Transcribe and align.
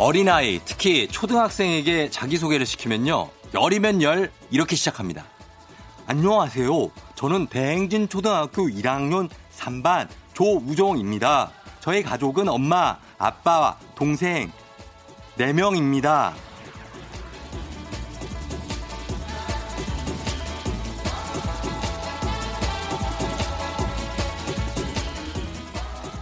어린아이, 0.00 0.62
특히 0.64 1.06
초등학생에게 1.08 2.08
자기소개를 2.08 2.64
시키면요. 2.64 3.28
열이면 3.52 4.00
열, 4.00 4.32
이렇게 4.50 4.74
시작합니다. 4.74 5.26
안녕하세요. 6.06 6.70
저는 7.16 7.48
대행진 7.48 8.08
초등학교 8.08 8.66
1학년 8.66 9.28
3반 9.54 10.08
조우종입니다. 10.32 11.50
저희 11.80 12.02
가족은 12.02 12.48
엄마, 12.48 12.96
아빠, 13.18 13.76
동생 13.94 14.50
4명입니다. 15.36 16.32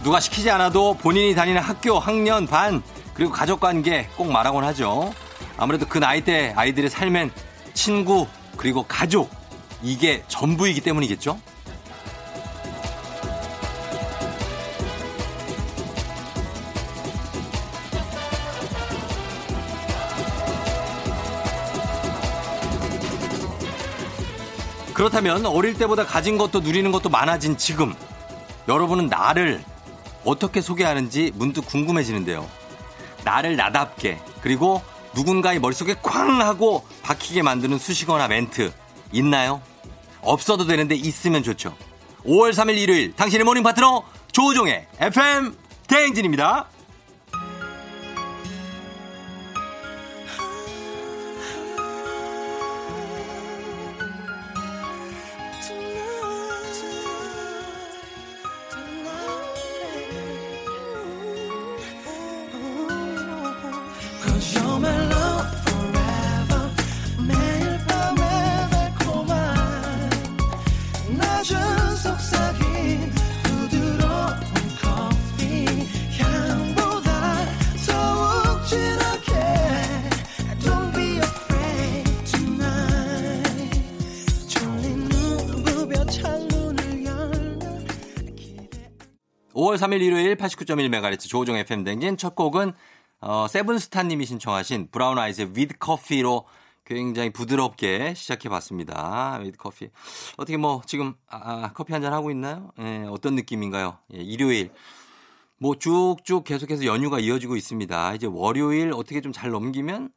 누가 0.03 0.19
시키지 0.19 0.49
않아도 0.51 0.95
본인이 0.95 1.33
다니는 1.33 1.61
학교, 1.61 1.97
학년, 1.97 2.45
반, 2.45 2.83
그리고 3.19 3.33
가족 3.33 3.59
관계 3.59 4.07
꼭 4.15 4.31
말하곤 4.31 4.63
하죠. 4.63 5.13
아무래도 5.57 5.85
그 5.85 5.97
나이대 5.97 6.53
아이들의 6.55 6.89
삶엔 6.89 7.31
친구, 7.73 8.25
그리고 8.55 8.83
가족, 8.83 9.29
이게 9.83 10.23
전부이기 10.29 10.79
때문이겠죠? 10.79 11.37
그렇다면 24.93 25.45
어릴 25.45 25.73
때보다 25.73 26.05
가진 26.05 26.37
것도 26.37 26.61
누리는 26.61 26.89
것도 26.93 27.09
많아진 27.09 27.57
지금 27.57 27.93
여러분은 28.69 29.07
나를 29.07 29.61
어떻게 30.23 30.61
소개하는지 30.61 31.33
문득 31.35 31.65
궁금해지는데요. 31.65 32.58
나를 33.23 33.55
나답게 33.55 34.19
그리고 34.41 34.81
누군가의 35.13 35.59
머릿속에 35.59 35.95
쾅 35.95 36.41
하고 36.41 36.85
박히게 37.03 37.41
만드는 37.41 37.77
수식어나 37.79 38.27
멘트 38.27 38.71
있나요? 39.11 39.61
없어도 40.21 40.65
되는데 40.65 40.95
있으면 40.95 41.43
좋죠. 41.43 41.75
5월 42.25 42.51
3일 42.51 42.77
일요일 42.77 43.15
당신의 43.15 43.45
morning 43.45 43.63
파트너 43.63 44.03
조우종의 44.31 44.87
FM 44.99 45.55
대행진입니다. 45.87 46.67
3일 89.89 90.01
일요일 90.01 90.35
89.1MHz 90.35 91.27
조우종 91.27 91.55
FM 91.57 91.83
댕진 91.83 92.15
첫 92.15 92.35
곡은 92.35 92.73
어, 93.21 93.47
세븐스타님이 93.49 94.25
신청하신 94.25 94.89
브라운 94.91 95.17
아이즈의 95.17 95.49
With 95.55 95.77
Coffee로 95.79 96.45
굉장히 96.85 97.31
부드럽게 97.31 98.13
시작해 98.15 98.49
봤습니다. 98.49 99.39
With 99.41 99.57
Coffee. 99.57 99.89
어떻게 100.37 100.57
뭐 100.57 100.81
지금 100.85 101.15
아, 101.27 101.37
아 101.65 101.71
커피 101.73 101.93
한 101.93 102.01
잔 102.03 102.13
하고 102.13 102.29
있나요? 102.31 102.71
예, 102.79 103.05
어떤 103.09 103.33
느낌인가요? 103.35 103.97
예, 104.13 104.19
일요일. 104.19 104.71
뭐 105.57 105.75
쭉쭉 105.75 106.43
계속해서 106.45 106.85
연휴가 106.85 107.19
이어지고 107.19 107.55
있습니다. 107.55 108.13
이제 108.13 108.27
월요일 108.29 108.93
어떻게 108.93 109.21
좀 109.21 109.33
잘 109.33 109.49
넘기면 109.49 110.09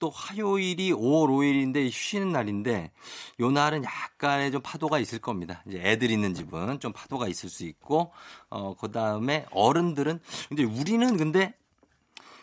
또 0.00 0.10
화요일이 0.10 0.92
5월 0.92 1.28
5일인데 1.28 1.90
쉬는 1.92 2.32
날인데 2.32 2.90
요 3.38 3.50
날은 3.50 3.84
약간의 3.84 4.50
좀 4.50 4.62
파도가 4.62 4.98
있을 4.98 5.20
겁니다. 5.20 5.62
이제 5.68 5.78
애들 5.78 6.10
있는 6.10 6.34
집은 6.34 6.80
좀 6.80 6.92
파도가 6.92 7.28
있을 7.28 7.48
수 7.48 7.64
있고 7.64 8.10
어 8.48 8.74
그다음에 8.74 9.46
어른들은 9.52 10.18
근데 10.48 10.64
우리는 10.64 11.16
근데 11.16 11.54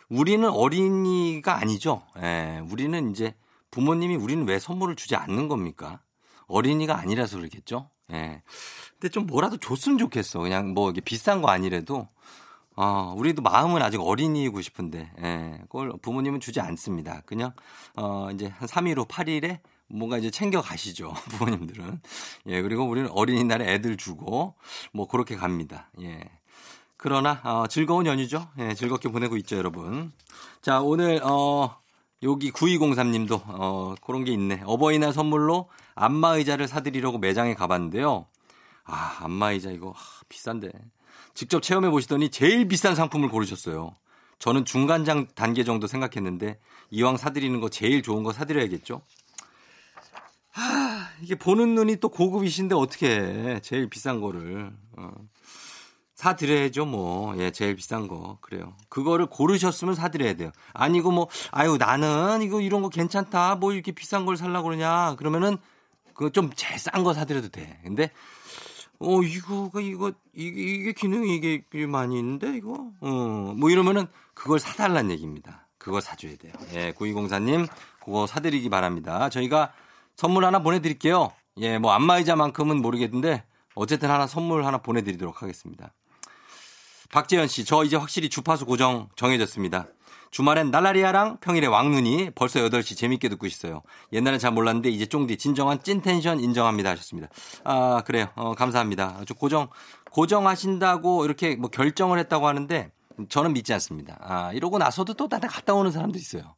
우리는 0.08 0.48
어린이가 0.48 1.56
아니죠. 1.56 2.02
예. 2.18 2.62
우리는 2.70 3.10
이제 3.10 3.34
부모님이 3.70 4.16
우리는 4.16 4.46
왜 4.46 4.58
선물을 4.58 4.96
주지 4.96 5.16
않는 5.16 5.48
겁니까? 5.48 6.00
어린이가 6.46 6.96
아니라서 6.98 7.36
그렇겠죠. 7.36 7.90
예. 8.12 8.42
근데 8.92 9.10
좀 9.10 9.26
뭐라도 9.26 9.58
줬으면 9.58 9.98
좋겠어. 9.98 10.38
그냥 10.38 10.72
뭐 10.74 10.90
이게 10.90 11.00
비싼 11.00 11.42
거 11.42 11.50
아니래도 11.50 12.08
어, 12.80 13.12
우리도 13.16 13.42
마음은 13.42 13.82
아직 13.82 14.00
어린이이고 14.00 14.60
싶은데, 14.62 15.10
예, 15.20 15.58
그걸 15.62 15.92
부모님은 16.00 16.38
주지 16.38 16.60
않습니다. 16.60 17.22
그냥, 17.26 17.52
어, 17.96 18.28
이제 18.32 18.46
한 18.46 18.68
3일 18.68 18.98
후 18.98 19.04
8일에 19.04 19.58
뭔가 19.88 20.16
이제 20.16 20.30
챙겨 20.30 20.60
가시죠. 20.60 21.12
부모님들은. 21.28 22.00
예, 22.46 22.62
그리고 22.62 22.84
우리는 22.84 23.10
어린이날에 23.10 23.74
애들 23.74 23.96
주고, 23.96 24.54
뭐, 24.92 25.08
그렇게 25.08 25.34
갑니다. 25.34 25.90
예. 26.02 26.20
그러나, 26.96 27.40
어, 27.42 27.66
즐거운 27.66 28.06
연휴죠. 28.06 28.46
예, 28.60 28.74
즐겁게 28.74 29.08
보내고 29.08 29.36
있죠, 29.38 29.56
여러분. 29.56 30.12
자, 30.62 30.80
오늘, 30.80 31.20
어, 31.24 31.80
여기 32.22 32.52
9203님도, 32.52 33.42
어, 33.46 33.96
그런 34.06 34.22
게 34.22 34.30
있네. 34.30 34.62
어버이날 34.64 35.12
선물로 35.12 35.68
안마의자를 35.96 36.68
사드리려고 36.68 37.18
매장에 37.18 37.54
가봤는데요. 37.54 38.26
아, 38.84 39.16
안마의자 39.24 39.72
이거, 39.72 39.94
아, 39.96 40.00
비싼데. 40.28 40.70
직접 41.38 41.62
체험해 41.62 41.90
보시더니 41.90 42.30
제일 42.30 42.66
비싼 42.66 42.96
상품을 42.96 43.28
고르셨어요. 43.28 43.94
저는 44.40 44.64
중간장 44.64 45.28
단계 45.36 45.62
정도 45.62 45.86
생각했는데 45.86 46.58
이왕 46.90 47.16
사드리는 47.16 47.60
거 47.60 47.68
제일 47.68 48.02
좋은 48.02 48.24
거 48.24 48.32
사드려야겠죠? 48.32 49.02
하, 50.50 51.08
이게 51.22 51.36
보는 51.36 51.76
눈이 51.76 51.98
또 51.98 52.08
고급이신데 52.08 52.74
어떻게 52.74 53.08
해. 53.08 53.60
제일 53.60 53.88
비싼 53.88 54.20
거를. 54.20 54.72
어. 54.96 55.12
사드려야죠, 56.16 56.86
뭐. 56.86 57.38
예, 57.38 57.52
제일 57.52 57.76
비싼 57.76 58.08
거. 58.08 58.38
그래요. 58.40 58.74
그거를 58.88 59.26
고르셨으면 59.26 59.94
사드려야 59.94 60.34
돼요. 60.34 60.50
아니고 60.72 61.12
뭐, 61.12 61.28
아유, 61.52 61.76
나는 61.78 62.42
이거 62.42 62.60
이런 62.60 62.82
거 62.82 62.88
괜찮다. 62.88 63.54
뭐 63.54 63.72
이렇게 63.72 63.92
비싼 63.92 64.26
걸 64.26 64.36
살라고 64.36 64.64
그러냐. 64.70 65.14
그러면은 65.14 65.58
그거 66.14 66.30
좀 66.30 66.50
제일 66.56 66.80
싼 66.80 67.04
거 67.04 67.14
사드려도 67.14 67.50
돼. 67.50 67.78
근데 67.84 68.10
어, 69.00 69.22
이거가, 69.22 69.80
이거, 69.80 70.12
이게, 70.34 70.60
이게 70.60 70.92
기능이 70.92 71.36
이게 71.36 71.86
많이 71.86 72.18
있는데, 72.18 72.56
이거? 72.56 72.90
어, 73.00 73.54
뭐 73.56 73.70
이러면은 73.70 74.06
그걸 74.34 74.58
사달란 74.58 75.10
얘기입니다. 75.10 75.66
그거 75.78 76.00
사줘야 76.00 76.36
돼요. 76.36 76.52
예, 76.74 76.92
9204님, 76.92 77.68
그거 78.04 78.26
사드리기 78.26 78.68
바랍니다. 78.68 79.28
저희가 79.28 79.72
선물 80.16 80.44
하나 80.44 80.60
보내드릴게요. 80.60 81.30
예, 81.58 81.78
뭐 81.78 81.92
안마의자만큼은 81.92 82.82
모르겠는데, 82.82 83.44
어쨌든 83.74 84.10
하나 84.10 84.26
선물 84.26 84.66
하나 84.66 84.78
보내드리도록 84.78 85.42
하겠습니다. 85.42 85.92
박재현 87.10 87.46
씨, 87.46 87.64
저 87.64 87.84
이제 87.84 87.96
확실히 87.96 88.28
주파수 88.28 88.66
고정 88.66 89.08
정해졌습니다. 89.14 89.86
주말엔 90.30 90.70
날라리아랑 90.70 91.38
평일에 91.40 91.66
왕눈이 91.66 92.30
벌써 92.34 92.60
8시 92.60 92.96
재밌게 92.96 93.28
듣고 93.28 93.46
있어요. 93.46 93.82
옛날엔 94.12 94.38
잘 94.38 94.52
몰랐는데 94.52 94.90
이제 94.90 95.06
쫑디 95.06 95.38
진정한 95.38 95.82
찐텐션 95.82 96.40
인정합니다 96.40 96.90
하셨습니다. 96.90 97.28
아, 97.64 98.02
그래요. 98.04 98.28
어, 98.34 98.54
감사합니다. 98.54 99.22
저 99.26 99.34
고정, 99.34 99.68
고정하신다고 100.10 101.24
이렇게 101.24 101.56
뭐 101.56 101.70
결정을 101.70 102.18
했다고 102.18 102.46
하는데 102.46 102.90
저는 103.28 103.52
믿지 103.52 103.72
않습니다. 103.74 104.16
아, 104.20 104.52
이러고 104.52 104.78
나서도 104.78 105.14
또 105.14 105.28
다른 105.28 105.48
갔다 105.48 105.74
오는 105.74 105.90
사람도 105.90 106.18
있어요. 106.18 106.54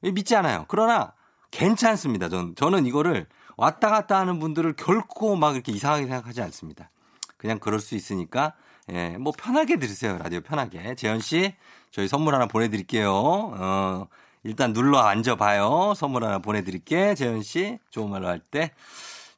믿지 0.00 0.34
않아요. 0.36 0.64
그러나 0.68 1.12
괜찮습니다. 1.50 2.28
전, 2.28 2.54
저는 2.54 2.86
이거를 2.86 3.26
왔다 3.56 3.90
갔다 3.90 4.18
하는 4.18 4.38
분들을 4.38 4.74
결코 4.74 5.36
막 5.36 5.54
이렇게 5.54 5.72
이상하게 5.72 6.06
생각하지 6.06 6.40
않습니다. 6.42 6.90
그냥 7.36 7.58
그럴 7.58 7.80
수 7.80 7.94
있으니까 7.94 8.54
예, 8.92 9.16
뭐 9.18 9.32
편하게 9.36 9.76
들으세요. 9.78 10.18
라디오 10.18 10.40
편하게. 10.40 10.94
재현 10.94 11.20
씨, 11.20 11.54
저희 11.90 12.08
선물 12.08 12.34
하나 12.34 12.46
보내드릴게요. 12.46 13.12
어, 13.12 14.08
일단 14.42 14.72
눌러 14.72 14.98
앉아봐요. 14.98 15.94
선물 15.94 16.24
하나 16.24 16.38
보내드릴게. 16.38 17.14
재현 17.14 17.42
씨, 17.42 17.78
좋은 17.90 18.10
말로 18.10 18.26
할 18.26 18.40
때. 18.40 18.72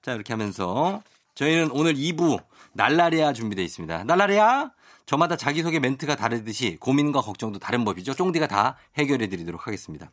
자, 0.01 0.13
이렇게 0.13 0.33
하면서 0.33 1.03
저희는 1.35 1.71
오늘 1.73 1.95
2부 1.95 2.43
날라리아 2.73 3.33
준비되어 3.33 3.65
있습니다. 3.65 4.05
날라리아! 4.05 4.71
저마다 5.05 5.37
자기소개 5.37 5.81
멘트가 5.81 6.17
다르듯이 6.17 6.77
고민과 6.81 7.21
걱정도 7.21 7.59
다른 7.59 7.85
법이죠. 7.85 8.15
쫑디가 8.15 8.47
다 8.47 8.77
해결해 8.97 9.29
드리도록 9.29 9.67
하겠습니다. 9.67 10.11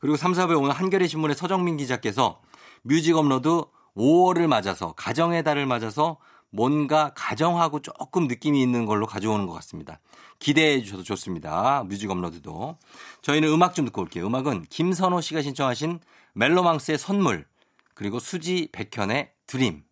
그리고 0.00 0.16
3, 0.16 0.32
4부에 0.32 0.60
오늘 0.60 0.72
한겨레 0.72 1.06
신문의 1.06 1.36
서정민 1.36 1.76
기자께서 1.76 2.40
music 2.82 3.16
upload 3.16 3.62
5월을 3.96 4.48
맞아서 4.48 4.92
가정의 4.94 5.44
달을 5.44 5.66
맞아서 5.66 6.18
뭔가 6.52 7.12
가정하고 7.14 7.80
조금 7.80 8.28
느낌이 8.28 8.62
있는 8.62 8.84
걸로 8.86 9.06
가져오는 9.06 9.46
것 9.46 9.54
같습니다. 9.54 9.98
기대해 10.38 10.82
주셔도 10.82 11.02
좋습니다. 11.02 11.82
music 11.88 12.10
upload도. 12.10 12.78
저희는 13.22 13.48
음악 13.48 13.74
좀 13.74 13.86
듣고 13.86 14.02
올게요. 14.02 14.26
음악은 14.26 14.66
김선호 14.68 15.20
씨가 15.20 15.42
신청하신 15.42 16.00
멜로망스의 16.34 16.98
선물 16.98 17.46
그리고 17.94 18.18
수지 18.18 18.68
백현의 18.72 19.32
드림. 19.46 19.82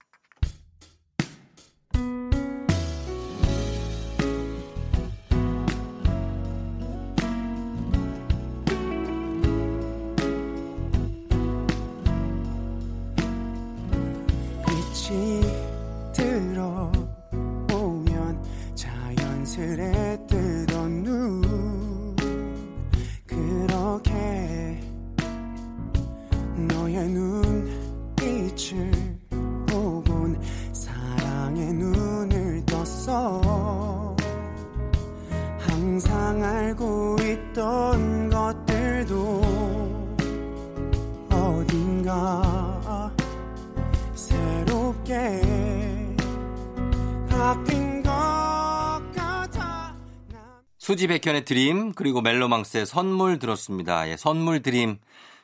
수지 50.78 51.08
백현의 51.08 51.44
드림 51.44 51.92
그리고 51.92 52.20
멜로망스의 52.20 52.86
선물 52.86 53.38
들었습니다. 53.40 54.08
예, 54.08 54.16
선물 54.16 54.62
드림. 54.62 54.98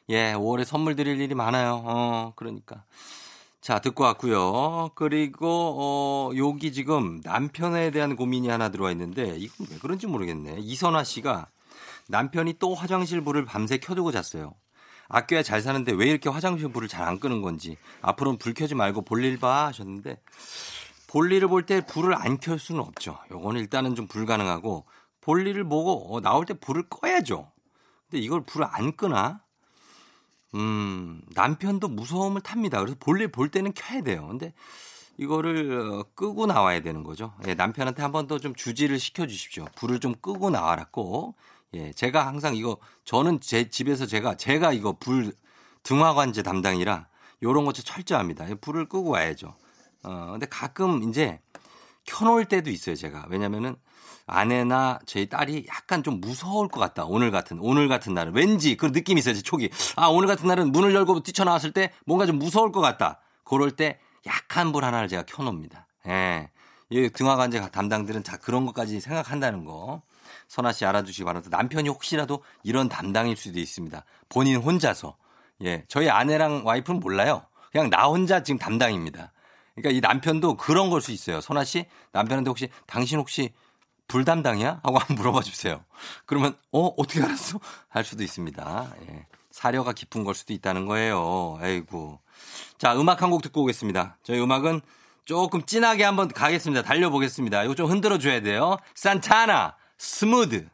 예, 0.09 0.33
5월에 0.35 0.65
선물 0.65 0.95
드릴 0.95 1.21
일이 1.21 1.35
많아요. 1.35 1.83
어, 1.85 2.33
그러니까. 2.37 2.85
자, 3.61 3.81
듣고 3.81 4.05
왔고요. 4.05 4.91
그리고 4.95 5.75
어, 5.77 6.31
여기 6.37 6.73
지금 6.73 7.21
남편에 7.25 7.91
대한 7.91 8.15
고민이 8.15 8.49
하나 8.49 8.69
들어와 8.69 8.93
있는데 8.93 9.37
이건 9.37 9.67
왜 9.73 9.79
그런지 9.79 10.07
모르겠네. 10.07 10.59
이선화 10.61 11.03
씨가 11.03 11.49
남편이 12.09 12.55
또 12.59 12.75
화장실 12.75 13.21
불을 13.21 13.45
밤새 13.45 13.79
켜두고 13.79 14.13
잤어요. 14.13 14.55
아껴야 15.09 15.43
잘 15.43 15.61
사는데 15.63 15.93
왜 15.93 16.07
이렇게 16.07 16.29
화장실 16.29 16.69
불을 16.73 16.89
잘 16.89 17.07
안 17.07 17.21
끄는 17.21 17.41
건지 17.43 17.77
앞으로는 18.03 18.39
불 18.39 18.55
켜지 18.55 18.75
말고 18.75 19.03
볼일 19.03 19.39
봐 19.39 19.67
하셨는데 19.67 20.21
볼일을 21.09 21.49
볼 21.49 21.65
때 21.67 21.85
불을 21.87 22.15
안 22.15 22.39
켤 22.39 22.59
수는 22.59 22.81
없죠. 22.81 23.19
요거는 23.31 23.61
일단은 23.61 23.95
좀 23.95 24.07
불가능하고 24.09 24.85
볼일을 25.21 25.65
보고 25.65 26.15
어, 26.17 26.21
나올 26.21 26.45
때 26.45 26.55
불을 26.55 26.89
꺼야죠. 26.89 27.51
근데 28.11 28.23
이걸 28.23 28.43
불을 28.45 28.67
안 28.71 28.97
끄나? 28.97 29.41
음, 30.55 31.21
남편도 31.35 31.89
무서움을 31.89 32.41
탑니다. 32.41 32.79
그래서 32.81 32.97
볼일 32.99 33.29
볼 33.29 33.49
때는 33.51 33.73
켜야 33.75 34.03
돼요. 34.03 34.27
근데 34.29 34.53
이거를 35.19 35.93
어, 35.93 36.05
끄고 36.15 36.47
나와야 36.47 36.81
되는 36.83 37.03
거죠. 37.05 37.35
예, 37.47 37.55
남편한테 37.55 38.03
한 38.03 38.13
번 38.13 38.27
더 38.27 38.39
좀 38.39 38.55
주지를 38.55 38.99
시켜 38.99 39.27
주십시오. 39.27 39.67
불을 39.77 40.01
좀 40.01 40.15
끄고 40.21 40.51
나와라 40.51 40.87
꼭. 40.91 41.37
예, 41.77 41.93
제가 41.93 42.27
항상 42.27 42.57
이거 42.57 42.79
저는 43.05 43.41
제 43.41 43.69
집에서 43.69 44.07
제가 44.07 44.37
제가 44.37 44.73
이거 44.73 44.97
불 44.99 45.33
등화관제 45.83 46.43
담당이라 46.43 47.07
요런 47.43 47.65
거 47.65 47.73
철저합니다. 47.73 48.47
불을 48.61 48.89
끄고 48.89 49.11
와야죠. 49.11 49.55
어, 50.03 50.29
근데 50.33 50.47
가끔 50.47 51.09
이제 51.09 51.41
켜놓을 52.07 52.47
때도 52.47 52.71
있어요, 52.71 52.97
제가. 52.97 53.27
왜냐면은 53.29 53.77
아내나 54.27 54.99
저희 55.07 55.29
딸이 55.29 55.67
약간 55.69 56.03
좀 56.03 56.21
무서울 56.21 56.69
것 56.69 56.81
같다. 56.81 57.05
오늘 57.05 57.31
같은 57.31 57.59
오늘 57.61 57.89
같은 57.89 58.15
날은 58.15 58.35
왠지 58.35 58.77
그 58.77 58.87
느낌이 58.87 59.21
있어요. 59.21 59.35
제 59.35 59.43
촉이. 59.43 59.69
아 59.97 60.07
오늘 60.07 60.27
같은 60.27 60.49
날은 60.49 60.73
문을 60.73 60.95
열고 60.95 61.23
뛰쳐나왔을 61.23 61.73
때 61.73 61.93
뭔가 62.07 62.27
좀 62.27 62.39
무서울 62.39 62.73
것 62.73 62.81
같다. 62.81 63.21
그럴 63.45 63.71
때 63.71 64.01
약한 64.27 64.73
불 64.73 64.85
하나를 64.85 65.09
제가 65.09 65.23
켜놓습니다. 65.25 65.87
예. 66.09 66.51
이 66.89 67.09
등화관제 67.11 67.61
담당들은 67.71 68.23
다 68.23 68.37
그런 68.37 68.65
것까지 68.67 69.01
생각한다는 69.01 69.65
거. 69.65 70.03
선아 70.49 70.73
씨 70.73 70.85
알아주시기 70.85 71.25
바랍니다. 71.25 71.57
남편이 71.57 71.89
혹시라도 71.89 72.43
이런 72.63 72.89
담당일 72.89 73.37
수도 73.37 73.59
있습니다. 73.59 74.05
본인 74.29 74.57
혼자서. 74.57 75.17
예. 75.65 75.85
저희 75.89 76.09
아내랑 76.09 76.63
와이프는 76.65 77.01
몰라요. 77.01 77.43
그냥 77.73 77.91
나 77.91 78.05
혼자 78.07 78.43
지금 78.43 78.59
담당입니다. 78.59 79.33
그러니까 79.75 79.91
이 79.97 80.01
남편도 80.01 80.57
그런 80.57 80.89
걸 80.91 81.01
수 81.01 81.11
있어요. 81.13 81.41
선아 81.41 81.65
씨, 81.65 81.87
남편한테 82.13 82.49
혹시 82.49 82.69
당신 82.87 83.19
혹시 83.19 83.53
불담당이야? 84.09 84.81
하고 84.85 84.99
한번 84.99 85.17
물어봐 85.17 85.43
주세요. 85.43 85.85
그러면 86.27 86.57
어 86.71 86.87
어떻게 86.97 87.21
알았어? 87.23 87.59
할 87.89 88.05
수도 88.05 88.23
있습니다. 88.23 88.95
예. 89.11 89.27
사려가 89.51 89.93
깊은 89.93 90.23
걸 90.23 90.35
수도 90.35 90.53
있다는 90.53 90.87
거예요. 90.87 91.59
아이고. 91.61 92.21
자, 92.79 92.95
음악 92.95 93.23
한 93.23 93.31
곡 93.31 93.43
듣고 93.43 93.63
오겠습니다. 93.63 94.19
저희 94.23 94.41
음악은 94.41 94.81
조금 95.27 95.63
진하게 95.67 96.05
한번 96.05 96.29
가겠습니다. 96.29 96.83
달려보겠습니다. 96.83 97.65
이거 97.65 97.75
좀 97.75 97.91
흔들어 97.91 98.17
줘야 98.17 98.41
돼요. 98.41 98.77
산타나 98.95 99.75
Smooth. 99.99 100.69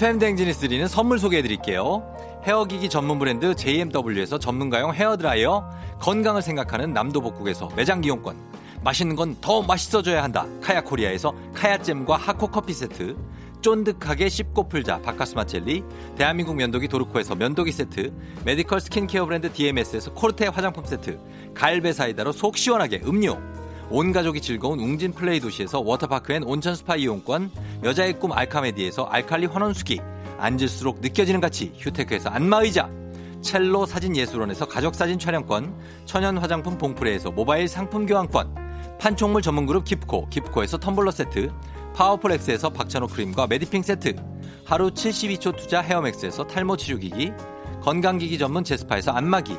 FM 0.00 0.18
댕진에서 0.18 0.60
드리는 0.60 0.88
선물 0.88 1.18
소개해 1.18 1.42
드릴게요. 1.42 2.02
헤어기기 2.44 2.88
전문 2.88 3.18
브랜드 3.18 3.54
JMW에서 3.54 4.38
전문가용 4.38 4.94
헤어드라이어, 4.94 5.68
건강을 6.00 6.40
생각하는 6.40 6.94
남도복국에서 6.94 7.68
매장 7.76 8.02
이용권, 8.02 8.34
맛있는 8.82 9.14
건 9.14 9.36
더 9.42 9.60
맛있어져야 9.60 10.22
한다. 10.22 10.46
카야코리아에서 10.62 11.34
카야잼과 11.52 12.16
하코 12.16 12.46
커피 12.46 12.72
세트, 12.72 13.14
쫀득하게 13.60 14.30
씹고 14.30 14.70
풀자 14.70 15.02
박카스맛 15.02 15.44
젤리, 15.44 15.84
대한민국 16.16 16.56
면도기 16.56 16.88
도르코에서 16.88 17.34
면도기 17.34 17.70
세트, 17.70 18.10
메디컬 18.46 18.80
스킨케어 18.80 19.26
브랜드 19.26 19.52
DMS에서 19.52 20.14
코르테 20.14 20.46
화장품 20.46 20.86
세트, 20.86 21.20
갈배 21.52 21.92
사이다로 21.92 22.32
속 22.32 22.56
시원하게 22.56 23.02
음료, 23.04 23.38
온 23.92 24.12
가족이 24.12 24.40
즐거운 24.40 24.78
웅진 24.78 25.12
플레이 25.12 25.40
도시에서 25.40 25.80
워터파크 25.80 26.32
and 26.32 26.44
온천 26.44 26.76
스파 26.76 26.94
이용권, 26.94 27.50
여자의 27.82 28.20
꿈 28.20 28.30
알카메디에서 28.32 29.04
알칼리 29.04 29.46
환원수기, 29.46 30.00
앉을수록 30.38 31.00
느껴지는 31.00 31.40
가치 31.40 31.72
휴테크에서 31.76 32.30
안마의자, 32.30 32.88
첼로 33.42 33.86
사진 33.86 34.14
예술원에서 34.14 34.68
가족 34.68 34.94
사진 34.94 35.18
촬영권, 35.18 35.74
천연 36.04 36.38
화장품 36.38 36.78
봉프레에서 36.78 37.32
모바일 37.32 37.66
상품 37.66 38.06
교환권, 38.06 38.54
판촉물 39.00 39.42
전문 39.42 39.66
그룹 39.66 39.84
기프코, 39.84 40.28
기프코에서 40.28 40.78
텀블러 40.78 41.10
세트, 41.10 41.50
파워풀 41.96 42.30
엑스에서 42.30 42.70
박찬호 42.70 43.08
크림과 43.08 43.48
메디핑 43.48 43.82
세트, 43.82 44.14
하루 44.64 44.90
72초 44.90 45.56
투자 45.56 45.80
헤어맥스에서 45.80 46.46
탈모 46.46 46.76
치료기기, 46.76 47.32
건강기기 47.82 48.38
전문 48.38 48.62
제스파에서 48.62 49.10
안마기, 49.10 49.56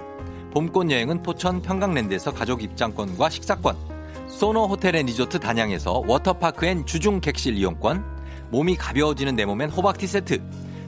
봄꽃 0.53 0.89
여행은 0.89 1.21
포천 1.21 1.61
평강랜드에서 1.61 2.31
가족 2.31 2.63
입장권과 2.63 3.29
식사권, 3.29 3.90
소노 4.31 4.65
호텔 4.65 4.95
앤 4.95 5.05
리조트 5.05 5.39
단양에서 5.39 6.03
워터파크 6.07 6.65
and 6.65 6.85
주중 6.85 7.19
객실 7.19 7.57
이용권, 7.57 8.03
몸이 8.49 8.75
가벼워지는 8.75 9.35
내 9.35 9.45
몸엔 9.45 9.69
호박티 9.69 10.07
세트, 10.07 10.41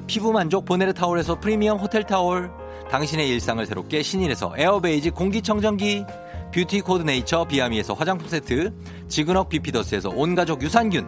피부 0.08 0.32
만족 0.32 0.66
보네르 0.66 0.94
타월에서 0.94 1.40
프리미엄 1.40 1.78
호텔 1.78 2.04
타월, 2.04 2.50
당신의 2.90 3.30
일상을 3.30 3.64
새롭게 3.66 4.02
신일에서 4.02 4.54
에어베이지 4.58 5.12
공기청정기, 5.12 6.06
뷰티 6.54 6.82
코드 6.82 7.04
네이처 7.04 7.46
비아미에서 7.46 7.94
화장품 7.94 8.28
세트, 8.28 8.74
지근억 9.08 9.50
비피더스에서 9.50 10.10
온가족 10.10 10.64
유산균, 10.64 11.06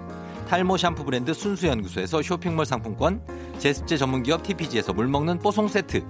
탈모 0.48 0.78
샴푸 0.78 1.04
브랜드 1.04 1.34
순수연구소에서 1.34 2.22
쇼핑몰 2.22 2.66
상품권, 2.66 3.22
제습제 3.58 3.98
전문기업 3.98 4.44
TPG에서 4.44 4.94
물먹는 4.94 5.40
뽀송 5.40 5.68
세트, 5.68 6.04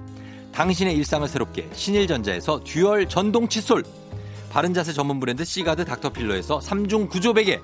당신의 0.52 0.96
일상을 0.96 1.28
새롭게 1.28 1.70
신일전자에서 1.72 2.62
듀얼 2.66 3.08
전동 3.08 3.48
칫솔, 3.48 3.84
바른자세 4.56 4.94
전문 4.94 5.20
브랜드 5.20 5.44
시가드 5.44 5.84
닥터필로에서 5.84 6.60
3중 6.60 7.10
구조 7.10 7.34
베개 7.34 7.60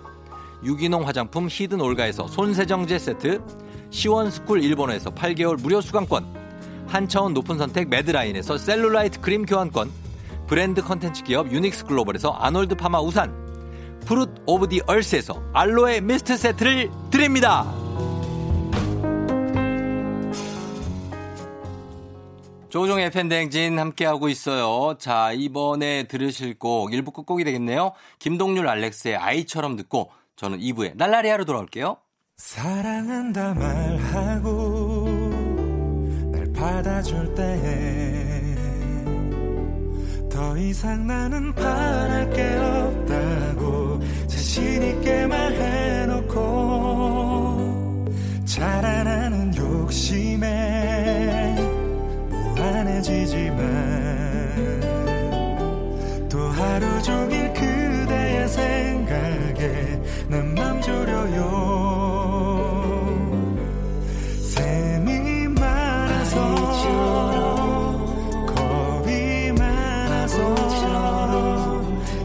유기농 0.65 1.07
화장품 1.07 1.47
히든 1.49 1.79
올가에서 1.79 2.27
손세정제 2.27 2.99
세트 2.99 3.41
시원스쿨 3.91 4.61
일본어에서 4.61 5.09
8개월 5.11 5.57
무료 5.57 5.79
수강권 5.79 6.85
한차원 6.87 7.33
높은 7.33 7.57
선택 7.57 7.87
매드라인에서 7.87 8.57
셀룰라이트 8.57 9.21
크림 9.21 9.45
교환권 9.45 9.89
브랜드 10.47 10.81
컨텐츠 10.81 11.23
기업 11.23 11.49
유닉스 11.49 11.85
글로벌에서 11.85 12.31
아놀드 12.31 12.75
파마 12.75 12.99
우산 12.99 13.33
프룻 14.05 14.43
오브 14.45 14.67
디 14.67 14.81
얼스에서 14.85 15.41
알로에 15.53 16.01
미스트 16.01 16.35
세트를 16.35 16.91
드립니다. 17.09 17.80
조종의 22.71 23.11
팬댕진 23.11 23.77
함께하고 23.77 24.29
있어요. 24.29 24.97
자, 24.97 25.33
이번에 25.33 26.03
들으실 26.03 26.57
곡 26.57 26.91
1부 26.91 27.11
끝곡이 27.13 27.43
되겠네요. 27.43 27.91
김동률 28.17 28.65
알렉스의 28.65 29.17
아이처럼 29.17 29.75
듣고 29.75 30.09
저는 30.37 30.59
2부에 30.59 30.95
날라리아로 30.95 31.43
돌아올게요. 31.43 31.97
사랑한다 32.37 33.53
말하고 33.55 35.05
날 36.31 36.53
받아줄 36.53 37.35
때더 40.31 40.57
이상 40.57 41.05
나는 41.05 41.53
바랄 41.53 42.29
게 42.29 42.55
없다고 42.55 43.99
자신 44.27 44.81
있게 44.81 45.27
말해놓고 45.27 46.31
자라나는 48.45 49.57
욕심에 49.57 51.00
무한해지지만 53.01 53.59
또 56.29 56.37
하루 56.39 57.01
종일 57.01 57.51
그대의 57.53 58.47
생각에 58.47 59.99
내맘 60.27 60.81
졸여요. 60.81 61.41
샘이 64.39 65.47
많아서 65.47 66.55
겁이 68.55 69.51
많아서 69.53 70.55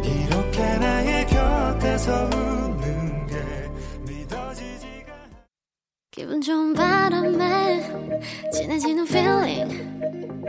이렇게 0.04 0.78
나의 0.78 1.26
곁에서 1.26 2.30
웃는 2.34 3.26
게 3.26 3.34
믿어지지가 4.06 5.12
기분 6.10 6.40
좋은 6.40 6.74
바람에 6.74 7.82
진해지는 8.52 9.06
feeling 9.06 10.05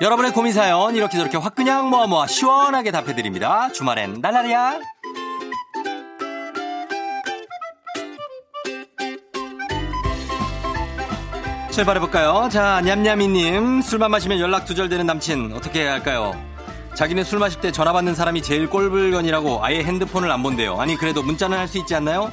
여러분의 0.00 0.32
고민 0.32 0.52
사연 0.52 0.94
이렇게 0.94 1.18
저렇게 1.18 1.36
확 1.36 1.54
그냥 1.54 1.90
모아 1.90 2.06
모아 2.06 2.26
시원하게 2.26 2.90
답해드립니다. 2.92 3.70
주말엔 3.72 4.20
날라리야. 4.20 4.78
출발해볼까요? 11.70 12.48
자, 12.50 12.80
냠냠이님. 12.82 13.82
술만 13.82 14.10
마시면 14.10 14.40
연락 14.40 14.64
두절되는 14.64 15.06
남친. 15.06 15.52
어떻게 15.54 15.82
해야 15.82 15.92
할까요? 15.92 16.34
자기는 16.94 17.22
술 17.22 17.38
마실 17.38 17.60
때 17.60 17.70
전화 17.70 17.92
받는 17.92 18.14
사람이 18.14 18.42
제일 18.42 18.68
꼴불견이라고 18.68 19.64
아예 19.64 19.84
핸드폰을 19.84 20.30
안 20.30 20.42
본대요. 20.42 20.80
아니, 20.80 20.96
그래도 20.96 21.22
문자는 21.22 21.56
할 21.56 21.68
수 21.68 21.78
있지 21.78 21.94
않나요? 21.94 22.32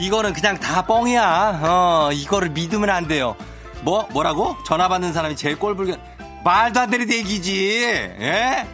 이거는 0.00 0.32
그냥 0.32 0.58
다 0.58 0.82
뻥이야. 0.82 1.60
어, 1.62 2.10
이거를 2.12 2.48
믿으면 2.50 2.90
안 2.90 3.06
돼요. 3.06 3.36
뭐, 3.82 4.08
뭐라고? 4.12 4.56
전화 4.66 4.88
받는 4.88 5.12
사람이 5.12 5.36
제일 5.36 5.56
꼴불견. 5.58 6.00
말도 6.44 6.80
안 6.80 6.90
되는 6.90 7.10
얘기지. 7.10 7.82
예? 8.20 8.66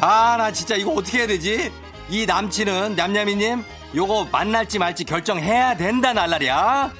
아, 0.00 0.36
나 0.38 0.50
진짜 0.50 0.76
이거 0.76 0.92
어떻게 0.92 1.18
해야 1.18 1.26
되지? 1.26 1.70
이 2.08 2.24
남친은, 2.24 2.96
냠냠이님, 2.96 3.64
요거 3.94 4.28
만날지 4.32 4.78
말지 4.78 5.04
결정해야 5.04 5.76
된다, 5.76 6.12
날라리야. 6.12 6.92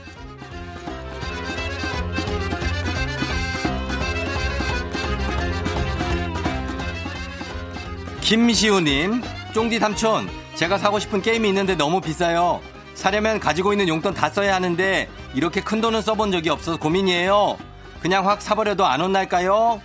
김시우님, 8.21 9.23
쫑디 9.55 9.79
삼촌, 9.79 10.29
제가 10.57 10.79
사고 10.79 10.99
싶은 10.99 11.23
게임이 11.23 11.49
있는데 11.49 11.77
너무 11.77 12.01
비싸요. 12.01 12.61
사려면 12.95 13.39
가지고 13.39 13.73
있는 13.73 13.89
용돈 13.89 14.15
다 14.15 14.29
써야 14.29 14.57
하는데 14.57 15.09
이렇게 15.35 15.61
큰 15.61 15.81
돈은 15.81 16.03
써본 16.03 16.33
적이 16.33 16.51
없어서 16.51 16.77
고민이에요. 16.77 17.57
그냥 18.01 18.27
확 18.29 18.41
사버려도 18.43 18.85
안 18.87 19.01
혼날까요? 19.01 19.81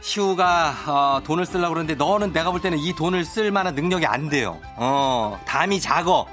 시우가 0.00 0.74
어, 0.86 1.20
돈을 1.24 1.46
쓰려고 1.46 1.74
그러는데 1.74 1.94
너는 1.94 2.32
내가 2.32 2.50
볼 2.50 2.60
때는 2.60 2.78
이 2.78 2.94
돈을 2.94 3.24
쓸 3.24 3.50
만한 3.50 3.74
능력이 3.74 4.06
안 4.06 4.28
돼요. 4.28 4.60
어, 4.76 5.38
담이 5.46 5.80
작어. 5.80 6.26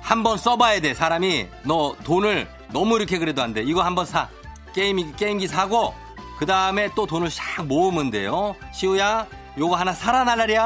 한번 0.00 0.38
써봐야 0.38 0.80
돼. 0.80 0.94
사람이 0.94 1.48
너 1.64 1.94
돈을 2.04 2.48
너무 2.72 2.96
이렇게 2.96 3.18
그래도 3.18 3.42
안 3.42 3.52
돼. 3.52 3.62
이거 3.62 3.82
한번 3.82 4.06
사. 4.06 4.28
게임 4.72 5.14
게임기 5.16 5.48
사고 5.48 5.94
그 6.38 6.46
다음에 6.46 6.88
또 6.94 7.04
돈을 7.04 7.30
싹 7.30 7.66
모으면 7.66 8.10
돼요. 8.10 8.54
시우야, 8.72 9.26
요거 9.58 9.76
하나 9.76 9.92
날라리 10.24 10.56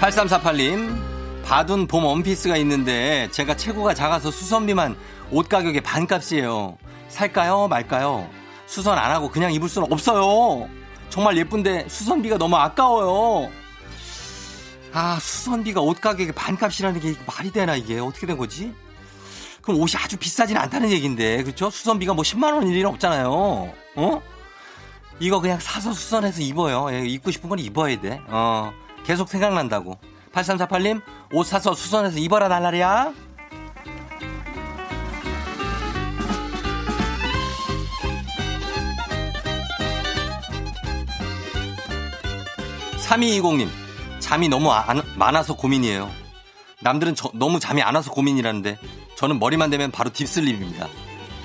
8348님, 0.00 0.94
받은 1.44 1.86
봄 1.86 2.04
원피스가 2.04 2.56
있는데 2.58 3.28
제가 3.30 3.56
체구가 3.56 3.94
작아서 3.94 4.30
수선비만 4.30 4.96
옷 5.30 5.48
가격의 5.48 5.80
반값이에요. 5.80 6.76
살까요? 7.08 7.68
말까요? 7.68 8.28
수선 8.66 8.98
안 8.98 9.10
하고 9.10 9.30
그냥 9.30 9.52
입을 9.52 9.68
수는 9.68 9.90
없어요. 9.90 10.68
정말 11.08 11.36
예쁜데 11.38 11.88
수선비가 11.88 12.36
너무 12.36 12.56
아까워요. 12.56 13.50
아, 14.92 15.18
수선비가 15.20 15.80
옷 15.80 16.00
가격의 16.00 16.32
반값이라는 16.32 17.00
게 17.00 17.14
말이 17.26 17.50
되나 17.50 17.76
이게 17.76 17.98
어떻게 17.98 18.26
된 18.26 18.36
거지? 18.36 18.74
그럼 19.62 19.80
옷이 19.80 19.92
아주 19.96 20.16
비싸진 20.16 20.56
않다는 20.56 20.90
얘기인데, 20.90 21.42
그렇죠? 21.42 21.70
수선비가 21.70 22.14
뭐 22.14 22.22
10만 22.22 22.54
원일 22.54 22.76
일은 22.76 22.90
없잖아요. 22.90 23.30
어? 23.96 24.22
이거 25.18 25.40
그냥 25.40 25.58
사서 25.58 25.92
수선해서 25.92 26.42
입어요. 26.42 26.88
예, 26.92 27.06
입고 27.06 27.30
싶은 27.30 27.48
건 27.48 27.58
입어야 27.58 28.00
돼. 28.00 28.20
어. 28.28 28.72
계속 29.06 29.28
생각난다고. 29.28 29.98
8348님, 30.32 31.00
옷 31.32 31.44
사서 31.46 31.74
수선해서 31.74 32.18
입어라 32.18 32.48
날라리야. 32.48 33.12
(3220님) 42.98 43.68
잠이 44.20 44.48
너무 44.48 44.70
안- 44.72 45.02
많아서 45.16 45.54
고민이에요 45.54 46.10
남들은 46.80 47.14
저- 47.14 47.30
너무 47.34 47.60
잠이 47.60 47.82
안 47.82 47.94
와서 47.94 48.10
고민이라는데 48.10 48.78
저는 49.16 49.38
머리만 49.38 49.70
대면 49.70 49.90
바로 49.90 50.10
딥슬립입니다 50.12 50.88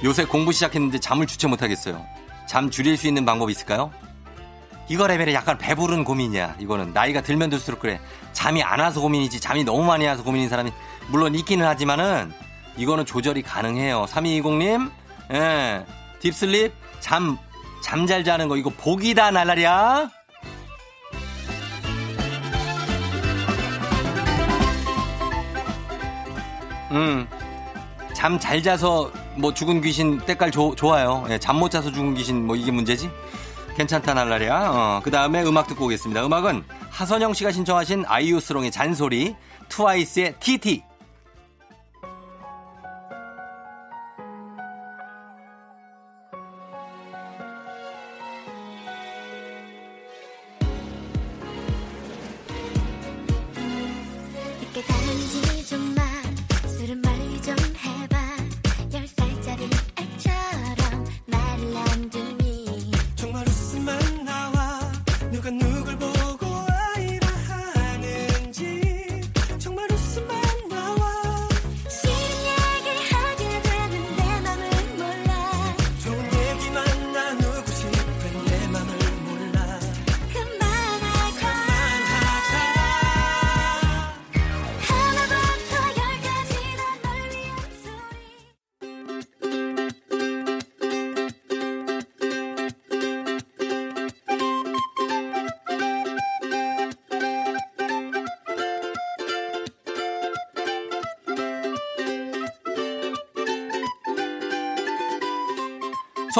요새 0.04 0.26
공부 0.26 0.52
시작했는데 0.52 1.00
잠을 1.00 1.28
주체 1.28 1.48
못하겠어요 1.48 2.04
잠 2.48 2.70
줄일 2.72 2.98
수 2.98 3.08
있는 3.08 3.26
방법이 3.26 3.52
있을까요? 3.52 3.92
이거 4.92 5.08
레벨에 5.08 5.34
약간 5.34 5.58
배부른 5.58 6.04
고민이야. 6.04 6.56
이거는 6.60 6.92
나이가 6.92 7.22
들면 7.22 7.50
들수록 7.50 7.80
그래. 7.80 8.02
잠이 8.34 8.62
안 8.62 8.82
와서 8.82 9.00
고민이지. 9.00 9.40
잠이 9.40 9.64
너무 9.64 9.86
많이 9.86 10.06
와서 10.06 10.22
고민인 10.22 10.50
사람이 10.50 10.70
물론 11.08 11.34
있기는 11.34 11.66
하지만은 11.66 12.34
이거는 12.76 13.06
조절이 13.06 13.42
가능해요. 13.42 14.06
3220님, 14.10 14.92
예, 15.32 15.86
딥슬립, 16.20 16.74
잠, 17.00 17.38
잠 17.82 18.06
잘 18.06 18.26
자는 18.26 18.50
거 18.50 18.58
이거 18.58 18.70
복이다 18.70 19.32
날라리야. 19.32 20.10
음, 26.92 27.28
잠 28.14 28.38
잘 28.40 28.62
자서 28.62 29.12
뭐 29.36 29.54
죽은 29.54 29.82
귀신 29.82 30.20
때깔 30.20 30.52
조- 30.52 30.76
좋아요. 30.76 31.26
예, 31.30 31.40
잠 31.40 31.58
못 31.58 31.70
자서 31.72 31.92
죽은 31.92 32.14
귀신 32.16 32.46
뭐 32.46 32.56
이게 32.56 32.72
문제지? 32.72 33.10
괜찮다 33.76 34.14
날라리야. 34.14 34.70
어, 34.70 35.02
그 35.04 35.12
다음에 35.12 35.44
음악 35.44 35.68
듣고 35.68 35.86
오겠습니다. 35.86 36.26
음악은 36.26 36.64
하선영 36.90 37.34
씨가 37.34 37.52
신청하신 37.52 38.06
아이유스롱의 38.08 38.72
잔소리, 38.72 39.36
트와이스의 39.70 40.36
TT. 40.40 40.91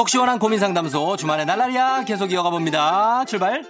속 0.02 0.08
시원한 0.08 0.40
고민 0.40 0.58
상담소 0.58 1.16
주말에 1.16 1.44
날라리야 1.44 2.02
계속 2.04 2.32
이어가 2.32 2.50
봅니다. 2.50 3.24
출발. 3.24 3.64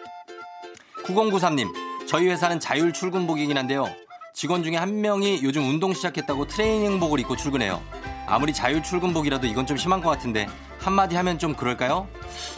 9093님, 1.04 1.68
저희 2.08 2.26
회사는 2.28 2.58
자율 2.58 2.90
출근복이긴 2.90 3.58
한데요. 3.58 3.86
직원 4.32 4.62
중에 4.64 4.76
한 4.78 5.02
명이 5.02 5.40
요즘 5.42 5.68
운동 5.68 5.92
시작했다고 5.92 6.46
트레이닝복을 6.46 7.20
입고 7.20 7.36
출근해요. 7.36 7.82
아무리 8.26 8.54
자율 8.54 8.82
출근복이라도 8.82 9.46
이건 9.46 9.66
좀 9.66 9.76
심한 9.76 10.00
것 10.00 10.08
같은데 10.08 10.48
한마디 10.78 11.16
하면 11.16 11.38
좀 11.38 11.52
그럴까요? 11.54 12.08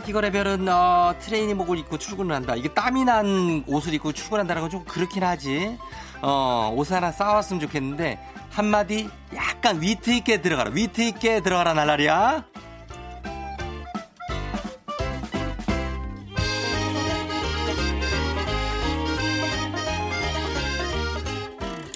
이거 0.06 0.20
레벨은 0.20 0.68
어, 0.68 1.12
트레이닝복을 1.18 1.76
입고 1.78 1.98
출근을 1.98 2.32
한다. 2.32 2.54
이게 2.54 2.68
땀이 2.72 3.04
난 3.04 3.64
옷을 3.66 3.92
입고 3.94 4.12
출근한다는 4.12 4.62
건 4.62 4.70
좀 4.70 4.84
그렇긴 4.84 5.24
하지. 5.24 5.76
어, 6.22 6.72
옷 6.76 6.92
하나 6.92 7.10
싸왔으면 7.10 7.58
좋겠는데 7.62 8.20
한마디 8.50 9.08
약간 9.34 9.82
위트 9.82 10.10
있게 10.10 10.40
들어가라. 10.40 10.70
위트 10.72 11.00
있게 11.00 11.40
들어가라 11.40 11.74
날라리야. 11.74 12.44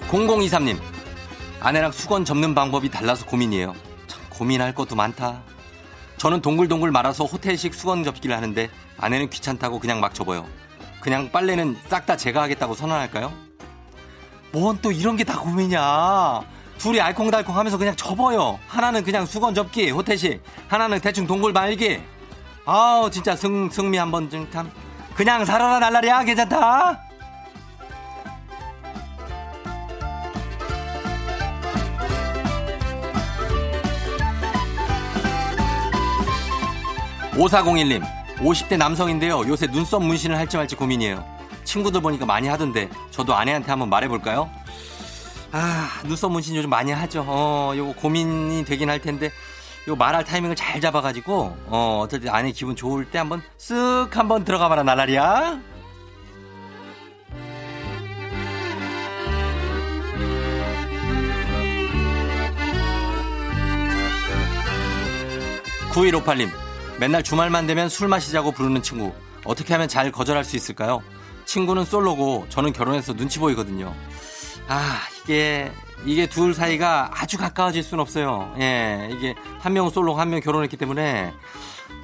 0023님, 0.08 0.78
아내랑 1.60 1.92
수건 1.92 2.24
접는 2.24 2.54
방법이 2.54 2.90
달라서 2.90 3.26
고민이에요. 3.26 3.74
참, 4.06 4.20
고민할 4.30 4.74
것도 4.74 4.96
많다. 4.96 5.42
저는 6.16 6.40
동글동글 6.40 6.90
말아서 6.90 7.24
호텔식 7.24 7.74
수건 7.74 8.04
접기를 8.04 8.34
하는데 8.36 8.68
아내는 8.98 9.30
귀찮다고 9.30 9.78
그냥 9.78 10.00
막 10.00 10.14
접어요. 10.14 10.46
그냥 11.00 11.30
빨래는 11.30 11.76
싹 11.88 12.06
다 12.06 12.16
제가 12.16 12.42
하겠다고 12.42 12.74
선언할까요? 12.74 13.32
뭔 14.52 14.78
또 14.80 14.90
이런 14.90 15.16
게 15.16 15.24
다 15.24 15.38
고민이야. 15.38 16.40
둘이 16.78 17.00
알콩달콩 17.00 17.56
하면서 17.56 17.76
그냥 17.76 17.94
접어요. 17.96 18.58
하나는 18.66 19.04
그냥 19.04 19.26
수건 19.26 19.54
접기, 19.54 19.90
호텔식. 19.90 20.42
하나는 20.68 21.00
대충 21.00 21.26
동글 21.26 21.52
말기. 21.52 22.00
아우, 22.64 23.10
진짜 23.10 23.34
승, 23.36 23.68
승미 23.68 23.96
한번 23.98 24.30
좀 24.30 24.48
참. 24.50 24.70
그냥 25.14 25.44
살아라 25.44 25.78
날라리야. 25.80 26.24
괜찮다. 26.24 27.07
오사공일님 37.38 38.02
50대 38.38 38.76
남성인데요. 38.76 39.46
요새 39.48 39.66
눈썹 39.68 40.02
문신을 40.02 40.36
할지 40.36 40.56
말지 40.56 40.74
고민이에요. 40.74 41.24
친구들 41.62 42.00
보니까 42.00 42.26
많이 42.26 42.48
하던데 42.48 42.88
저도 43.10 43.34
아내한테 43.34 43.70
한번 43.70 43.88
말해볼까요? 43.90 44.50
아 45.52 45.88
눈썹 46.04 46.32
문신 46.32 46.56
요즘 46.56 46.68
많이 46.68 46.90
하죠. 46.90 47.24
어 47.28 47.72
요거 47.76 47.94
고민이 47.94 48.64
되긴 48.64 48.90
할 48.90 49.00
텐데 49.00 49.30
요 49.86 49.94
말할 49.94 50.24
타이밍을 50.24 50.56
잘 50.56 50.80
잡아가지고 50.80 51.56
어때 51.68 52.18
아내 52.28 52.50
기분 52.50 52.74
좋을 52.74 53.04
때 53.10 53.18
한번 53.18 53.40
쓱 53.56 54.12
한번 54.12 54.44
들어가봐라 54.44 54.82
나라리야. 54.82 55.60
구일오팔님 65.92 66.50
맨날 66.98 67.22
주말만 67.22 67.66
되면 67.66 67.88
술 67.88 68.08
마시자고 68.08 68.52
부르는 68.52 68.82
친구 68.82 69.12
어떻게 69.44 69.72
하면 69.74 69.88
잘 69.88 70.10
거절할 70.10 70.44
수 70.44 70.56
있을까요? 70.56 71.02
친구는 71.44 71.84
솔로고 71.84 72.46
저는 72.48 72.72
결혼해서 72.72 73.14
눈치 73.14 73.38
보이거든요. 73.38 73.94
아 74.68 74.98
이게 75.24 75.70
이게 76.04 76.26
둘 76.26 76.52
사이가 76.54 77.10
아주 77.14 77.38
가까워질 77.38 77.82
수는 77.82 78.02
없어요. 78.02 78.52
예 78.60 79.08
이게 79.12 79.34
한 79.60 79.72
명은 79.72 79.90
솔로고 79.90 80.20
한 80.20 80.28
명 80.28 80.40
결혼했기 80.40 80.76
때문에 80.76 81.32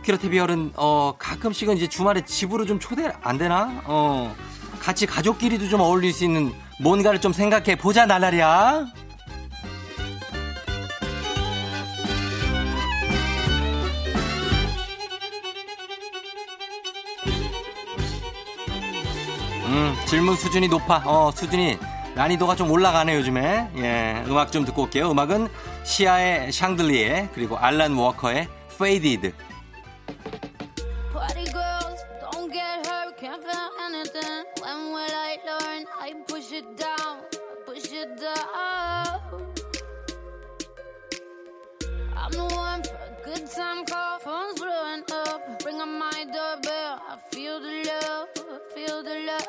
키로테비얼은 0.05 0.73
어 0.77 1.15
가끔씩은 1.19 1.77
이제 1.77 1.87
주말에 1.89 2.25
집으로 2.25 2.65
좀 2.65 2.79
초대 2.79 3.13
안 3.23 3.37
되나? 3.37 3.83
어 3.85 4.35
같이 4.81 5.07
가족끼리도 5.07 5.69
좀 5.69 5.81
어울릴 5.81 6.13
수 6.13 6.25
있는 6.25 6.53
뭔가를 6.81 7.21
좀 7.21 7.33
생각해 7.33 7.77
보자 7.77 8.07
날라리야. 8.07 8.87
음, 19.75 19.93
질문 20.07 20.37
수준이 20.37 20.69
높아. 20.69 21.03
어, 21.05 21.33
수준이 21.33 21.79
난이도가 22.15 22.55
좀 22.55 22.71
올라가네 22.71 23.17
요즘에. 23.17 23.71
예, 23.77 24.25
음악 24.29 24.53
좀 24.53 24.65
듣고 24.65 24.83
올게요. 24.85 25.11
음악은 25.11 25.49
시아의 25.83 26.53
샹들리에 26.53 27.31
그리고 27.35 27.59
알란 27.59 27.95
워커의 27.95 28.49
love. 49.25 49.44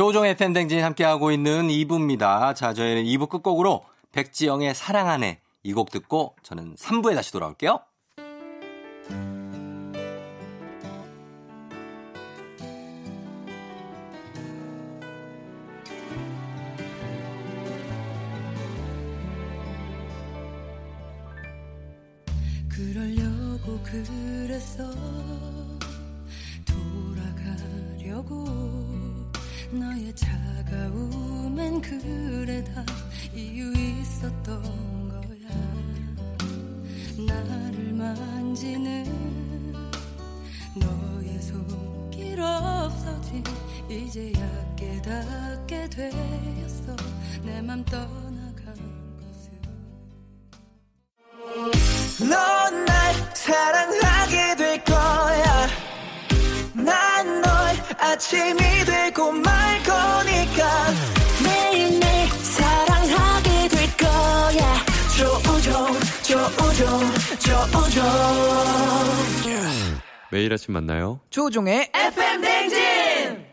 조종의 0.00 0.34
팬댕진 0.38 0.82
함께하고 0.82 1.30
있는 1.30 1.68
2부입니다. 1.68 2.54
자, 2.54 2.72
저희는 2.72 3.04
2부 3.04 3.28
끝곡으로 3.28 3.84
백지영의 4.12 4.74
사랑하네 4.74 5.42
이 5.62 5.74
곡 5.74 5.90
듣고 5.90 6.36
저는 6.42 6.74
3부에 6.76 7.14
다시 7.14 7.30
돌아올게요. 7.32 7.80
그러려고 22.70 23.78
그랬어 23.82 24.84
그래 31.80 32.62
다 32.64 32.84
이유 33.34 33.72
있었던 33.72 34.62
거야. 35.08 35.48
나를 37.26 37.92
만지는 37.92 39.72
너의 40.76 41.40
손길 41.42 42.40
없어진 42.40 43.42
이제야 43.88 44.74
깨닫게 44.76 45.88
되었어. 45.90 46.96
내 47.44 47.60
맘 47.62 47.84
떠나간 47.84 48.74
것은 49.18 49.60
넌 52.28 52.84
날 52.84 53.14
사랑하게 53.34 54.56
될 54.56 54.84
거야. 54.84 55.68
난 56.74 57.40
널 57.40 57.50
아침이 57.98 58.69
매일 70.30 70.52
아침 70.52 70.74
만나요. 70.74 71.20
조종의 71.30 71.90
FM 71.92 72.40
댕진! 72.40 73.50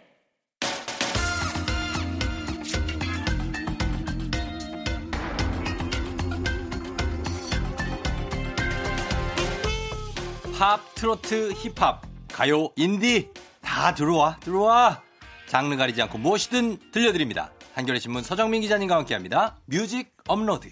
팝, 10.60 10.96
트로트, 10.96 11.54
힙합, 11.54 12.02
가요, 12.32 12.70
인디 12.76 13.30
다 13.62 13.94
들어와 13.94 14.38
들어와 14.40 15.02
장르 15.48 15.76
가리지 15.78 16.02
않고 16.04 16.18
무엇이든 16.18 16.92
들려드립니다. 16.92 17.52
한겨레 17.74 18.00
신문 18.00 18.24
서정민 18.24 18.62
기자님과 18.62 18.96
함께합니다. 18.96 19.58
music 19.66 20.12
upload. 20.28 20.70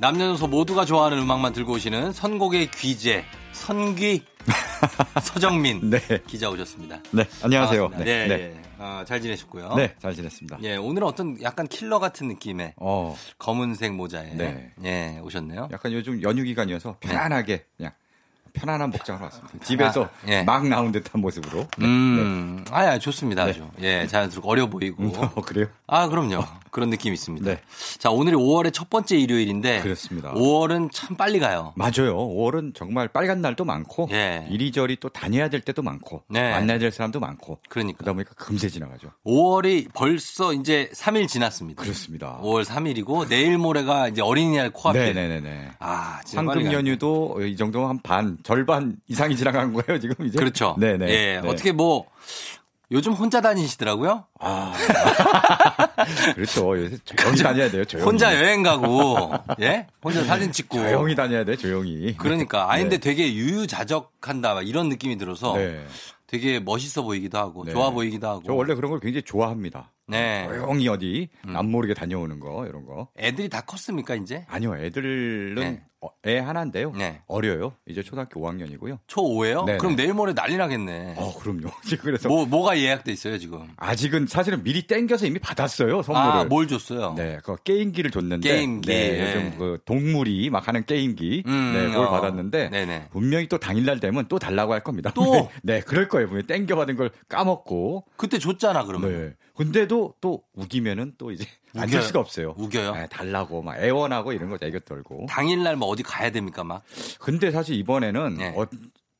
남녀노소 0.00 0.46
모두가 0.46 0.86
좋아하는 0.86 1.18
음악만 1.18 1.52
들고 1.52 1.74
오시는 1.74 2.12
선곡의 2.12 2.70
귀재 2.70 3.22
선귀 3.52 4.24
서정민 5.22 5.90
네. 5.90 6.00
기자 6.26 6.48
오셨습니다. 6.48 7.00
네, 7.10 7.24
안녕하세요. 7.42 7.90
반갑습니다. 7.90 8.04
네, 8.04 8.26
네, 8.26 8.36
네. 8.36 8.44
예. 8.56 8.62
어, 8.78 9.04
잘 9.06 9.20
지내셨고요. 9.20 9.74
네, 9.74 9.94
잘 9.98 10.14
지냈습니다. 10.14 10.58
예, 10.62 10.76
오늘은 10.76 11.06
어떤 11.06 11.42
약간 11.42 11.68
킬러 11.68 11.98
같은 11.98 12.28
느낌의 12.28 12.72
어, 12.76 13.14
검은색 13.38 13.92
모자에 13.92 14.32
네. 14.36 14.72
예, 14.84 15.20
오셨네요. 15.22 15.68
약간 15.70 15.92
요즘 15.92 16.22
연휴 16.22 16.44
기간이어서 16.44 16.96
편안하게 17.00 17.66
그냥 17.76 17.92
편안한 18.52 18.90
복장으로 18.90 19.24
왔습니다. 19.24 19.58
집에서 19.64 20.04
아, 20.04 20.10
예. 20.28 20.42
막 20.44 20.66
나온 20.66 20.92
듯한 20.92 21.20
모습으로. 21.20 21.68
네. 21.78 21.84
음, 21.84 22.64
아야 22.70 22.98
좋습니다 22.98 23.44
아주. 23.44 23.68
예, 23.80 24.06
자연스럽고 24.06 24.50
어려 24.50 24.66
보이고. 24.68 25.02
네. 25.04 25.12
어, 25.18 25.42
그래요? 25.42 25.66
아, 25.86 26.08
그럼요. 26.08 26.42
그런 26.70 26.90
느낌이 26.90 27.14
있습니다. 27.14 27.44
네. 27.46 27.60
자, 27.98 28.10
오늘이 28.10 28.36
5월의 28.36 28.72
첫 28.72 28.90
번째 28.90 29.16
일요일인데 29.16 29.80
그렇습니다. 29.82 30.32
5월은 30.34 30.90
참 30.92 31.16
빨리 31.16 31.38
가요. 31.38 31.72
맞아요. 31.76 32.16
5월은 32.16 32.74
정말 32.74 33.08
빨간 33.08 33.40
날도 33.40 33.64
많고 33.64 34.08
예. 34.12 34.46
이리저리 34.50 34.96
또 35.00 35.08
다녀야 35.08 35.48
될 35.48 35.60
때도 35.60 35.82
많고 35.82 36.22
네. 36.28 36.50
만나야 36.50 36.78
될 36.78 36.90
사람도 36.90 37.20
많고 37.20 37.58
그러니까 37.68 37.98
그러다 37.98 38.12
보니까 38.14 38.34
금세 38.34 38.68
지나가죠. 38.68 39.10
5월이 39.26 39.92
벌써 39.92 40.52
이제 40.52 40.90
3일 40.94 41.28
지났습니다. 41.28 41.82
그렇습니다. 41.82 42.38
5월 42.42 42.64
3일이고 42.64 43.28
내일 43.28 43.58
모레가 43.58 44.08
이제 44.08 44.22
어린이날 44.22 44.70
코앞에. 44.70 45.12
네네네네. 45.12 45.70
아, 45.78 46.20
황금. 46.34 46.72
연휴도 46.72 47.42
이 47.46 47.56
정도 47.56 47.86
한 47.86 47.98
반, 48.02 48.38
절반 48.42 48.96
이상이 49.08 49.36
지나간 49.36 49.72
거예요, 49.72 50.00
지금 50.00 50.26
이제. 50.26 50.38
그렇죠. 50.38 50.76
네네. 50.78 51.08
예, 51.08 51.40
네. 51.42 51.48
어떻게 51.48 51.72
뭐 51.72 52.06
요즘 52.92 53.12
혼자 53.12 53.40
다니시더라고요. 53.40 54.24
아. 54.40 54.72
그렇죠. 56.34 56.78
요새 56.78 56.96
조용히 57.04 57.42
다녀야 57.42 57.70
돼요, 57.70 57.84
조용히. 57.84 58.04
혼자 58.04 58.34
여행 58.36 58.62
가고 58.62 59.32
예? 59.60 59.86
혼자 60.02 60.24
사진 60.24 60.52
찍고 60.52 60.78
조용히 60.78 61.14
다녀야 61.14 61.44
돼, 61.44 61.56
조용히. 61.56 62.16
그러니까 62.16 62.72
아 62.72 62.76
네. 62.78 62.98
되게 62.98 63.32
유유자적한다 63.34 64.54
막 64.54 64.66
이런 64.66 64.88
느낌이 64.88 65.18
들어서 65.18 65.56
네. 65.56 65.84
되게 66.26 66.60
멋있어 66.60 67.02
보이기도 67.02 67.38
하고 67.38 67.64
네. 67.64 67.72
좋아 67.72 67.90
보이기도 67.90 68.28
하고 68.28 68.42
저 68.46 68.54
원래 68.54 68.74
그런 68.74 68.90
걸 68.90 69.00
굉장히 69.00 69.22
좋아합니다. 69.22 69.90
네. 70.10 70.46
조용히 70.48 70.88
어디 70.88 71.28
남 71.44 71.70
모르게 71.70 71.94
다녀오는 71.94 72.40
거 72.40 72.66
이런 72.66 72.84
거. 72.86 73.08
애들이 73.18 73.48
다 73.48 73.60
컸습니까 73.62 74.14
이제 74.14 74.44
아니요, 74.48 74.76
애들은 74.76 75.54
네. 75.56 75.82
어, 76.02 76.08
애 76.26 76.38
하나인데요. 76.38 76.92
네. 76.92 77.20
어려요. 77.26 77.74
이제 77.86 78.02
초등학교 78.02 78.40
5학년이고요. 78.40 79.00
초 79.06 79.20
5예요? 79.20 79.66
네네. 79.66 79.78
그럼 79.78 79.96
내일 79.96 80.14
모레 80.14 80.32
난리 80.32 80.56
나겠네. 80.56 81.14
어, 81.18 81.34
그럼요. 81.38 81.68
지금 81.84 82.04
그래서 82.06 82.26
뭐 82.30 82.46
뭐가 82.46 82.78
예약돼 82.78 83.12
있어요 83.12 83.36
지금? 83.36 83.68
아직은 83.76 84.26
사실은 84.26 84.62
미리 84.62 84.86
땡겨서 84.86 85.26
이미 85.26 85.38
받았어요 85.38 86.00
선물을. 86.02 86.26
아 86.38 86.44
뭘 86.44 86.66
줬어요? 86.68 87.12
네, 87.18 87.38
그 87.44 87.54
게임기를 87.62 88.10
줬는데 88.10 88.48
게임기. 88.48 88.88
네, 88.88 88.94
예. 89.20 89.28
요즘 89.28 89.58
그 89.58 89.78
동물이 89.84 90.48
막 90.48 90.66
하는 90.68 90.86
게임기 90.86 91.42
음, 91.46 91.72
네, 91.74 91.86
그걸 91.88 92.06
어. 92.06 92.10
받았는데 92.12 92.70
네네. 92.70 93.08
분명히 93.10 93.46
또 93.48 93.58
당일날 93.58 94.00
되면 94.00 94.24
또 94.28 94.38
달라고 94.38 94.72
할 94.72 94.80
겁니다. 94.82 95.12
또? 95.14 95.30
네, 95.34 95.48
네, 95.62 95.80
그럴 95.80 96.08
거예요. 96.08 96.28
분명히 96.28 96.46
땡겨 96.46 96.76
받은 96.76 96.96
걸 96.96 97.10
까먹고. 97.28 98.06
그때 98.16 98.38
줬잖아 98.38 98.84
그러면. 98.86 99.12
네. 99.12 99.34
근데도 99.60 100.14
또 100.22 100.42
우기면은 100.54 101.12
또 101.18 101.30
이제 101.30 101.44
우겨요? 101.74 101.82
앉을 101.82 102.02
수가 102.02 102.20
없어요. 102.20 102.54
우겨요? 102.56 102.94
네, 102.94 103.06
달라고 103.08 103.60
막 103.60 103.76
애원하고 103.76 104.32
이런 104.32 104.48
거 104.48 104.56
애교 104.60 104.80
떨고. 104.80 105.26
당일날 105.28 105.76
뭐 105.76 105.88
어디 105.88 106.02
가야 106.02 106.30
됩니까 106.30 106.64
막? 106.64 106.82
근데 107.20 107.50
사실 107.50 107.74
이번에는 107.76 108.36
네. 108.38 108.54
어, 108.56 108.66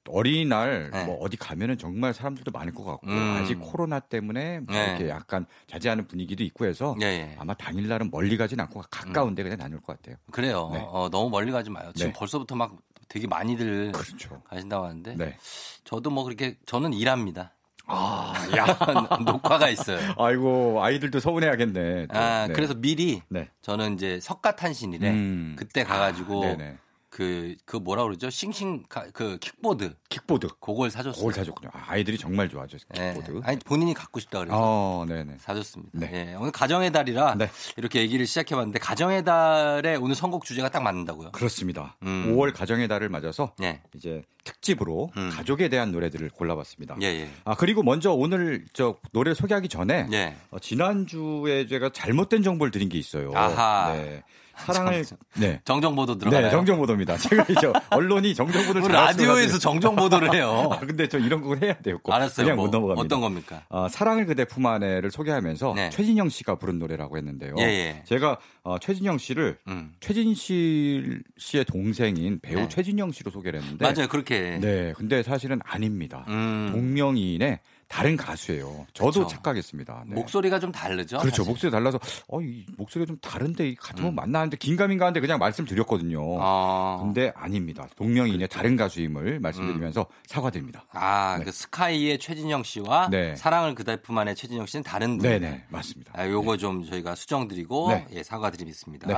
어린이날 0.08 0.90
네. 0.92 1.04
뭐 1.04 1.16
어디 1.16 1.36
가면은 1.36 1.76
정말 1.76 2.14
사람들도 2.14 2.50
많을 2.52 2.72
것 2.72 2.84
같고 2.84 3.06
음. 3.06 3.36
아직 3.38 3.58
코로나 3.60 4.00
때문에 4.00 4.60
뭐 4.60 4.74
네. 4.74 4.88
이렇게 4.88 5.08
약간 5.10 5.44
자제하는 5.66 6.06
분위기도 6.06 6.42
있고 6.42 6.64
해서 6.64 6.96
예, 7.02 7.06
예. 7.06 7.36
아마 7.38 7.52
당일날은 7.52 8.10
멀리 8.10 8.38
가진 8.38 8.58
않고 8.60 8.82
가까운데 8.90 9.42
그냥 9.42 9.58
다닐 9.58 9.78
것 9.78 9.96
같아요. 9.96 10.16
그래요. 10.32 10.70
네. 10.72 10.80
어, 10.82 11.10
너무 11.12 11.28
멀리 11.28 11.52
가지 11.52 11.68
마요. 11.68 11.92
지금 11.94 12.12
네. 12.12 12.18
벌써부터 12.18 12.56
막 12.56 12.76
되게 13.08 13.26
많이들 13.26 13.92
그렇죠. 13.92 14.40
가신다고 14.44 14.86
하는데 14.86 15.16
네. 15.16 15.36
저도 15.84 16.08
뭐 16.10 16.24
그렇게 16.24 16.56
저는 16.64 16.94
일합니다. 16.94 17.52
아, 17.92 18.32
녹화가 19.24 19.68
있어요. 19.68 19.98
아이고 20.16 20.82
아이들도 20.82 21.18
서운해하겠네. 21.20 22.06
또. 22.06 22.18
아, 22.18 22.46
네. 22.46 22.52
그래서 22.52 22.74
미리 22.74 23.22
네. 23.28 23.48
저는 23.62 23.94
이제 23.94 24.20
석가탄신일에 24.20 25.10
음. 25.10 25.56
그때 25.58 25.82
가가지고 25.84 26.40
네네. 26.40 26.76
그, 27.10 27.56
그 27.64 27.76
뭐라 27.76 28.04
그러죠? 28.04 28.30
싱싱, 28.30 28.84
가- 28.88 29.04
그 29.12 29.36
킥보드. 29.40 29.94
킥보드. 30.08 30.46
그걸 30.60 30.90
사줬어요. 30.92 31.18
그걸 31.18 31.32
사줬군요. 31.34 31.70
아, 31.74 31.84
아이들이 31.88 32.16
정말 32.16 32.48
좋아하죠. 32.48 32.78
예. 32.96 33.14
킥보드. 33.14 33.40
아니, 33.44 33.58
본인이 33.58 33.92
갖고 33.94 34.20
싶다 34.20 34.38
그래서 34.38 34.54
어, 34.56 35.04
네네. 35.08 35.38
사줬습니다. 35.38 35.90
네. 35.98 36.10
예. 36.30 36.34
오늘 36.36 36.52
가정의 36.52 36.92
달이라 36.92 37.34
네. 37.34 37.50
이렇게 37.76 38.00
얘기를 38.00 38.24
시작해봤는데 38.26 38.78
가정의 38.78 39.24
달에 39.24 39.96
오늘 39.96 40.14
선곡 40.14 40.44
주제가 40.44 40.68
딱 40.70 40.82
맞는다고요. 40.84 41.32
그렇습니다. 41.32 41.96
음. 42.04 42.32
5월 42.36 42.54
가정의 42.54 42.86
달을 42.86 43.08
맞아서 43.08 43.54
예. 43.60 43.82
이제 43.96 44.22
특집으로 44.44 45.10
음. 45.16 45.30
가족에 45.34 45.68
대한 45.68 45.90
노래들을 45.90 46.30
골라봤습니다. 46.30 46.96
예, 47.02 47.06
예. 47.06 47.30
아 47.44 47.54
그리고 47.56 47.82
먼저 47.82 48.12
오늘 48.12 48.64
저 48.72 48.96
노래 49.12 49.34
소개하기 49.34 49.68
전에 49.68 50.08
예. 50.12 50.36
어, 50.50 50.58
지난주에 50.60 51.66
제가 51.66 51.90
잘못된 51.90 52.42
정보를 52.42 52.70
드린 52.70 52.88
게 52.88 52.98
있어요. 52.98 53.32
아하. 53.34 53.92
네. 53.94 54.22
사랑을 54.66 55.04
정- 55.04 55.18
네. 55.36 55.60
정정 55.64 55.94
보도 55.96 56.16
들어가요. 56.18 56.42
네, 56.46 56.50
정정 56.50 56.78
보도입니다. 56.78 57.16
제가 57.16 57.44
이제 57.48 57.72
언론이 57.90 58.34
정정 58.34 58.62
보도를 58.62 58.82
오늘 58.82 58.94
잘 58.94 59.04
라디오에서 59.06 59.58
쓰거든요. 59.58 59.58
정정 59.58 59.96
보도를 59.96 60.34
해요. 60.34 60.68
아, 60.72 60.78
근데 60.80 61.08
저 61.08 61.18
이런 61.18 61.40
거 61.42 61.54
해야 61.56 61.74
돼요. 61.74 61.98
꼭. 62.02 62.12
알았어요. 62.12 62.44
그냥 62.46 62.56
뭐, 62.56 62.66
못 62.66 62.70
넘어갑니다. 62.70 63.02
어떤 63.04 63.20
겁니까? 63.20 63.62
어, 63.68 63.88
사랑을 63.88 64.26
그대 64.26 64.44
품 64.44 64.66
안에를 64.66 65.10
소개하면서 65.10 65.74
네. 65.74 65.90
최진영 65.90 66.28
씨가 66.28 66.56
부른 66.56 66.78
노래라고 66.78 67.16
했는데요. 67.16 67.54
예, 67.58 67.62
예. 67.64 68.02
제가 68.06 68.38
어, 68.62 68.78
최진영 68.78 69.18
씨를 69.18 69.58
음. 69.68 69.92
최진 70.00 70.34
씨, 70.34 71.18
씨의 71.38 71.64
동생인 71.64 72.38
배우 72.40 72.60
네. 72.60 72.68
최진영 72.68 73.12
씨로 73.12 73.30
소개를 73.30 73.60
했는데 73.60 73.84
맞아요. 73.84 74.08
그렇게. 74.08 74.58
네, 74.60 74.92
근데 74.96 75.22
사실은 75.22 75.60
아닙니다. 75.64 76.24
음. 76.28 76.68
동명이인의 76.72 77.60
다른 77.90 78.16
가수예요. 78.16 78.86
저도 78.94 79.24
그쵸. 79.24 79.26
착각했습니다. 79.26 80.04
네. 80.06 80.14
목소리가 80.14 80.60
좀 80.60 80.70
다르죠. 80.70 81.18
그렇죠. 81.18 81.38
사실. 81.42 81.50
목소리 81.50 81.70
달라서 81.72 81.98
어, 82.28 82.40
이 82.40 82.64
목소리가 82.78 83.08
좀 83.08 83.18
다른데 83.18 83.68
이 83.68 83.74
같으면 83.74 84.12
음. 84.12 84.14
만나는데 84.14 84.56
긴가민가 84.58 85.06
한데 85.06 85.18
그냥 85.20 85.40
말씀드렸거든요. 85.40 86.38
아. 86.40 86.98
근데 87.02 87.32
아닙니다. 87.34 87.88
동명이인의 87.96 88.46
다른 88.46 88.76
가수임을 88.76 89.40
말씀드리면서 89.40 90.06
사과드립니다. 90.26 90.86
아, 90.92 91.36
네. 91.40 91.44
그 91.44 91.50
스카이의 91.52 92.18
최진영 92.20 92.62
씨와 92.62 93.08
네. 93.10 93.34
사랑을 93.34 93.74
그달품안의 93.74 94.36
최진영 94.36 94.66
씨는 94.66 94.84
다른 94.84 95.18
분. 95.18 95.28
네 95.28 95.40
네 95.40 95.64
맞습니다. 95.68 96.12
아, 96.14 96.28
요거 96.28 96.58
좀 96.58 96.84
저희가 96.84 97.16
수정드리고 97.16 97.90
네. 97.90 98.06
예, 98.12 98.22
사과드리겠습니다. 98.22 99.08
네. 99.08 99.14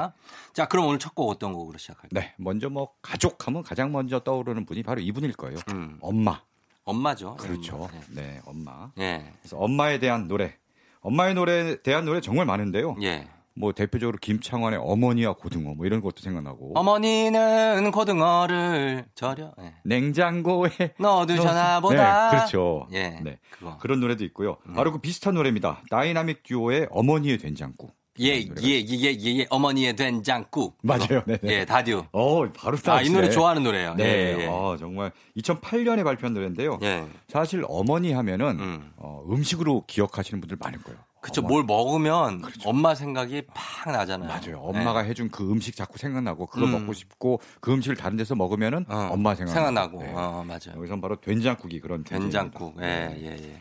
자, 0.55 0.67
그럼 0.67 0.87
오늘 0.87 0.99
첫 0.99 1.13
곡 1.15 1.29
어떤 1.29 1.53
곡으로 1.53 1.77
시작할까요? 1.77 2.09
네, 2.13 2.33
먼저 2.39 2.71
뭐 2.71 2.89
가족하면 3.03 3.63
가장 3.63 3.93
먼저 3.93 4.19
떠오르는 4.21 4.65
분이 4.65 4.83
바로 4.83 5.03
이분일 5.03 5.35
거예요. 5.35 5.59
음, 5.75 5.99
엄마. 6.01 6.41
엄마죠. 6.85 7.37
그렇죠. 7.37 7.89
네. 8.11 8.23
네, 8.23 8.41
엄마. 8.45 8.91
예. 8.99 9.33
그래서 9.41 9.57
엄마에 9.57 9.99
대한 9.99 10.29
노래. 10.29 10.55
엄마의 11.01 11.35
노래에 11.35 11.83
대한 11.83 12.05
노래 12.05 12.21
정말 12.21 12.47
많은데요. 12.47 12.97
예. 13.03 13.29
뭐 13.55 13.73
대표적으로 13.73 14.17
김창완의 14.19 14.79
어머니와 14.83 15.35
고등어 15.35 15.75
뭐 15.75 15.85
이런 15.85 16.01
것도 16.01 16.23
생각나고. 16.23 16.73
어머니는 16.75 17.91
고등어를 17.91 19.05
절여 19.15 19.53
예. 19.61 19.75
냉장고에 19.85 20.71
넣어두셔나 20.99 21.81
보다. 21.81 22.31
네, 22.31 22.37
그렇죠. 22.37 22.89
예. 22.93 23.21
네. 23.23 23.39
그거. 23.51 23.77
그런 23.79 24.01
노래도 24.01 24.25
있고요. 24.25 24.57
바로 24.75 24.91
그 24.93 24.99
비슷한 24.99 25.35
노래입니다. 25.35 25.83
다이나믹 25.91 26.45
듀오의 26.45 26.89
어머니의 26.91 27.39
된장국. 27.39 27.95
예, 28.19 28.45
노래가 28.45 28.63
예, 28.63 28.69
예, 28.69 29.07
예, 29.07 29.39
예, 29.39 29.47
어머니의 29.49 29.97
된장국. 29.97 30.77
맞아요. 30.83 31.23
네네. 31.27 31.39
예, 31.45 31.65
다듀. 31.65 32.05
어, 32.13 32.53
바로 32.53 32.77
아, 32.87 33.01
이 33.01 33.09
노래. 33.09 33.31
좋아하는 33.31 33.63
노래예요. 33.63 33.95
네, 33.95 34.05
예, 34.05 34.43
예. 34.43 34.47
어, 34.47 34.77
정말 34.79 35.13
2008년에 35.39 36.05
발표한 36.05 36.35
노래인데요. 36.35 36.79
예. 36.83 37.07
사실 37.29 37.65
어머니 37.69 38.13
하면은 38.13 38.59
음. 38.61 38.93
어, 38.97 39.25
음식으로 39.31 39.85
기억하시는 39.87 40.41
분들 40.41 40.59
많을 40.61 40.83
거예요. 40.83 40.99
그쵸, 41.23 41.41
어머니. 41.41 41.55
뭘 41.55 41.65
먹으면 41.65 42.43
엄마 42.67 42.95
생각이 42.95 43.43
팍 43.55 43.91
나잖아요. 43.93 44.29
맞아요. 44.29 44.59
엄마가 44.61 45.01
해준 45.05 45.31
그 45.31 45.51
음식 45.51 45.75
자꾸 45.75 45.97
생각나고 45.97 46.47
그거 46.47 46.67
음. 46.67 46.73
먹고 46.73 46.93
싶고 46.93 47.41
그 47.61 47.73
음식을 47.73 47.97
다른 47.97 48.17
데서 48.19 48.35
먹으면은 48.35 48.85
어, 48.89 49.09
엄마 49.13 49.35
생각나고. 49.35 49.55
생각나고. 49.55 50.03
네. 50.03 50.13
어, 50.15 50.45
맞아요. 50.47 50.77
여기선 50.77 51.01
바로 51.01 51.17
된장국이 51.17 51.81
그런 51.81 52.05
된장국. 52.05 52.75
예, 52.79 52.87
네. 52.87 53.19
예, 53.23 53.27
예. 53.39 53.59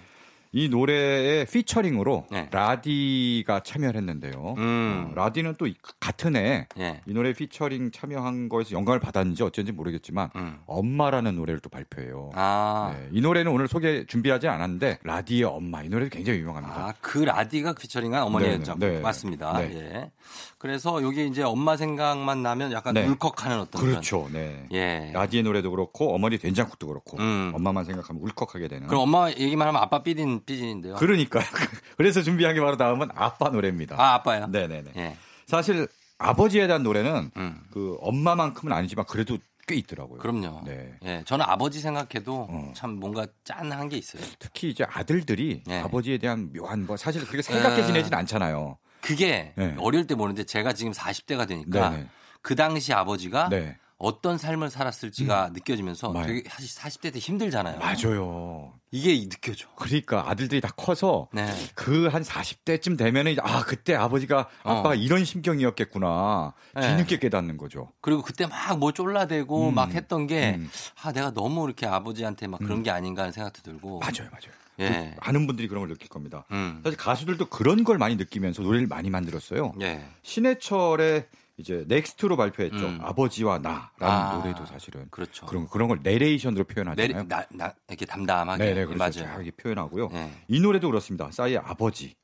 이 0.53 0.67
노래에 0.67 1.45
피처링으로 1.45 2.25
네. 2.29 2.49
라디가 2.51 3.61
참여를 3.61 4.01
했는데요. 4.01 4.55
음. 4.57 5.07
어, 5.09 5.15
라디는 5.15 5.55
또 5.57 5.65
이- 5.65 5.75
같은 6.01 6.35
해이 6.35 6.65
예. 6.77 6.99
노래 7.05 7.31
피처링 7.31 7.91
참여한 7.91 8.49
거에서 8.49 8.71
영감을 8.71 8.99
받았는지 8.99 9.43
어쩐지 9.43 9.71
모르겠지만 9.71 10.29
음. 10.35 10.59
엄마라는 10.65 11.35
노래를 11.37 11.61
또 11.61 11.69
발표해요. 11.69 12.31
아. 12.35 12.93
네, 12.93 13.07
이 13.13 13.21
노래는 13.21 13.49
오늘 13.49 13.69
소개 13.69 14.05
준비하지 14.05 14.49
않았는데 14.49 14.99
라디의 15.03 15.43
엄마 15.45 15.83
이 15.83 15.89
노래도 15.89 16.09
굉장히 16.09 16.39
유명합니다. 16.39 16.75
아, 16.75 16.93
그 16.99 17.19
라디가 17.19 17.71
피처링한 17.73 18.23
어머니의 18.23 18.51
네네, 18.51 18.63
장 18.65 18.77
네. 18.77 18.99
맞습니다. 18.99 19.57
네. 19.57 19.73
예. 19.73 20.11
그래서 20.57 21.01
여기 21.01 21.27
이제 21.27 21.43
엄마 21.43 21.77
생각만 21.77 22.43
나면 22.43 22.73
약간 22.73 22.93
네. 22.93 23.07
울컥하는 23.07 23.61
어떤 23.61 23.81
그렇죠. 23.81 24.27
네. 24.33 24.65
예. 24.73 25.11
라디의 25.13 25.43
노래도 25.43 25.71
그렇고 25.71 26.13
어머니 26.13 26.37
된장국도 26.37 26.87
그렇고 26.87 27.17
음. 27.19 27.53
엄마만 27.55 27.85
생각하면 27.85 28.21
울컥하게 28.21 28.67
되는. 28.67 28.87
그럼 28.87 29.03
엄마 29.03 29.29
얘기만 29.29 29.65
하면 29.69 29.81
아빠 29.81 30.03
삐진 30.03 30.40
삐진인데요. 30.45 30.95
그러니까요. 30.95 31.43
그래서 31.97 32.21
준비한 32.21 32.53
게 32.55 32.61
바로 32.61 32.77
다음은 32.77 33.09
아빠 33.15 33.49
노래입니다. 33.49 33.95
아, 33.99 34.15
아빠요. 34.15 34.47
네네네. 34.47 34.91
예. 34.95 35.17
사실 35.45 35.87
아버지에 36.17 36.67
대한 36.67 36.83
노래는 36.83 37.31
음. 37.37 37.61
그 37.71 37.97
엄마만큼은 38.01 38.75
아니지만 38.75 39.05
그래도 39.05 39.37
꽤 39.67 39.75
있더라고요. 39.75 40.19
그럼요. 40.19 40.63
네. 40.65 40.93
예. 41.03 41.23
저는 41.25 41.45
아버지 41.47 41.79
생각해도 41.79 42.47
어. 42.49 42.73
참 42.75 42.91
뭔가 42.91 43.25
짠한 43.43 43.89
게 43.89 43.97
있어요. 43.97 44.21
특히 44.39 44.69
이제 44.69 44.85
아들들이 44.87 45.63
네. 45.65 45.79
아버지에 45.81 46.17
대한 46.17 46.51
묘한 46.53 46.85
뭐 46.85 46.97
사실 46.97 47.21
그렇게 47.25 47.41
생각해 47.41 47.81
에. 47.81 47.85
지내진 47.85 48.13
않잖아요. 48.13 48.77
그게 49.01 49.53
네. 49.55 49.75
어릴 49.79 50.05
때 50.07 50.15
모르는데 50.15 50.43
제가 50.43 50.73
지금 50.73 50.91
40대가 50.91 51.47
되니까 51.47 51.89
네네. 51.89 52.07
그 52.41 52.55
당시 52.55 52.93
아버지가 52.93 53.49
네. 53.49 53.77
어떤 54.01 54.37
삶을 54.37 54.69
살았을지가 54.69 55.51
느껴지면서 55.53 56.11
맞아요. 56.11 56.27
되게 56.27 56.49
사실 56.49 56.67
40대 56.81 57.13
때 57.13 57.19
힘들잖아요. 57.19 57.79
맞아요. 57.79 58.73
이게 58.93 59.13
느껴져. 59.29 59.69
그러니까 59.75 60.29
아들들이 60.29 60.59
다 60.59 60.69
커서 60.75 61.29
네. 61.31 61.47
그한 61.75 62.23
40대쯤 62.23 62.97
되면은 62.97 63.37
아 63.41 63.63
그때 63.63 63.95
아버지가 63.95 64.49
아빠가 64.63 64.89
어. 64.89 64.95
이런 64.95 65.23
심경이었겠구나 65.23 66.53
네. 66.75 66.81
뒤늦게 66.89 67.19
깨닫는 67.19 67.57
거죠. 67.57 67.89
그리고 68.01 68.21
그때 68.21 68.45
막 68.47 68.71
뭐 68.81 68.91
쫄라대고 68.91 69.69
음. 69.69 69.75
막 69.75 69.93
했던 69.93 70.25
게 70.27 70.55
음. 70.57 70.69
아, 71.03 71.11
내가 71.11 71.31
너무 71.31 71.65
이렇게 71.65 71.85
아버지한테 71.85 72.47
막 72.47 72.59
그런 72.59 72.81
게 72.83 72.89
아닌가 72.89 73.21
하는 73.23 73.31
생각도 73.31 73.61
들고. 73.61 73.99
맞아요, 73.99 74.29
맞아요. 74.31 74.51
예. 74.79 75.13
그 75.19 75.25
많은 75.27 75.45
분들이 75.45 75.67
그런 75.67 75.81
걸 75.81 75.89
느낄 75.89 76.07
겁니다. 76.09 76.45
음. 76.51 76.81
사실 76.83 76.97
가수들도 76.97 77.45
그런 77.45 77.83
걸 77.83 77.97
많이 77.99 78.15
느끼면서 78.15 78.63
노래를 78.63 78.87
많이 78.87 79.09
만들었어요. 79.11 79.73
예. 79.81 80.03
신해철의 80.23 81.27
이제 81.61 81.85
넥스트로 81.87 82.35
발표했죠. 82.35 82.75
음. 82.77 82.99
아버지와 83.01 83.59
나라는 83.59 83.87
아, 83.99 84.33
노래도 84.43 84.65
사실은 84.65 85.07
그렇죠. 85.11 85.45
그런 85.45 85.67
그런 85.69 85.87
걸 85.87 85.99
내레이션으로 86.03 86.65
표현하잖아요. 86.65 87.23
나, 87.27 87.45
나, 87.51 87.73
이렇게 87.87 88.05
담담하게. 88.05 88.63
네네 88.65 88.85
그렇죠. 88.85 88.97
맞아요. 88.97 89.11
쫙 89.33 89.35
이렇게 89.45 89.51
표현하고요. 89.51 90.09
예. 90.13 90.31
이 90.47 90.59
노래도 90.59 90.87
그렇습니다. 90.89 91.29
싸이의 91.31 91.59
아버지. 91.63 92.15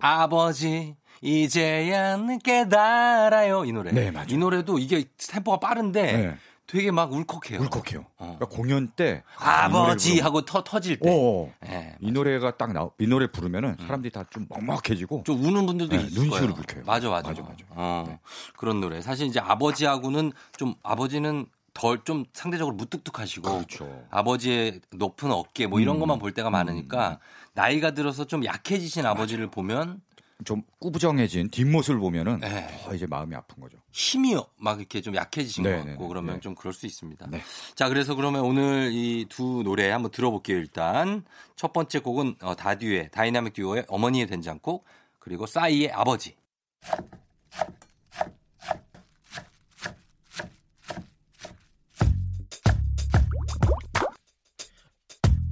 아버지 0.00 0.96
이제야 1.20 2.16
깨달아요 2.44 3.64
이 3.64 3.72
노래. 3.72 3.92
네, 3.92 4.10
맞아요. 4.10 4.26
이 4.30 4.36
노래도 4.36 4.78
이게 4.78 5.04
템포가 5.30 5.58
빠른데 5.60 6.02
네. 6.12 6.36
되게 6.66 6.90
막 6.90 7.10
울컥해요. 7.10 7.60
울컥해요. 7.62 8.00
어. 8.18 8.36
그러니까 8.38 8.46
공연 8.46 8.88
때 8.88 9.22
아버지 9.38 10.20
하고 10.20 10.44
터 10.44 10.62
터질 10.62 10.98
때. 10.98 11.08
어, 11.10 11.44
어. 11.46 11.52
예. 11.66 11.96
이 12.00 12.12
노래가 12.12 12.56
딱 12.58 12.72
나오 12.74 12.92
이 12.98 13.06
노래 13.06 13.26
부르면은 13.26 13.76
사람들이 13.80 14.12
다 14.12 14.24
좀 14.30 14.44
먹먹해지고 14.50 15.22
좀 15.24 15.42
우는 15.42 15.64
분들도 15.64 15.96
네, 15.96 16.02
있을 16.04 16.20
눈시울을 16.22 16.52
거예요. 16.52 16.54
붉혀요. 16.66 16.84
맞아, 16.84 17.08
맞아, 17.08 17.28
맞아, 17.30 17.42
맞아. 17.42 17.57
어, 17.78 18.04
네. 18.08 18.18
그런 18.56 18.80
노래. 18.80 19.00
사실 19.00 19.26
이제 19.28 19.38
아버지하고는 19.40 20.32
좀 20.56 20.74
아버지는 20.82 21.46
덜 21.74 22.02
좀 22.04 22.24
상대적으로 22.32 22.74
무뚝뚝하시고 22.74 23.50
그렇죠. 23.52 24.04
아버지의 24.10 24.80
높은 24.90 25.30
어깨 25.30 25.68
뭐 25.68 25.78
이런 25.78 25.96
음. 25.96 26.00
것만 26.00 26.18
볼 26.18 26.32
때가 26.32 26.50
많으니까 26.50 27.20
나이가 27.54 27.92
들어서 27.92 28.24
좀 28.24 28.44
약해지신 28.44 29.06
아버지를 29.06 29.48
보면 29.48 30.00
좀 30.44 30.62
꾸부정해진 30.80 31.50
뒷모습을 31.50 32.00
보면은 32.00 32.40
네. 32.40 32.66
더 32.84 32.94
이제 32.96 33.06
마음이 33.06 33.34
아픈 33.36 33.60
거죠. 33.62 33.78
힘이 33.92 34.36
막 34.56 34.78
이렇게 34.80 35.00
좀 35.00 35.14
약해지신 35.14 35.62
네, 35.64 35.70
것 35.70 35.84
네, 35.84 35.90
같고 35.90 36.02
네, 36.04 36.08
그러면 36.08 36.34
네. 36.36 36.40
좀 36.40 36.56
그럴 36.56 36.72
수 36.72 36.86
있습니다. 36.86 37.26
네. 37.30 37.42
자, 37.76 37.88
그래서 37.88 38.16
그러면 38.16 38.40
오늘 38.42 38.90
이 38.92 39.26
두 39.28 39.62
노래 39.62 39.88
한번 39.90 40.10
들어볼게요. 40.10 40.56
일단 40.58 41.24
첫 41.54 41.72
번째 41.72 42.00
곡은 42.00 42.36
어, 42.42 42.56
다듀의 42.56 43.10
다이나믹 43.12 43.52
듀오의 43.52 43.84
어머니의 43.88 44.26
된장국 44.26 44.84
그리고 45.20 45.46
싸이의 45.46 45.92
아버지. 45.92 46.34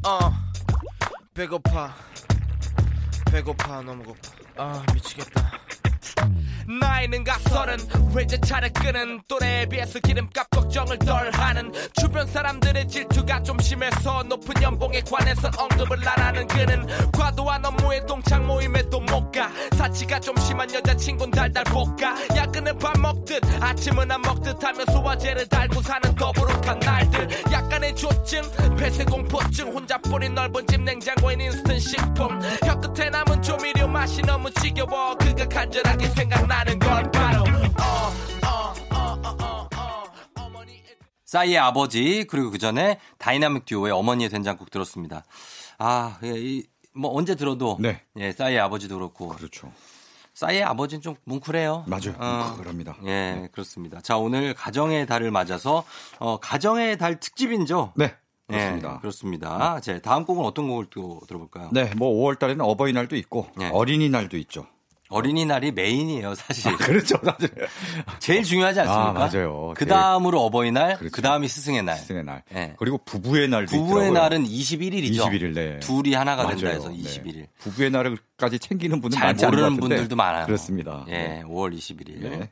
어 0.07 0.31
배고파. 1.35 1.95
배고파 3.31 3.83
너무 3.83 4.05
고파. 4.05 4.21
아 4.57 4.85
미치겠다 4.95 5.51
나이는 6.69 7.23
각 7.23 7.41
서른 7.43 7.77
회제차를 8.15 8.73
끄는 8.73 9.21
또래에 9.29 9.67
비해서 9.67 9.99
기름값 10.01 10.51
걱정을 10.51 10.99
덜 10.99 11.31
하는 11.33 11.73
주변 12.01 12.27
사람들의 12.27 12.89
질투가 12.89 13.43
좀 13.43 13.59
심해서 13.61 14.23
높은 14.25 14.61
연봉에 14.61 15.01
관해선 15.01 15.53
언급을 15.57 15.97
안 16.09 16.19
하는 16.19 16.47
그는 16.47 16.87
과도한 17.13 17.65
업무에 17.65 18.05
동창 18.07 18.47
모임에도 18.47 19.01
못 19.01 19.31
가. 19.31 19.51
사치가 19.77 20.19
좀 20.19 20.37
심한 20.39 20.73
여자친구는 20.73 21.31
달달 21.31 21.65
볶아 21.65 22.37
야근은 22.37 22.79
밥 22.79 22.99
먹듯 22.99 23.43
아침은 23.63 24.11
안 24.11 24.21
먹듯 24.23 24.63
하며 24.63 24.85
소화제를 24.87 25.47
달고 25.47 25.83
사는 25.83 26.15
더부룩한 26.15 26.81
날들. 26.81 27.29
약간의 27.53 27.95
조증 27.95 28.43
폐쇄공포증 28.77 29.69
혼자 29.69 29.99
뿌린 29.99 30.35
넓은 30.35 30.67
집 30.67 30.81
냉장고엔 30.83 31.41
인스턴트 31.41 31.79
식품. 31.79 32.41
혀끝에 32.65 33.11
남은 33.11 33.43
조미료 33.43 33.87
맛이 33.87 34.21
너무 34.23 34.51
지겨워 34.51 35.17
그가 35.17 35.47
간절하게 35.47 36.09
생각나 36.09 36.56
는 36.65 36.79
건 36.79 37.11
바로 37.13 37.43
어, 37.43 38.13
어, 38.95 39.69
어, 39.75 40.05
싸이의 41.25 41.59
아버지 41.59 42.25
그리고 42.29 42.51
그 42.51 42.59
전에 42.59 42.99
다이나믹 43.19 43.65
듀오의 43.67 43.93
어머니의 43.93 44.31
된장국 44.31 44.71
들었습니다. 44.71 45.25
아, 45.79 46.19
예, 46.23 46.33
이, 46.37 46.65
뭐 46.95 47.13
언제 47.15 47.35
들어도 47.35 47.77
네. 47.81 48.03
예, 48.17 48.33
싸이의 48.33 48.59
아버지도 48.61 48.97
그렇고 48.97 49.29
그렇죠. 49.29 49.73
싸이의 50.35 50.63
아버지는 50.65 51.01
좀 51.03 51.15
뭉클해요. 51.25 51.85
맞아요. 51.87 52.15
어, 52.19 52.57
그럽니다. 52.57 52.97
예, 53.07 53.49
그렇습니다. 53.53 54.01
자, 54.01 54.17
오늘 54.19 54.55
가정의 54.55 55.07
달을 55.07 55.31
맞아서 55.31 55.85
어, 56.19 56.39
가정의 56.39 56.97
달 56.99 57.19
특집이죠. 57.21 57.93
네. 57.97 58.15
예, 58.51 58.55
그렇습니다. 58.57 59.01
그렇습니다. 59.01 59.81
자, 59.81 59.99
다음 60.01 60.25
곡은 60.25 60.45
어떤 60.45 60.69
곡을 60.69 60.87
또 60.91 61.21
들어볼까요? 61.27 61.71
네, 61.73 61.91
뭐 61.97 62.13
5월 62.15 62.39
달에는 62.39 62.65
어버이날도 62.65 63.17
있고 63.17 63.49
네. 63.57 63.69
어린이날도 63.73 64.37
있죠. 64.39 64.67
어린이날이 65.09 65.73
메인이에요, 65.73 66.35
사실. 66.35 66.77
그렇죠, 66.77 67.17
사실. 67.25 67.49
제일 68.19 68.43
중요하지 68.43 68.81
않습니까? 68.81 69.09
아, 69.09 69.13
맞아요. 69.13 69.73
그 69.77 69.87
다음으로 69.87 70.41
어버이날, 70.43 70.99
그렇죠. 70.99 71.13
그 71.15 71.23
다음이 71.23 71.49
스승의 71.49 71.83
날. 71.83 71.97
스승의 71.97 72.25
날. 72.25 72.43
예. 72.55 72.75
그리고 72.79 72.99
부부의 72.99 73.49
날도 73.49 73.71
부부의 73.71 74.09
있더라고요. 74.09 74.13
날은 74.13 74.45
21일이죠. 74.45 75.21
21일, 75.21 75.55
네. 75.55 75.79
둘이 75.81 76.15
하나가 76.15 76.47
된다 76.49 76.65
맞아요. 76.65 76.77
해서 76.77 76.89
네. 76.89 76.97
21일. 76.97 77.47
부부의 77.59 77.91
날까지 77.91 78.59
챙기는 78.59 79.01
분은 79.01 79.17
잘 79.17 79.35
모르는. 79.35 79.77
분들도 79.77 80.17
많아요. 80.17 80.47
그렇습니다. 80.47 81.05
예, 81.09 81.13
네. 81.13 81.43
5월 81.47 81.77
21일. 81.77 82.19
네. 82.21 82.51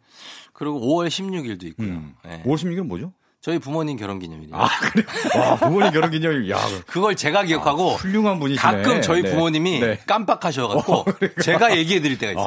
그리고 0.52 0.80
5월 0.80 1.08
16일도 1.08 1.64
있고요. 1.64 1.88
음. 1.88 2.14
예. 2.26 2.42
5월 2.44 2.54
16일은 2.54 2.82
뭐죠? 2.86 3.12
저희 3.44 3.58
부모님 3.58 3.98
결혼 3.98 4.18
기념일이에요. 4.20 4.56
아, 4.56 4.66
그래. 4.80 5.04
와, 5.38 5.56
부모님 5.56 5.92
결혼 5.92 6.10
기념일. 6.10 6.48
야, 6.50 6.56
그걸 6.86 7.14
제가 7.14 7.44
기억하고 7.44 7.90
훌륭한 7.90 8.38
분이시네. 8.40 8.62
가끔 8.62 9.02
저희 9.02 9.20
네. 9.22 9.30
부모님이 9.30 9.80
네. 9.80 9.98
깜빡하셔 10.06 10.66
갖고 10.66 11.04
제가 11.42 11.76
얘기해 11.76 12.00
드릴 12.00 12.16
때가 12.16 12.30
아, 12.30 12.32
있어요. 12.32 12.46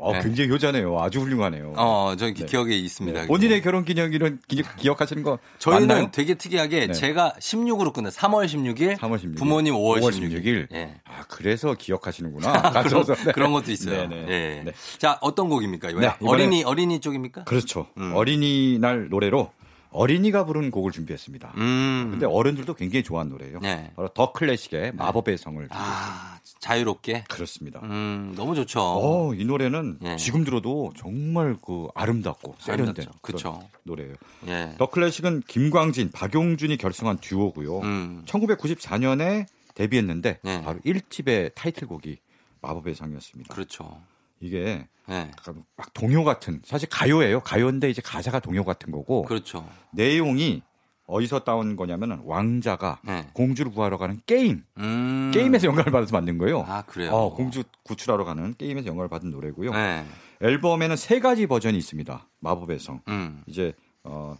어, 0.00 0.10
네. 0.14 0.20
굉장히 0.22 0.50
효자네요. 0.50 0.98
아주 1.00 1.20
훌륭하네요. 1.20 1.74
어, 1.76 2.14
저 2.18 2.26
기- 2.30 2.40
네. 2.40 2.46
기억에 2.46 2.74
있습니다. 2.74 3.20
네. 3.20 3.26
본인의 3.28 3.62
결혼 3.62 3.84
기념일은 3.84 4.40
기, 4.48 4.64
기억하시는 4.78 5.22
거 5.22 5.38
저희는 5.60 5.86
맞나요? 5.86 6.08
되게 6.10 6.34
특이하게 6.34 6.88
네. 6.88 6.92
제가 6.94 7.34
16으로 7.38 7.92
끝나 7.92 8.08
3월 8.10 8.46
16일, 8.46 8.96
3월 8.98 9.20
16일. 9.22 9.36
부모님 9.38 9.74
5월, 9.74 10.00
5월 10.00 10.10
16일. 10.10 10.42
16일. 10.42 10.74
예. 10.74 10.96
아, 11.04 11.22
그래서 11.28 11.74
기억하시는구나. 11.74 12.72
그런. 12.82 13.04
네. 13.04 13.32
그런 13.32 13.52
것도 13.52 13.70
있어요. 13.70 14.08
네네. 14.08 14.26
예. 14.28 14.62
네. 14.64 14.72
자, 14.98 15.16
어떤 15.20 15.48
곡입니까? 15.48 15.92
네, 15.92 16.08
이번에- 16.08 16.28
어린이 16.28 16.64
어린이 16.64 17.00
쪽입니까? 17.00 17.44
그렇죠. 17.44 17.86
음. 17.98 18.10
어린이날 18.16 19.06
노래로 19.10 19.52
어린이가 19.90 20.44
부른 20.44 20.70
곡을 20.70 20.92
준비했습니다. 20.92 21.54
음. 21.56 22.08
근데 22.10 22.26
어른들도 22.26 22.74
굉장히 22.74 23.02
좋아하는 23.02 23.32
노래예요. 23.32 23.60
네. 23.60 23.90
바로 23.96 24.08
더 24.08 24.32
클래식의 24.32 24.92
마법의 24.94 25.38
성을. 25.38 25.66
아, 25.70 26.38
자유롭게. 26.60 27.24
그렇습니다. 27.28 27.80
음, 27.82 28.34
너무 28.36 28.54
좋죠. 28.54 28.80
어, 28.80 29.34
이 29.34 29.44
노래는 29.44 29.98
예. 30.04 30.16
지금 30.16 30.44
들어도 30.44 30.92
정말 30.96 31.56
그 31.64 31.88
아름답고 31.94 32.56
세련된. 32.58 33.06
그쵸. 33.22 33.60
노래예요. 33.84 34.14
예. 34.48 34.74
더 34.78 34.86
클래식은 34.90 35.42
김광진, 35.46 36.10
박용준이 36.12 36.76
결성한 36.76 37.18
듀오고요. 37.18 37.80
음. 37.80 38.22
1994년에 38.26 39.46
데뷔했는데 39.74 40.40
예. 40.44 40.62
바로 40.62 40.80
1집의 40.80 41.54
타이틀곡이 41.54 42.18
마법의 42.60 42.94
상이었습니다. 42.94 43.54
그렇죠. 43.54 44.00
이게 44.40 44.86
예. 45.10 45.30
약간 45.38 45.64
막 45.76 45.92
동요 45.94 46.24
같은 46.24 46.60
사실 46.64 46.88
가요예요. 46.88 47.40
가요인데 47.40 47.90
이제 47.90 48.02
가사가 48.02 48.40
동요 48.40 48.64
같은 48.64 48.92
거고 48.92 49.22
그렇죠. 49.22 49.68
내용이 49.92 50.62
어디서 51.06 51.40
따온 51.40 51.74
거냐면은 51.74 52.20
왕자가 52.24 53.00
예. 53.08 53.26
공주를 53.32 53.72
구하러 53.72 53.96
가는 53.96 54.20
게임 54.26 54.62
음. 54.76 55.30
게임에서 55.32 55.66
영감을 55.66 55.90
받아서 55.90 56.12
만든 56.12 56.36
거예요. 56.36 56.64
아, 56.68 56.82
그래요? 56.82 57.10
어, 57.12 57.34
공주 57.34 57.64
구출하러 57.82 58.24
가는 58.24 58.54
게임에서 58.56 58.88
영감을 58.88 59.08
받은 59.08 59.30
노래고요. 59.30 59.72
예. 59.74 60.04
앨범에는 60.42 60.96
세 60.96 61.18
가지 61.18 61.46
버전이 61.46 61.76
있습니다. 61.78 62.28
마법의 62.40 62.78
성. 62.78 63.00
음. 63.08 63.42
이제 63.46 63.72
어, 64.04 64.36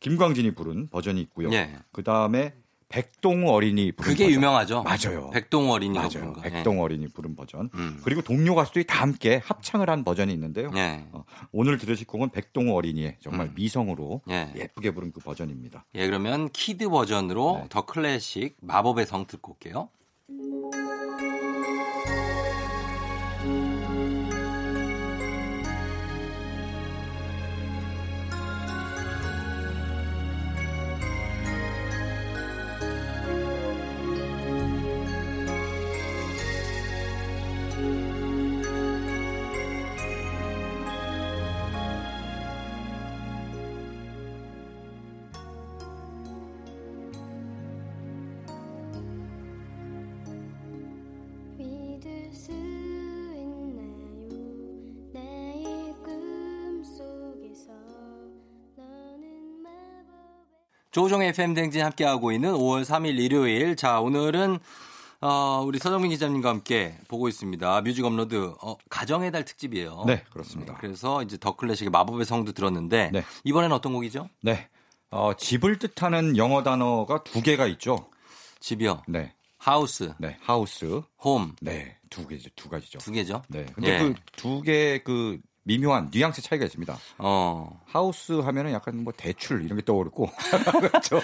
김광진이 0.00 0.54
부른 0.54 0.88
버전이 0.90 1.20
있고요. 1.22 1.50
예. 1.52 1.74
그 1.92 2.02
다음에 2.02 2.54
백동우 2.90 3.48
어린이 3.50 3.92
부른 3.92 4.10
그게 4.10 4.24
버전. 4.24 4.36
유명하죠. 4.36 4.82
맞아요. 4.82 5.30
백동 5.30 5.70
어린이가 5.70 6.08
부른 6.08 6.20
맞아요. 6.20 6.32
거. 6.34 6.40
백동 6.42 6.80
어린이 6.82 7.06
부른 7.06 7.36
버전. 7.36 7.70
음. 7.74 8.00
그리고 8.04 8.20
동료 8.20 8.54
가수들이 8.56 8.84
다 8.84 9.00
함께 9.02 9.40
합창을 9.44 9.88
한 9.88 10.02
버전이 10.04 10.32
있는데요. 10.32 10.70
예. 10.74 10.80
예. 10.80 11.04
어, 11.12 11.24
오늘 11.52 11.78
들으실 11.78 12.06
곡은 12.08 12.30
백동우 12.30 12.74
어린이의 12.74 13.18
정말 13.20 13.46
음. 13.46 13.52
미성으로 13.54 14.22
예. 14.28 14.52
예쁘게 14.56 14.90
부른 14.90 15.12
그 15.12 15.20
버전입니다. 15.20 15.86
예, 15.94 16.06
그러면 16.06 16.50
kid 16.50 16.88
버전으로 16.88 17.58
네. 17.62 17.66
더 17.70 17.86
클래식 17.86 18.56
마법의 18.60 19.06
성 19.06 19.24
듣고 19.26 19.52
올게요. 19.52 19.88
조종의 60.90 61.28
FM 61.28 61.54
대행진 61.54 61.82
함께하고 61.82 62.32
있는 62.32 62.52
5월 62.52 62.84
3일 62.84 63.18
일요일. 63.18 63.76
자, 63.76 64.00
오늘은 64.00 64.58
어, 65.20 65.62
우리 65.64 65.78
서정민 65.78 66.10
기자님과 66.10 66.48
함께 66.48 66.98
보고 67.06 67.28
있습니다. 67.28 67.82
뮤직 67.82 68.04
업로드 68.04 68.54
어, 68.60 68.76
가정의 68.88 69.30
달 69.30 69.44
특집이에요. 69.44 70.04
네, 70.06 70.24
그렇습니다. 70.32 70.76
그래서 70.78 71.22
이제 71.22 71.36
더 71.38 71.54
클래식의 71.54 71.90
마법의 71.90 72.24
성도 72.24 72.52
들었는데 72.52 73.10
네. 73.12 73.24
이번에는 73.44 73.76
어떤 73.76 73.92
곡이죠? 73.92 74.28
네. 74.42 74.68
어, 75.10 75.34
집을 75.36 75.78
뜻하는 75.78 76.36
영어 76.36 76.62
단어가 76.62 77.22
두 77.22 77.42
개가 77.42 77.66
있죠. 77.66 78.08
집이요. 78.60 79.02
네. 79.06 79.34
하우스, 79.58 80.12
네. 80.18 80.38
house. 80.40 81.02
home 81.18 81.54
네. 81.60 81.98
두 82.08 82.26
개죠. 82.26 82.48
두 82.56 82.68
가지죠. 82.68 82.98
두 82.98 83.12
개죠. 83.12 83.42
네. 83.48 83.66
근데 83.74 83.92
예. 83.92 83.98
그두 83.98 84.62
개의 84.62 85.04
그 85.04 85.38
미묘한 85.70 86.10
뉘앙스 86.12 86.42
차이가 86.42 86.64
있습니다. 86.64 86.98
어. 87.18 87.80
하우스 87.86 88.32
하면은 88.32 88.72
약간 88.72 89.04
뭐 89.04 89.12
대출 89.16 89.64
이런 89.64 89.78
게 89.78 89.84
떠오르고 89.84 90.28
그렇죠. 90.80 91.20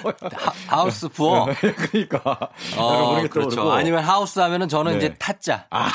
하, 0.67 0.85
우스 0.85 1.09
부어. 1.09 1.47
그러니까 1.91 2.51
어, 2.77 3.23
그렇죠. 3.29 3.73
아니면 3.73 4.05
하우스 4.05 4.39
하면은 4.39 4.69
저는 4.69 4.93
네. 4.93 4.99
이제 4.99 5.15
타짜. 5.19 5.67
아, 5.71 5.89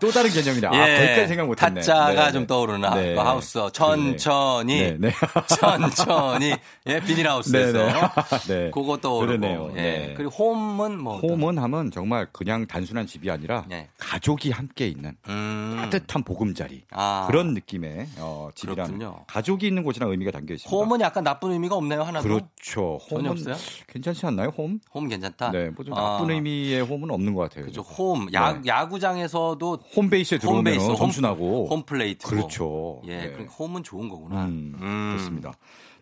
또 0.00 0.10
다른 0.10 0.30
개념이네. 0.30 0.66
아, 0.66 0.70
거기까지 0.70 1.28
생각 1.28 1.46
못 1.46 1.60
했네. 1.60 1.80
타짜가 1.80 2.26
네, 2.26 2.32
좀 2.32 2.42
네. 2.42 2.46
떠오르나. 2.46 2.94
네. 2.94 3.14
그 3.14 3.20
하우스. 3.20 3.58
천천히. 3.72 4.80
네, 4.80 4.96
네. 4.98 5.12
천천히. 5.58 6.54
예, 6.86 7.00
비닐하우스에서. 7.00 7.86
네, 7.86 7.92
네. 7.92 8.54
네. 8.54 8.70
그거 8.72 8.96
떠오르고. 8.96 9.38
그러네요. 9.38 9.70
예. 9.76 9.80
네. 9.80 10.14
그리고 10.16 10.30
홈은 10.32 11.00
뭐. 11.00 11.18
홈은 11.18 11.58
하면 11.58 11.90
정말 11.90 12.26
그냥 12.32 12.66
단순한 12.66 13.06
집이 13.06 13.30
아니라 13.30 13.64
네. 13.68 13.88
가족이 13.98 14.50
함께 14.50 14.88
있는 14.88 15.16
음. 15.28 15.76
따뜻한 15.82 16.22
보금자리 16.24 16.82
아. 16.90 17.15
그런 17.26 17.54
느낌의 17.54 18.06
어, 18.18 18.50
집이란 18.54 18.86
그렇군요. 18.88 19.24
가족이 19.26 19.66
있는 19.66 19.82
곳이라는 19.82 20.10
의미가 20.12 20.30
담겨 20.32 20.54
있습니다. 20.54 20.76
홈은 20.76 21.00
약간 21.00 21.24
나쁜 21.24 21.52
의미가 21.52 21.74
없나요, 21.74 22.02
하나도? 22.02 22.22
그렇죠. 22.26 22.98
홈은 23.10 23.30
없어요? 23.30 23.54
괜찮지 23.88 24.26
않나요? 24.26 24.48
home? 24.56 24.78
home 24.92 25.08
괜찮다. 25.08 25.50
네, 25.52 25.70
뭐좀 25.70 25.94
아, 25.94 26.18
나쁜 26.18 26.34
의미의 26.34 26.82
home은 26.82 27.10
없는 27.10 27.34
것 27.34 27.42
같아요. 27.42 27.64
그죠. 27.64 27.80
홈. 27.82 28.28
야, 28.34 28.52
네. 28.54 28.60
야구장에서도 28.66 29.78
홈베이스에 29.96 30.38
들어오면 30.38 30.58
홈베이스, 30.58 30.86
홈- 30.90 30.96
점수 30.96 31.20
나고 31.20 31.68
홈플레이트. 31.70 32.26
그렇죠. 32.26 33.00
예, 33.06 33.16
네. 33.16 33.30
그러니까 33.30 33.52
home은 33.54 33.82
좋은 33.82 34.08
거구나. 34.08 34.44
음, 34.44 34.74
음. 34.80 35.12
그렇습니다. 35.16 35.52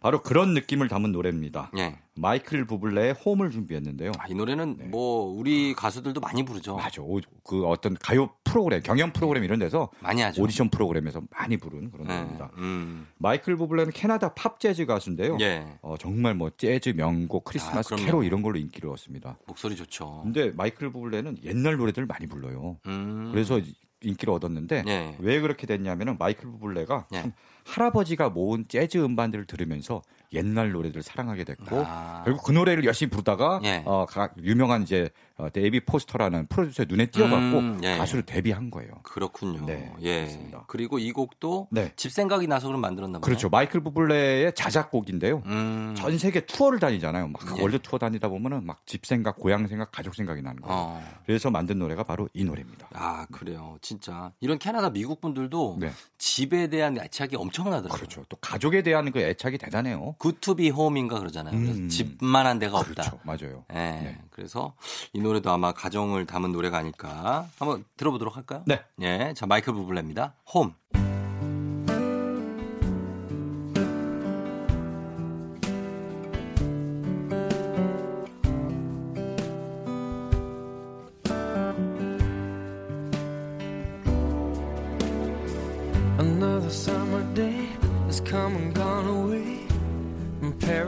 바로 0.04 0.20
그런 0.20 0.52
느낌을 0.52 0.88
담은 0.88 1.12
노래입니다. 1.12 1.70
예. 1.78 1.96
마이클 2.14 2.66
부블레의 2.66 3.14
Home을 3.14 3.50
준비했는데요. 3.50 4.12
아, 4.18 4.26
이 4.28 4.34
노래는 4.34 4.90
뭐 4.90 5.24
우리 5.34 5.72
가수들도 5.72 6.20
많이 6.20 6.44
부르죠. 6.44 6.76
네. 6.76 6.82
맞아. 6.82 7.00
오- 7.00 7.22
그 7.42 7.64
어떤 7.66 7.94
가요 7.94 8.28
프로그램, 8.44 8.82
경연 8.82 9.14
프로그램 9.14 9.44
이런 9.44 9.58
데서 9.58 9.88
많이 10.00 10.20
하죠. 10.20 10.42
오디션 10.42 10.68
프로그램에서 10.68 11.22
많이 11.30 11.56
부른 11.56 11.90
그런 11.90 12.06
네. 12.06 12.16
노래입니다. 12.18 12.50
음. 12.58 13.06
마이클 13.16 13.56
부블레는 13.56 13.92
캐나다 13.94 14.34
팝 14.34 14.60
재즈 14.60 14.84
가수인데요. 14.84 15.38
예. 15.40 15.64
어, 15.80 15.94
정말 15.98 16.34
뭐 16.34 16.50
재즈 16.50 16.90
명곡, 16.90 17.44
아, 17.46 17.50
크리스마스 17.50 17.88
그럼요. 17.88 18.04
캐롤 18.04 18.24
이런 18.26 18.42
걸로 18.42 18.58
인기를 18.58 18.90
얻습니다. 18.90 19.38
목소리 19.46 19.74
좋죠. 19.74 20.20
근데 20.22 20.50
마이클 20.54 20.92
부블레는 20.92 21.38
옛날 21.44 21.78
노래들 21.78 22.04
많이 22.04 22.26
불러요. 22.26 22.76
음. 22.88 23.30
그래서 23.32 23.58
인기를 24.02 24.34
얻었는데 24.34 24.84
예. 24.86 25.16
왜 25.18 25.40
그렇게 25.40 25.66
됐냐면은 25.66 26.16
마이클 26.18 26.50
부블레가 26.50 27.06
예. 27.14 27.22
참 27.22 27.32
할아버지가 27.64 28.30
모은 28.30 28.66
재즈 28.68 28.98
음반들을 28.98 29.46
들으면서 29.46 30.02
옛날 30.34 30.72
노래들을 30.72 31.02
사랑하게 31.02 31.44
됐고 31.44 31.84
아. 31.86 32.22
결국 32.24 32.44
그 32.44 32.52
노래를 32.52 32.84
열심히 32.84 33.10
부르다가 33.10 33.60
예. 33.64 33.82
어, 33.86 34.06
가- 34.06 34.30
유명한 34.42 34.82
이제 34.82 35.08
어, 35.36 35.48
데이비드 35.50 35.80
포스터라는 35.84 36.46
프로듀서의 36.46 36.86
눈에 36.88 37.06
띄어갖고 37.06 37.58
음, 37.58 37.80
예. 37.82 37.96
가수로 37.96 38.22
데뷔한 38.22 38.70
거예요. 38.70 38.92
그렇군요. 39.02 39.66
네, 39.66 39.92
예. 40.02 40.20
그렇습니다. 40.20 40.64
그리고 40.68 40.98
이 41.00 41.10
곡도 41.10 41.68
네. 41.72 41.92
집 41.96 42.12
생각이 42.12 42.46
나서 42.46 42.68
그럼 42.68 42.80
만들었나 42.80 43.18
봐요. 43.18 43.22
그렇죠. 43.22 43.48
마이클 43.48 43.80
부블레의 43.82 44.52
자작곡인데요. 44.54 45.42
음. 45.46 45.94
전 45.96 46.16
세계 46.18 46.40
투어를 46.46 46.78
다니잖아요. 46.78 47.28
막 47.28 47.42
예. 47.58 47.62
월드 47.62 47.78
투어 47.80 47.98
다니다 47.98 48.28
보면은 48.28 48.64
막 48.64 48.84
집 48.86 49.06
생각, 49.06 49.36
고향 49.36 49.66
생각, 49.66 49.90
가족 49.92 50.14
생각이 50.14 50.42
나는 50.42 50.60
거예요. 50.60 50.78
어. 50.78 51.02
그래서 51.26 51.50
만든 51.50 51.78
노래가 51.78 52.02
바로 52.04 52.28
이 52.34 52.44
노래입니다. 52.44 52.88
아, 52.92 53.26
그래요. 53.32 53.76
진짜. 53.80 54.30
이런 54.40 54.58
캐나다 54.58 54.90
미국 54.90 55.20
분들도 55.20 55.78
네. 55.80 55.90
집에 56.18 56.68
대한 56.68 56.96
애착이 56.98 57.30
엄청나더라고요. 57.34 57.96
그렇죠. 57.96 58.24
또 58.28 58.36
가족에 58.40 58.82
대한 58.82 59.10
그 59.10 59.20
애착이 59.20 59.56
대단해요. 59.58 60.14
굿투비 60.24 60.70
홈인가 60.70 61.18
그러잖아요. 61.18 61.54
그래서 61.54 61.78
음. 61.78 61.88
집만한 61.90 62.58
데가 62.58 62.78
없다. 62.78 63.10
그렇죠. 63.10 63.20
맞아요. 63.24 63.64
예. 63.72 63.74
네. 63.74 64.18
그래서 64.30 64.74
이 65.12 65.20
노래도 65.20 65.50
아마 65.50 65.72
가정을 65.72 66.24
담은 66.24 66.50
노래가 66.50 66.78
아닐까. 66.78 67.46
한번 67.58 67.84
들어보도록 67.98 68.34
할까요? 68.34 68.62
네. 68.66 68.80
예. 69.02 69.34
자, 69.36 69.44
마이클 69.44 69.74
부블레입니다. 69.74 70.32
홈. 70.54 70.72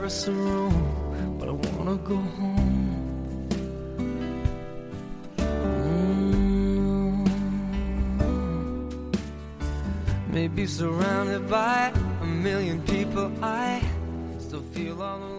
Paris 0.07 0.27
or 0.29 0.31
Rome, 0.31 1.35
but 1.37 1.49
I 1.49 1.51
wanna 1.51 1.97
go 1.97 2.15
home. 2.15 2.97
Mm. 5.37 7.27
Maybe 10.31 10.65
surrounded 10.65 11.49
by 11.49 11.91
a 12.21 12.25
million 12.25 12.81
people, 12.83 13.29
I 13.43 13.81
still 14.39 14.63
feel 14.71 15.03
all 15.03 15.17
alone. 15.17 15.36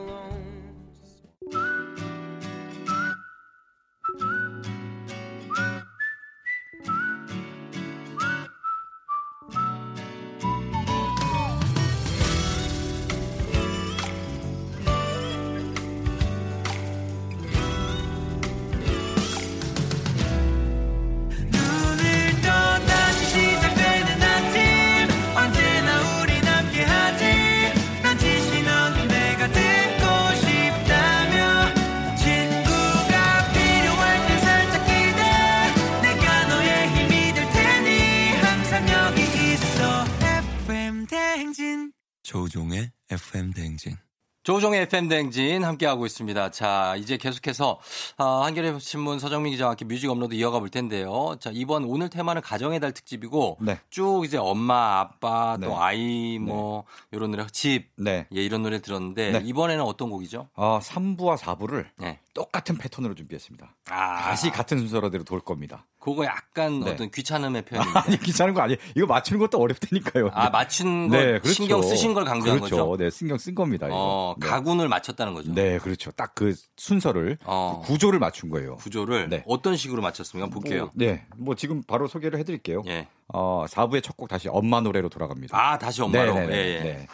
조종의 44.48 44.80
FM 44.84 45.08
대행진 45.08 45.62
함께하고 45.62 46.06
있습니다. 46.06 46.50
자, 46.52 46.94
이제 46.96 47.18
계속해서 47.18 47.78
아, 48.16 48.44
한겨레 48.44 48.78
신문 48.78 49.18
서정민 49.18 49.52
기자와 49.52 49.72
함께 49.72 49.84
뮤직 49.84 50.08
업로드 50.08 50.34
이어가 50.34 50.58
볼 50.58 50.70
텐데요. 50.70 51.36
자, 51.38 51.50
이번 51.52 51.84
오늘 51.84 52.08
테마는 52.08 52.40
가정의 52.40 52.80
달 52.80 52.92
특집이고 52.92 53.58
네. 53.60 53.78
쭉 53.90 54.22
이제 54.24 54.38
엄마, 54.38 55.00
아빠, 55.00 55.58
네. 55.60 55.66
또 55.66 55.78
아이 55.78 56.38
뭐 56.38 56.84
이런 57.12 57.30
노래, 57.30 57.46
집, 57.52 57.90
네. 57.96 58.26
예, 58.34 58.42
이런 58.42 58.62
노래 58.62 58.80
들었는데 58.80 59.32
네. 59.32 59.42
이번에는 59.44 59.84
어떤 59.84 60.08
곡이죠? 60.08 60.48
어, 60.54 60.78
3부와 60.82 61.36
4부를 61.36 61.84
네. 61.98 62.18
똑같은 62.38 62.78
패턴으로 62.78 63.16
준비했습니다. 63.16 63.74
아, 63.90 64.22
다시 64.22 64.48
같은 64.50 64.78
순서대로 64.78 65.24
돌 65.24 65.40
겁니다. 65.40 65.84
그거 65.98 66.24
약간 66.24 66.78
네. 66.80 66.92
어떤 66.92 67.10
귀찮음의 67.10 67.62
표현인데. 67.66 67.98
아니 67.98 68.16
귀찮은 68.20 68.54
거 68.54 68.60
아니에요. 68.62 68.78
이거 68.94 69.06
맞추는 69.06 69.40
것도 69.40 69.58
어렵다니까요. 69.60 70.30
아, 70.32 70.48
맞춘 70.48 71.08
걸 71.08 71.18
네, 71.18 71.26
그렇죠. 71.40 71.52
신경 71.52 71.82
쓰신 71.82 72.14
걸 72.14 72.24
강조한 72.24 72.60
그렇죠. 72.60 72.86
거죠? 72.90 73.02
네, 73.02 73.10
신경 73.10 73.38
쓴 73.38 73.56
겁니다. 73.56 73.88
어, 73.90 74.36
네. 74.38 74.46
각운을 74.46 74.88
맞췄다는 74.88 75.34
거죠. 75.34 75.52
네, 75.52 75.78
그렇죠. 75.78 76.12
딱 76.12 76.28
그 76.36 76.54
순서를 76.76 77.38
어. 77.44 77.82
그 77.84 77.88
구조를 77.92 78.20
맞춘 78.20 78.48
거예요. 78.50 78.76
구조를 78.76 79.28
네. 79.28 79.42
어떤 79.48 79.76
식으로 79.76 80.00
맞췄습니까? 80.02 80.48
볼게요. 80.48 80.82
뭐, 80.82 80.90
네, 80.94 81.26
뭐 81.36 81.56
지금 81.56 81.82
바로 81.82 82.06
소개를 82.06 82.38
해드릴게요. 82.38 82.84
예. 82.86 83.08
어, 83.26 83.64
4부의 83.68 84.02
첫 84.04 84.16
곡 84.16 84.28
다시 84.28 84.48
엄마 84.48 84.80
노래로 84.80 85.08
돌아갑니다. 85.08 85.58
아, 85.58 85.76
다시 85.78 86.02
엄마로. 86.02 86.34
네네네. 86.34 86.54
예, 86.54 86.58
예. 86.76 86.80
네. 86.82 87.06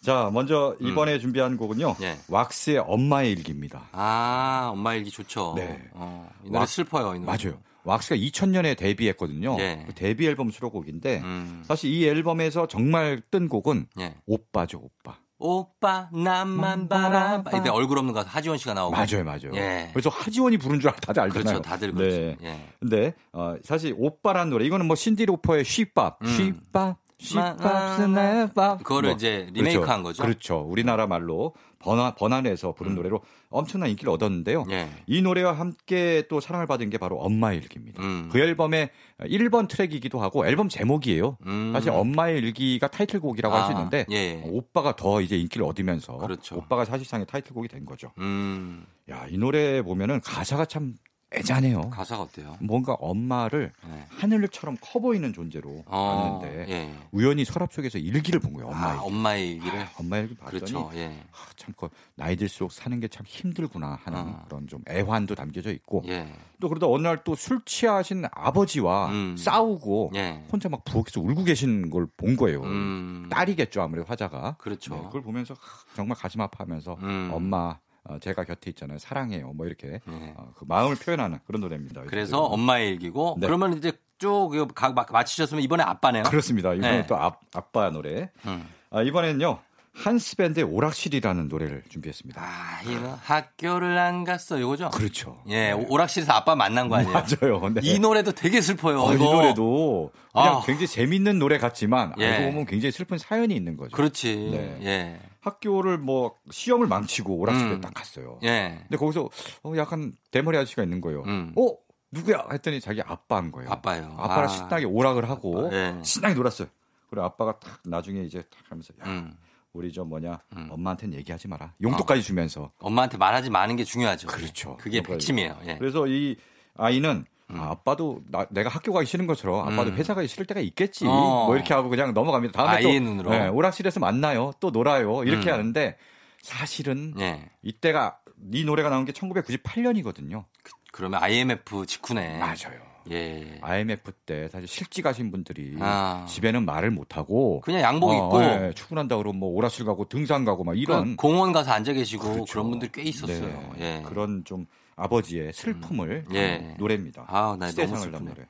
자, 0.00 0.30
먼저 0.32 0.76
이번에 0.80 1.18
준비한 1.18 1.56
곡은요. 1.56 1.96
예. 2.02 2.18
왁스의 2.28 2.78
엄마의 2.86 3.32
일기입니다. 3.32 3.88
아, 3.92 4.70
엄마 4.72 4.94
일기 4.94 5.10
좋죠. 5.10 5.54
네. 5.56 5.82
어, 5.92 6.28
이 6.44 6.46
노래 6.48 6.60
와- 6.60 6.66
슬퍼요, 6.66 7.14
이 7.16 7.20
노래. 7.20 7.26
맞아요. 7.26 7.58
왁스가 7.84 8.16
2000년에 8.16 8.76
데뷔했거든요. 8.76 9.56
예. 9.60 9.84
그 9.86 9.94
데뷔 9.94 10.26
앨범 10.26 10.50
수록곡인데 10.50 11.20
음. 11.20 11.62
사실 11.66 11.90
이 11.90 12.06
앨범에서 12.06 12.66
정말 12.68 13.22
뜬 13.30 13.48
곡은 13.48 13.86
예. 14.00 14.14
오빠죠, 14.26 14.78
오빠. 14.82 15.18
오빠 15.40 16.08
나만 16.12 16.88
바라봐. 16.88 17.56
이때 17.58 17.70
얼굴 17.70 17.98
없는 17.98 18.12
가수 18.12 18.28
하지원 18.28 18.58
씨가 18.58 18.74
나오고. 18.74 18.92
맞아요, 18.96 19.24
맞아요. 19.24 19.52
예. 19.54 19.88
그래서 19.92 20.10
하지원이 20.10 20.58
부른 20.58 20.80
줄 20.80 20.90
알- 20.90 20.96
다들 20.96 21.22
알잖아요. 21.22 21.44
그렇죠. 21.44 21.62
다들 21.62 21.92
그렇죠. 21.92 22.16
네. 22.16 22.36
예. 22.42 22.68
근데 22.80 23.14
어, 23.32 23.54
사실 23.62 23.94
오빠란 23.96 24.50
노래 24.50 24.64
이거는 24.66 24.86
뭐 24.86 24.96
신디 24.96 25.26
로퍼의 25.26 25.64
쉬밥, 25.64 26.18
음. 26.22 26.26
쉬밥, 26.26 26.96
마- 27.34 27.52
She 27.56 27.73
Bop, 27.73 27.96
She 27.96 28.31
Bop. 28.31 28.78
그거를 28.84 29.12
이제 29.12 29.48
리메이크한 29.52 30.02
거죠? 30.04 30.22
그렇죠. 30.22 30.60
우리나라 30.60 31.06
말로 31.08 31.52
번안, 31.80 32.14
번안해서 32.14 32.72
부른 32.72 32.94
노래로 32.94 33.20
엄청난 33.50 33.90
인기를 33.90 34.12
얻었는데요. 34.12 34.62
음. 34.62 34.70
예. 34.70 34.88
이 35.06 35.20
노래와 35.20 35.52
함께 35.52 36.24
또 36.28 36.40
사랑을 36.40 36.66
받은 36.66 36.90
게 36.90 36.98
바로 36.98 37.16
엄마의 37.18 37.58
일기입니다. 37.58 38.02
음. 38.02 38.28
그 38.30 38.38
앨범의 38.38 38.90
1번 39.20 39.68
트랙이기도 39.68 40.20
하고 40.20 40.46
앨범 40.46 40.68
제목이에요. 40.68 41.38
음. 41.46 41.72
사실 41.72 41.90
엄마의 41.90 42.38
일기가 42.38 42.86
타이틀곡이라고 42.88 43.54
할수 43.54 43.68
아, 43.70 43.72
있는데 43.72 44.06
예. 44.10 44.40
오빠가 44.44 44.94
더 44.94 45.20
이제 45.20 45.36
인기를 45.36 45.66
얻으면서 45.66 46.16
그렇죠. 46.18 46.56
오빠가 46.56 46.84
사실상의 46.84 47.26
타이틀곡이 47.26 47.66
된 47.68 47.84
거죠. 47.84 48.12
음. 48.18 48.86
야, 49.10 49.26
이 49.28 49.38
노래 49.38 49.82
보면은 49.82 50.20
가사가 50.20 50.66
참 50.66 50.94
애잔해요. 51.30 51.90
가사가 51.90 52.22
어때요? 52.22 52.56
뭔가 52.60 52.94
엄마를 52.94 53.70
네. 53.86 54.06
하늘처럼 54.08 54.78
커 54.80 54.98
보이는 54.98 55.30
존재로 55.32 55.82
어, 55.86 56.40
봤는데 56.40 56.72
예. 56.72 56.94
우연히 57.12 57.44
서랍 57.44 57.72
속에서 57.72 57.98
일기를 57.98 58.40
본 58.40 58.54
거예요. 58.54 58.68
엄마의 58.68 58.98
아, 58.98 59.02
엄마의 59.02 59.48
얘기를. 59.50 59.86
엄마 59.98 60.16
일기 60.18 60.34
봤더니 60.36 60.60
그렇죠. 60.60 60.90
예. 60.94 61.06
아, 61.32 61.36
참 61.56 61.74
그, 61.76 61.88
나이 62.14 62.34
들수록 62.36 62.72
사는 62.72 62.98
게 62.98 63.08
참 63.08 63.24
힘들구나 63.26 63.98
하는 64.04 64.18
어. 64.20 64.44
그런 64.46 64.66
좀 64.68 64.82
애환도 64.88 65.34
담겨져 65.34 65.70
있고 65.72 66.02
예. 66.08 66.32
또 66.60 66.68
그러다 66.68 66.86
어느 66.86 67.02
날 67.02 67.18
또 67.24 67.34
술 67.34 67.60
취하신 67.64 68.24
아버지와 68.30 69.08
음. 69.10 69.36
싸우고 69.36 70.12
예. 70.14 70.42
혼자 70.50 70.68
막 70.68 70.82
부엌에서 70.84 71.20
울고 71.20 71.44
계신 71.44 71.90
걸 71.90 72.06
본 72.16 72.36
거예요. 72.36 72.62
음. 72.62 73.26
딸이겠죠 73.30 73.82
아무래도 73.82 74.06
화자가. 74.08 74.56
그렇죠. 74.58 74.94
네, 74.94 75.02
그걸 75.04 75.22
보면서 75.22 75.54
하, 75.54 75.58
정말 75.94 76.16
가슴 76.16 76.40
아파하면서 76.40 76.96
음. 77.02 77.30
엄마 77.32 77.78
어, 78.08 78.18
제가 78.20 78.44
곁에 78.44 78.70
있잖아요 78.70 78.98
사랑해요 78.98 79.52
뭐 79.54 79.66
이렇게 79.66 80.00
예. 80.08 80.34
어, 80.36 80.52
그 80.56 80.64
마음을 80.66 80.96
표현하는 80.96 81.38
그런 81.46 81.60
노래입니다. 81.60 82.02
그래서 82.08 82.40
엄마의 82.40 82.88
일기고 82.90 83.36
네. 83.40 83.46
그러면 83.46 83.76
이제 83.76 83.92
쭉 84.18 84.50
가- 84.74 84.90
막 84.92 85.12
맞히셨으면 85.12 85.62
이번에 85.62 85.82
아빠네요. 85.84 86.24
그렇습니다. 86.24 86.74
이번에 86.74 86.98
네. 87.02 87.06
또 87.06 87.16
아, 87.16 87.36
아빠 87.54 87.90
노래. 87.90 88.30
음. 88.46 88.66
아, 88.90 89.02
이번에는요 89.02 89.58
한스 89.94 90.36
밴드의 90.36 90.64
오락실이라는 90.64 91.48
노래를 91.48 91.82
준비했습니다. 91.88 92.40
아, 92.40 92.82
이거 92.82 93.18
학교를 93.20 93.98
안 93.98 94.22
갔어. 94.24 94.56
이거죠? 94.58 94.90
그렇죠. 94.90 95.42
예, 95.48 95.72
오락실에서 95.72 96.32
아빠 96.32 96.54
만난 96.54 96.88
거 96.88 96.96
아니에요? 96.96 97.12
맞아요. 97.12 97.68
네. 97.74 97.80
이 97.82 97.98
노래도 97.98 98.30
되게 98.32 98.60
슬퍼요. 98.60 99.00
어, 99.02 99.12
이. 99.12 99.18
노래도 99.18 100.12
그냥 100.32 100.56
아. 100.58 100.62
굉장히 100.64 100.86
재밌는 100.86 101.38
노래 101.40 101.58
같지만 101.58 102.12
예. 102.18 102.26
알고 102.28 102.50
보면 102.52 102.66
굉장히 102.66 102.92
슬픈 102.92 103.18
사연이 103.18 103.54
있는 103.56 103.76
거죠. 103.76 103.90
그렇지. 103.96 104.50
네. 104.52 104.78
예. 104.82 105.20
학교를 105.40 105.98
뭐 105.98 106.34
시험을 106.50 106.86
망치고 106.86 107.36
오락실에 107.36 107.70
음. 107.72 107.80
딱 107.80 107.94
갔어요. 107.94 108.38
예. 108.42 108.78
근데 108.82 108.96
거기서 108.96 109.28
어, 109.62 109.72
약간 109.76 110.12
대머리 110.30 110.56
아저씨가 110.58 110.82
있는 110.82 111.00
거예요. 111.00 111.22
음. 111.22 111.54
어 111.56 111.76
누구야? 112.10 112.46
했더니 112.52 112.80
자기 112.80 113.02
아빠인 113.02 113.52
거예요. 113.52 113.70
아빠예요. 113.70 114.14
아빠랑 114.18 114.44
아. 114.44 114.48
신나게 114.48 114.86
오락을 114.86 115.28
하고 115.28 115.70
예. 115.72 115.98
신나게 116.02 116.34
놀았어요. 116.34 116.68
그리고 117.10 117.24
아빠가 117.24 117.58
탁 117.58 117.80
나중에 117.84 118.22
이제 118.22 118.42
탁 118.50 118.60
하면서 118.68 118.92
야 119.00 119.04
음. 119.06 119.32
우리 119.72 119.92
저 119.92 120.04
뭐냐 120.04 120.40
음. 120.56 120.68
엄마한테는 120.70 121.16
얘기하지 121.18 121.48
마라. 121.48 121.74
용돈까지 121.80 122.22
주면서 122.22 122.72
엄마한테 122.78 123.16
말하지 123.18 123.50
마는 123.50 123.76
게 123.76 123.84
중요하죠. 123.84 124.26
그렇죠. 124.28 124.76
그게 124.78 125.02
핵심이에요. 125.06 125.58
예. 125.66 125.78
그래서 125.78 126.06
이 126.06 126.36
아이는 126.76 127.24
아, 127.54 127.70
아빠도 127.70 128.20
나- 128.30 128.46
내가 128.50 128.68
학교 128.68 128.92
가기 128.92 129.06
싫은 129.06 129.26
것처럼 129.26 129.66
아빠도 129.66 129.90
음. 129.90 129.96
회사 129.96 130.14
가기 130.14 130.28
싫을 130.28 130.44
때가 130.46 130.60
있겠지. 130.60 131.06
어. 131.06 131.46
뭐 131.46 131.56
이렇게 131.56 131.72
하고 131.74 131.88
그냥 131.88 132.12
넘어갑니다. 132.12 132.52
다음에 132.64 132.82
또 132.82 132.92
눈으로. 132.92 133.34
예, 133.34 133.46
오락실에서 133.48 134.00
만나요. 134.00 134.52
또 134.60 134.70
놀아요. 134.70 135.24
이렇게 135.24 135.48
음. 135.50 135.54
하는데 135.54 135.96
사실은 136.42 137.14
예. 137.18 137.48
이때가 137.62 138.18
이 138.52 138.64
노래가 138.64 138.90
나온 138.90 139.04
게 139.04 139.12
1998년이거든요. 139.12 140.44
그 140.92 141.02
러면 141.02 141.22
IMF 141.22 141.86
직후네. 141.86 142.38
맞아요. 142.38 142.88
예. 143.10 143.58
IMF 143.62 144.12
때 144.26 144.48
사실 144.48 144.68
실직 144.68 145.02
가신 145.02 145.30
분들이 145.30 145.76
아. 145.80 146.26
집에는 146.28 146.64
말을 146.66 146.90
못 146.90 147.16
하고 147.16 147.60
그냥 147.62 147.80
양복 147.80 148.12
입고 148.12 148.42
예, 148.42 148.72
출근한다 148.74 149.16
그러면 149.16 149.40
뭐 149.40 149.48
오락실 149.50 149.86
가고 149.86 150.04
등산 150.06 150.44
가고 150.44 150.64
막 150.64 150.78
이런 150.78 151.16
공원 151.16 151.52
가서 151.52 151.72
앉아 151.72 151.94
계시고 151.94 152.24
그 152.24 152.32
그렇죠. 152.34 152.58
런 152.58 152.70
분들 152.70 152.88
꽤 152.92 153.02
있었어요. 153.02 153.72
네, 153.78 153.98
예. 154.00 154.02
그런 154.04 154.44
좀 154.44 154.66
아버지의 154.98 155.52
슬픔을 155.52 156.24
음. 156.28 156.34
예. 156.34 156.74
노래입니다. 156.78 157.24
아우, 157.28 157.56
나 157.56 157.70
너무. 157.70 158.10
담은 158.10 158.24
노래. 158.26 158.46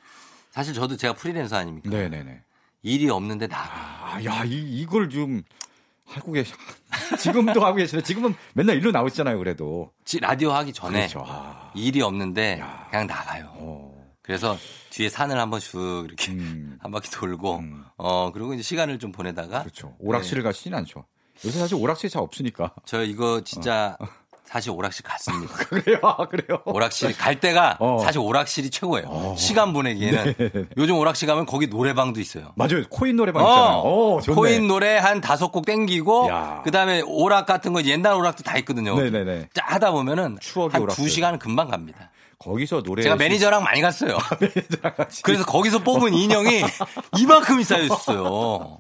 사실 0.51 0.75
저도 0.75 0.97
제가 0.97 1.15
프리랜서 1.15 1.57
아닙니까? 1.57 1.89
네네네. 1.91 2.43
일이 2.83 3.09
없는데 3.11 3.47
나가. 3.47 4.15
아, 4.15 4.25
야, 4.25 4.45
이, 4.45 4.81
이걸 4.81 5.11
좀 5.11 5.43
하고 6.07 6.33
계시, 6.33 6.53
지금도 7.21 7.65
하고 7.65 7.77
계시네. 7.77 8.03
지금은 8.03 8.35
맨날 8.55 8.77
일로 8.77 8.91
나오시잖아요, 8.91 9.37
그래도. 9.39 9.93
지- 10.05 10.21
라디오 10.21 10.53
하기 10.53 10.73
전에 10.73 11.01
그렇죠. 11.01 11.23
아, 11.27 11.71
일이 11.75 12.01
없는데 12.01 12.59
야. 12.61 12.87
그냥 12.91 13.07
나가요. 13.07 13.51
어, 13.57 14.09
그래서 14.23 14.57
뒤에 14.91 15.09
산을 15.11 15.39
한번 15.39 15.61
쭉 15.61 16.05
이렇게 16.07 16.33
음, 16.33 16.79
한 16.83 16.91
바퀴 16.91 17.11
돌고 17.11 17.57
음. 17.59 17.85
어 17.97 18.31
그리고 18.33 18.55
이제 18.55 18.63
시간을 18.63 18.99
좀 18.99 19.13
보내다가 19.13 19.61
그렇죠. 19.61 19.95
오락실을 19.99 20.43
가시진 20.43 20.75
않죠. 20.75 21.05
요새 21.45 21.59
사실 21.59 21.77
오락실 21.77 22.11
잘 22.11 22.23
없으니까. 22.23 22.75
저 22.85 23.03
이거 23.05 23.43
진짜 23.45 23.97
사실 24.49 24.71
오락실 24.71 25.05
갔습니다. 25.05 25.53
그래요, 25.69 25.99
아, 26.03 26.27
그래요. 26.27 26.63
오락실 26.65 27.17
갈 27.19 27.39
때가 27.39 27.77
어. 27.81 27.99
사실 28.03 28.19
오락실이 28.21 28.71
최고예요. 28.71 29.35
시간 29.37 29.75
보내기에는 29.75 30.35
요즘 30.79 30.97
오락실 30.97 31.29
가면 31.29 31.45
거기 31.45 31.67
노래방도 31.67 32.19
있어요. 32.19 32.53
맞아요. 32.57 32.85
코인 32.89 33.17
노래방 33.17 33.43
있잖아요. 33.43 33.79
어, 33.81 34.21
좋네. 34.23 34.35
코인 34.35 34.67
노래 34.67 34.97
한 34.97 35.21
다섯 35.21 35.53
곡 35.53 35.67
땡기고 35.67 36.29
야. 36.31 36.63
그다음에 36.65 37.03
오락 37.05 37.45
같은 37.45 37.75
거 37.75 37.83
옛날 37.83 38.15
오락도 38.15 38.43
다 38.43 38.57
있거든요. 38.59 38.99
네네네. 38.99 39.51
짜 39.53 39.63
하다 39.67 39.91
보면은 39.91 40.39
추억의 40.41 40.73
한 40.73 40.83
오락들. 40.83 41.05
두 41.05 41.11
시간 41.11 41.39
금방 41.39 41.69
갑니다. 41.69 42.11
거기서 42.39 42.83
노래. 42.83 43.03
제가 43.03 43.17
매니저랑 43.17 43.63
많이 43.63 43.83
갔어요. 43.83 44.17
같이. 44.97 45.23
그래서 45.23 45.45
거기서 45.45 45.81
뽑은 45.81 46.15
인형이 46.15 46.63
이만큼이 47.19 47.65
쌓여 47.65 47.83
있어요. 47.83 48.79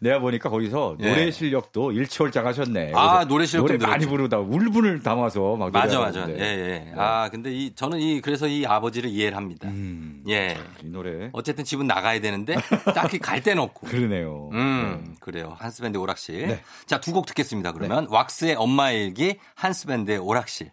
내가 0.00 0.18
보니까 0.18 0.48
거기서 0.50 0.96
예. 1.00 1.08
노래 1.08 1.30
실력도 1.30 1.92
일취월장하셨네. 1.92 2.92
아, 2.94 3.24
노래 3.26 3.46
실력도 3.46 3.72
노래 3.74 3.78
많이 3.86 4.04
늘었죠. 4.04 4.10
부르다 4.16 4.38
울분을 4.38 5.02
담아서 5.02 5.56
막 5.56 5.72
맞아, 5.72 6.00
맞아. 6.00 6.20
예, 6.20 6.24
그러는데. 6.24 6.44
예. 6.88 6.92
아, 6.96 7.28
근데 7.30 7.52
이, 7.52 7.74
저는 7.74 7.98
이, 8.00 8.20
그래서 8.20 8.46
이 8.46 8.66
아버지를 8.66 9.10
이해를 9.10 9.36
합니다. 9.36 9.68
음, 9.68 10.22
예. 10.28 10.56
이 10.82 10.86
노래 10.88 11.30
어쨌든 11.32 11.64
집은 11.64 11.86
나가야 11.86 12.20
되는데, 12.20 12.54
딱히 12.94 13.18
갈 13.18 13.42
데는 13.42 13.62
없고. 13.62 13.86
그러네요. 13.88 14.50
음, 14.52 15.14
그래요. 15.20 15.54
한스밴드 15.58 15.96
오락실. 15.98 16.46
네. 16.48 16.60
자, 16.86 17.00
두 17.00 17.14
곡 17.14 17.26
듣겠습니다. 17.26 17.70
그러면 17.72 18.06
왁스의 18.10 18.56
엄마의 18.56 19.04
일기, 19.06 19.36
한스밴드의 19.54 20.18
오락실. 20.18 20.70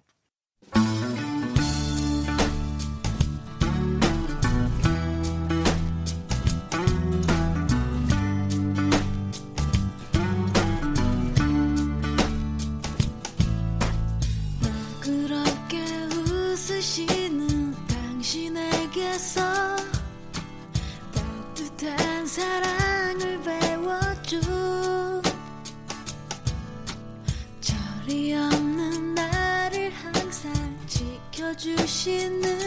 주시는 31.55 32.59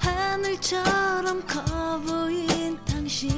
하늘처럼 0.00 1.46
커 1.46 2.00
보인 2.00 2.78
당신 2.84 3.30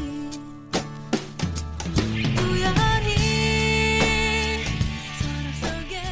우연히 2.37 3.15
서랍 5.19 5.55
속에 5.61 6.03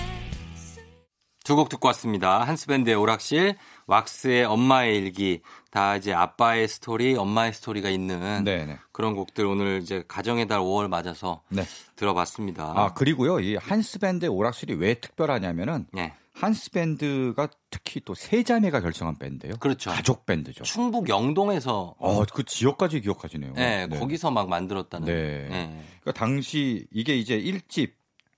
두곡 1.45 1.68
듣고 1.70 1.89
왔습니다. 1.89 2.45
한스밴드의 2.45 2.95
오락실, 2.97 3.57
왁스의 3.87 4.45
엄마의 4.45 4.97
일기, 4.99 5.43
다 5.70 5.97
이제 5.97 6.12
아빠의 6.12 6.68
스토리, 6.68 7.16
엄마의 7.16 7.53
스토리가 7.53 7.89
있는 7.89 8.45
네네. 8.45 8.78
그런 8.93 9.14
곡들 9.14 9.45
오늘 9.45 9.80
이제 9.83 10.05
가정의 10.07 10.47
달 10.47 10.61
5월 10.61 10.89
맞아서 10.89 11.43
네. 11.49 11.64
들어봤습니다. 11.97 12.74
아 12.76 12.95
그리고요 12.95 13.41
이 13.41 13.57
한스밴드 13.57 14.26
오락실이 14.26 14.74
왜 14.74 14.95
특별하냐면은 14.95 15.87
네. 15.93 16.14
한스 16.35 16.70
밴드가 16.70 17.49
특히 17.70 18.01
또 18.01 18.14
세 18.14 18.43
자매가 18.43 18.80
결성한 18.80 19.18
밴드예요. 19.18 19.57
그렇죠. 19.59 19.91
가족 19.91 20.24
밴드죠. 20.26 20.64
충북 20.64 21.09
영동에서 21.09 21.95
어, 21.99 22.24
그 22.24 22.43
지역까지 22.45 23.01
기억하시네요. 23.03 23.53
네, 23.55 23.87
거기서 23.89 24.30
막 24.30 24.49
만들었다는. 24.49 25.07
네. 25.07 25.49
네. 25.49 25.85
그러니까 26.01 26.12
당시 26.12 26.87
이게 26.91 27.16
이제 27.16 27.39
1집 27.41 27.93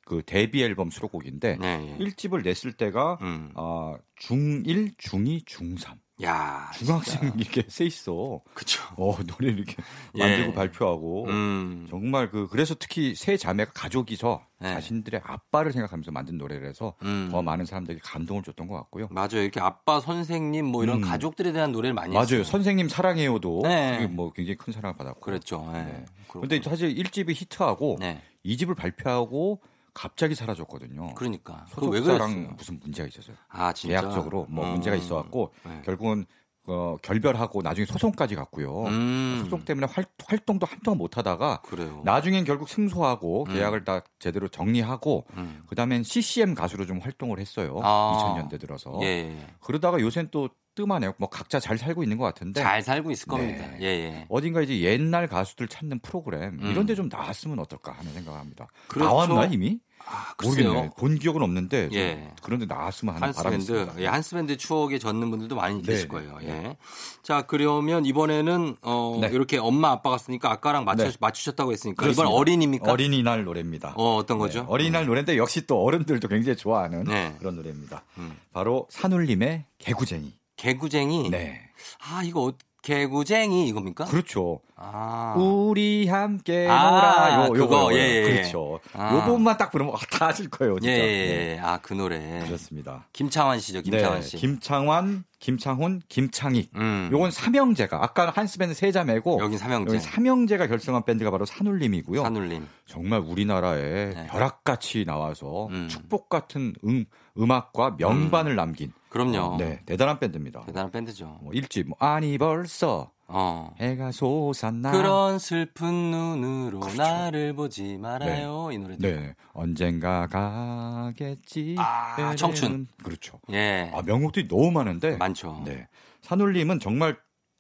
그 0.05 0.23
데뷔 0.27 0.63
앨범 0.63 0.91
수록곡인데 0.91 1.57
네. 1.61 1.97
1집을 1.99 2.43
냈을 2.45 2.73
때가 2.73 3.19
음. 3.23 3.53
아, 3.55 3.97
중1, 4.21 4.97
중2, 4.99 5.45
중3. 5.47 5.97
야, 6.23 6.71
중학생 6.77 7.33
이렇게 7.37 7.65
세 7.67 7.85
있어. 7.85 8.41
그쵸. 8.55 8.83
어, 8.97 9.17
노래 9.27 9.51
이렇게 9.51 9.75
예. 10.15 10.19
만들고 10.19 10.53
발표하고 10.53 11.27
음. 11.27 11.87
정말 11.91 12.31
그 12.31 12.47
그래서 12.49 12.77
특히 12.79 13.17
세 13.17 13.37
자매가 13.37 13.73
가족이서 13.73 14.47
네. 14.61 14.75
자신들의 14.75 15.23
아빠를 15.25 15.73
생각하면서 15.73 16.13
만든 16.13 16.39
노래라서 16.39 16.95
음. 17.03 17.29
더 17.33 17.43
많은 17.43 17.65
사람들이 17.65 17.99
감동을 17.99 18.45
줬던 18.45 18.69
것 18.69 18.77
같고요. 18.77 19.09
맞아요. 19.11 19.43
이렇게 19.43 19.59
아빠, 19.61 19.99
선생님 19.99 20.65
뭐 20.65 20.85
이런 20.85 20.99
음. 20.99 21.09
가족들에 21.09 21.53
대한 21.53 21.73
노래를 21.73 21.95
많이 21.95 22.17
했어요. 22.17 22.37
맞아요. 22.37 22.45
선생님 22.45 22.89
사랑해요도 22.89 23.63
네. 23.65 24.07
뭐 24.07 24.33
굉장히 24.33 24.57
큰 24.57 24.73
사랑을 24.73 24.97
받았고. 24.97 25.21
그랬죠. 25.21 25.69
네. 25.73 25.83
네. 25.83 26.05
그렇구나. 26.29 26.41
근데 26.49 26.63
사실 26.63 26.95
1집이 26.95 27.31
히트하고 27.35 27.97
네. 27.99 28.23
2집을 28.45 28.77
발표하고 28.77 29.61
갑자기 29.95 30.35
사라졌거든요. 30.35 31.15
그러니까. 31.15 31.65
소속사랑 31.69 32.57
무슨 32.57 32.81
문제가 32.81 33.09
있었어요. 33.09 33.37
아, 33.49 33.73
진짜. 33.73 34.01
계약적으로 34.01 34.47
뭐 34.51 34.67
어. 34.67 34.73
문제가 34.73 34.97
있어갖고 34.97 35.55
네. 35.65 35.83
결국은 35.85 36.27
어, 36.67 36.97
결별하고 37.03 37.61
나중에 37.63 37.85
소송까지 37.85 38.35
갔고요. 38.37 38.85
음. 38.85 39.41
소송 39.45 39.65
때문에 39.65 39.87
활, 39.91 40.07
활동도 40.27 40.67
한동안 40.67 40.97
못하다가 40.99 41.61
그래요. 41.63 42.01
나중엔 42.05 42.45
결국 42.45 42.71
승소하고 42.71 43.45
음. 43.49 43.55
계약을 43.55 43.85
다 43.85 44.01
제대로 44.19 44.49
정리하고 44.49 45.27
음. 45.37 45.63
그다음엔 45.69 46.03
CCM 46.05 46.55
가수로 46.55 46.87
좀 46.87 47.01
활동을 47.01 47.39
했어요. 47.39 47.79
아. 47.83 48.35
2000년대 48.49 48.59
들어서. 48.59 48.99
예, 49.03 49.07
예. 49.07 49.47
그러다가 49.61 50.01
요새는 50.01 50.31
또 50.31 50.49
뜸하네요. 50.75 51.15
뭐 51.19 51.29
각자 51.29 51.61
잘 51.61 51.79
살고 51.79 52.03
있는 52.03 52.17
것 52.19 52.25
같은데 52.25 52.61
잘 52.63 52.83
살고 52.83 53.11
있을 53.11 53.27
겁니다. 53.29 53.67
네. 53.73 53.79
예, 53.81 53.87
예. 53.87 54.27
어딘가 54.29 54.61
이제 54.63 54.81
옛날 54.81 55.27
가수들 55.27 55.69
찾는 55.69 56.01
프로그램 56.01 56.59
음. 56.63 56.71
이런 56.71 56.87
데 56.87 56.95
좀 56.95 57.09
나왔으면 57.11 57.59
어떨까 57.59 57.91
하는 57.93 58.13
생각을 58.13 58.39
합니다. 58.39 58.69
그렇죠. 58.87 59.09
나왔나 59.09 59.47
이미? 59.47 59.81
아, 60.07 60.35
모르겠네. 60.43 60.69
글쎄요. 60.69 60.91
본 60.99 61.19
기억은 61.19 61.43
없는데 61.43 61.89
좀 61.89 61.99
예. 61.99 62.31
그런데 62.43 62.67
나왔으면 62.67 63.15
하는 63.17 63.33
바람이 63.33 63.55
한스밴드, 63.57 63.81
있습니다. 63.83 64.03
예, 64.05 64.07
한스밴드 64.07 64.57
추억에 64.59 64.99
젖는 64.99 65.31
분들도 65.31 65.57
많이 65.57 65.77
네, 65.81 65.83
계실 65.83 66.03
네, 66.03 66.09
거예요. 66.09 66.39
네. 66.41 66.49
예. 66.49 66.77
자, 67.23 67.43
그러면 67.43 68.05
이번에는 68.05 68.77
어, 68.83 69.19
네. 69.21 69.29
이렇게 69.33 69.57
엄마 69.59 69.91
아빠가 69.93 70.19
쓰니까 70.19 70.51
아까랑 70.53 70.85
맞추, 70.85 71.05
네. 71.05 71.13
맞추셨다고 71.19 71.73
했으니까 71.73 72.03
그렇습니다. 72.03 72.29
이번 72.29 72.39
어린입니까? 72.39 72.93
어린이날 72.93 73.45
노래입니다. 73.45 73.95
어, 73.97 74.17
어떤 74.17 74.39
거죠? 74.39 74.61
네, 74.61 74.67
어린이날 74.69 75.07
노래인데 75.07 75.37
역시 75.39 75.67
또 75.67 75.83
어른들도 75.83 76.29
굉장히 76.29 76.57
좋아하는 76.59 77.05
네. 77.05 77.35
그런 77.39 77.57
노래입니다. 77.57 78.05
음. 78.19 78.37
바로 78.53 78.87
산울림의 78.91 79.65
개구쟁이. 79.79 80.35
개구쟁이. 80.65 81.29
네. 81.31 81.61
아, 82.01 82.23
이거 82.25 82.47
어- 82.49 82.53
개구쟁이 82.81 83.67
이겁니까? 83.69 84.05
그렇죠. 84.05 84.61
아. 84.77 85.35
우리 85.39 86.07
함께 86.07 86.67
아, 86.69 86.91
놀아요. 86.91 87.53
그거, 87.53 87.59
요거, 87.65 87.79
요거. 87.81 87.95
예, 87.95 87.99
예. 87.99 88.23
그렇죠. 88.23 88.79
아. 88.93 89.15
요것만 89.15 89.57
딱 89.57 89.71
부르면 89.71 89.95
다 90.11 90.27
아실 90.29 90.51
거예요, 90.51 90.77
예, 90.77 90.81
진짜. 90.81 90.93
예, 90.93 91.01
네. 91.01 91.55
예. 91.57 91.59
아, 91.63 91.79
그 91.81 91.95
노래. 91.95 92.43
그렇습니다. 92.45 93.07
김창완 93.15 93.61
씨죠, 93.61 93.81
김창완 93.81 94.21
네, 94.21 94.27
씨. 94.27 94.37
김창완, 94.37 95.25
김창훈, 95.39 96.03
김창익. 96.11 96.73
음. 96.77 97.09
요건 97.11 97.31
삼형제가 97.31 98.03
아까 98.03 98.31
한스 98.35 98.59
밴드 98.59 98.75
세 98.75 98.93
자매고 98.93 99.41
여긴 99.41 99.57
삼형제. 99.57 99.95
여기 99.95 100.05
삼형제가 100.05 100.67
결성한 100.67 101.05
밴드가 101.07 101.31
바로 101.31 101.47
산울림이고요. 101.47 102.23
산울림. 102.23 102.67
정말 102.87 103.21
우리나라에 103.21 103.81
네. 104.15 104.27
벼락같이 104.29 105.05
나와서 105.07 105.69
음. 105.69 105.89
축복 105.89 106.29
같은 106.29 106.75
음, 106.85 107.07
음악과 107.39 107.97
명반을 107.99 108.57
남긴 108.57 108.93
그럼요. 109.15 109.59
네, 109.59 109.81
대단한 109.87 110.19
밴드입니다. 110.19 110.65
대단한 110.67 110.91
밴드죠. 110.91 111.39
뭐 111.41 111.53
일집 111.53 111.87
뭐 111.87 111.97
아니 112.01 112.37
벌써 112.37 113.13
어. 113.29 113.73
해가 113.79 114.11
솟았나 114.11 114.91
그런 114.91 115.39
슬픈 115.39 116.11
눈으로 116.11 116.81
그렇죠. 116.81 117.01
나를 117.01 117.53
보지 117.53 117.97
말아요. 117.99 118.71
이 118.73 118.79
노래도. 118.79 119.07
네 119.07 119.37
언젠가 119.53 120.27
가겠지 120.27 121.77
아. 121.79 122.35
청춘. 122.35 122.89
그렇죠 123.05 123.39
예. 123.53 123.93
아 123.95 124.03
명곡들이 124.03 124.49
너무 124.49 124.73
많은데 124.73 125.17
많죠. 125.17 125.63
네 125.65 125.87
산울림은 126.23 126.81
정말 126.81 127.17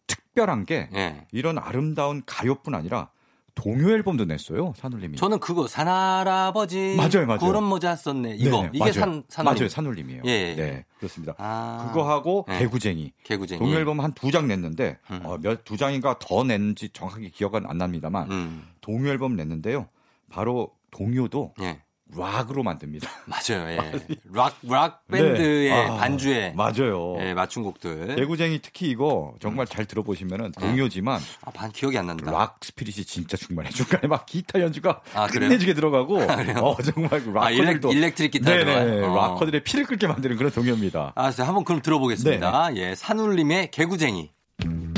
특별한 0.08 0.66
게 0.66 0.88
예. 0.92 1.24
이런 1.30 1.58
아름다운 1.58 2.24
가요뿐 2.26 2.74
아니라 2.74 3.10
동요 3.54 3.90
앨범도 3.90 4.24
냈어요 4.24 4.72
산울림이 4.76 5.16
저는 5.16 5.38
그거 5.38 5.66
산할아버지 5.66 6.96
맞아요, 6.96 7.26
맞아요. 7.26 7.38
그런 7.40 7.64
모자 7.64 7.94
썼네. 7.96 8.36
이거 8.38 8.56
네네, 8.58 8.70
이게 8.72 8.78
맞아요. 8.80 8.92
산 8.92 9.24
산울림. 9.28 9.54
맞아요 9.58 9.68
산울림이에요 9.68 10.22
예, 10.26 10.30
예, 10.30 10.54
네 10.54 10.62
예. 10.62 10.84
그렇습니다 10.98 11.34
아. 11.38 11.86
그거 11.88 12.08
하고 12.10 12.44
네. 12.48 12.58
개구쟁이 12.58 13.12
개구쟁이. 13.22 13.58
동요 13.60 13.76
앨범 13.76 14.00
한 14.00 14.12
두 14.14 14.30
장 14.32 14.48
냈는데 14.48 14.98
음. 15.10 15.20
어, 15.24 15.38
몇두 15.40 15.76
장인가 15.76 16.18
더 16.18 16.42
냈는지 16.42 16.88
정확하게 16.90 17.28
기억은 17.30 17.66
안 17.66 17.78
납니다만 17.78 18.30
음. 18.30 18.68
동요 18.80 19.08
앨범 19.08 19.36
냈는데요. 19.36 19.88
바로 20.30 20.70
동요도 20.90 21.54
예. 21.62 21.80
락으로 22.16 22.62
만듭니다. 22.62 23.08
맞아요. 23.26 23.68
예. 23.70 23.92
락, 24.32 24.56
락 24.62 25.06
밴드의 25.08 25.70
네. 25.70 25.72
아, 25.72 25.96
반주에 25.96 26.52
맞아요. 26.56 27.16
예, 27.20 27.34
맞춘 27.34 27.62
곡들. 27.62 28.14
개구쟁이 28.16 28.60
특히 28.60 28.88
이거 28.90 29.34
정말 29.40 29.66
잘 29.66 29.84
들어보시면은 29.86 30.52
동요지만 30.52 31.20
아, 31.42 31.50
반 31.50 31.72
기억이 31.72 31.96
안 31.98 32.06
난다. 32.06 32.30
락 32.30 32.58
spirit이 32.62 33.04
진짜 33.04 33.36
충만해. 33.36 33.70
중간에 33.70 34.06
막 34.06 34.26
기타 34.26 34.60
연주가 34.60 35.00
아, 35.14 35.26
그래요? 35.26 35.48
끝내주게 35.48 35.74
들어가고 35.74 36.18
어 36.62 36.76
정말 36.82 37.22
아, 37.36 37.50
락커들도 37.50 37.92
일렉트릭 37.92 38.30
기타 38.32 38.50
네네? 38.50 39.02
어. 39.02 39.14
락커들의 39.14 39.64
피를 39.64 39.86
끓게 39.86 40.06
만드는 40.06 40.36
그런 40.36 40.52
동요입니다. 40.52 41.12
알았어요. 41.14 41.46
한번 41.46 41.64
그럼 41.64 41.80
들어보겠습니다. 41.82 42.70
네. 42.70 42.90
예. 42.90 42.94
산울림의 42.94 43.70
개구쟁이. 43.70 44.30
우 44.66 44.93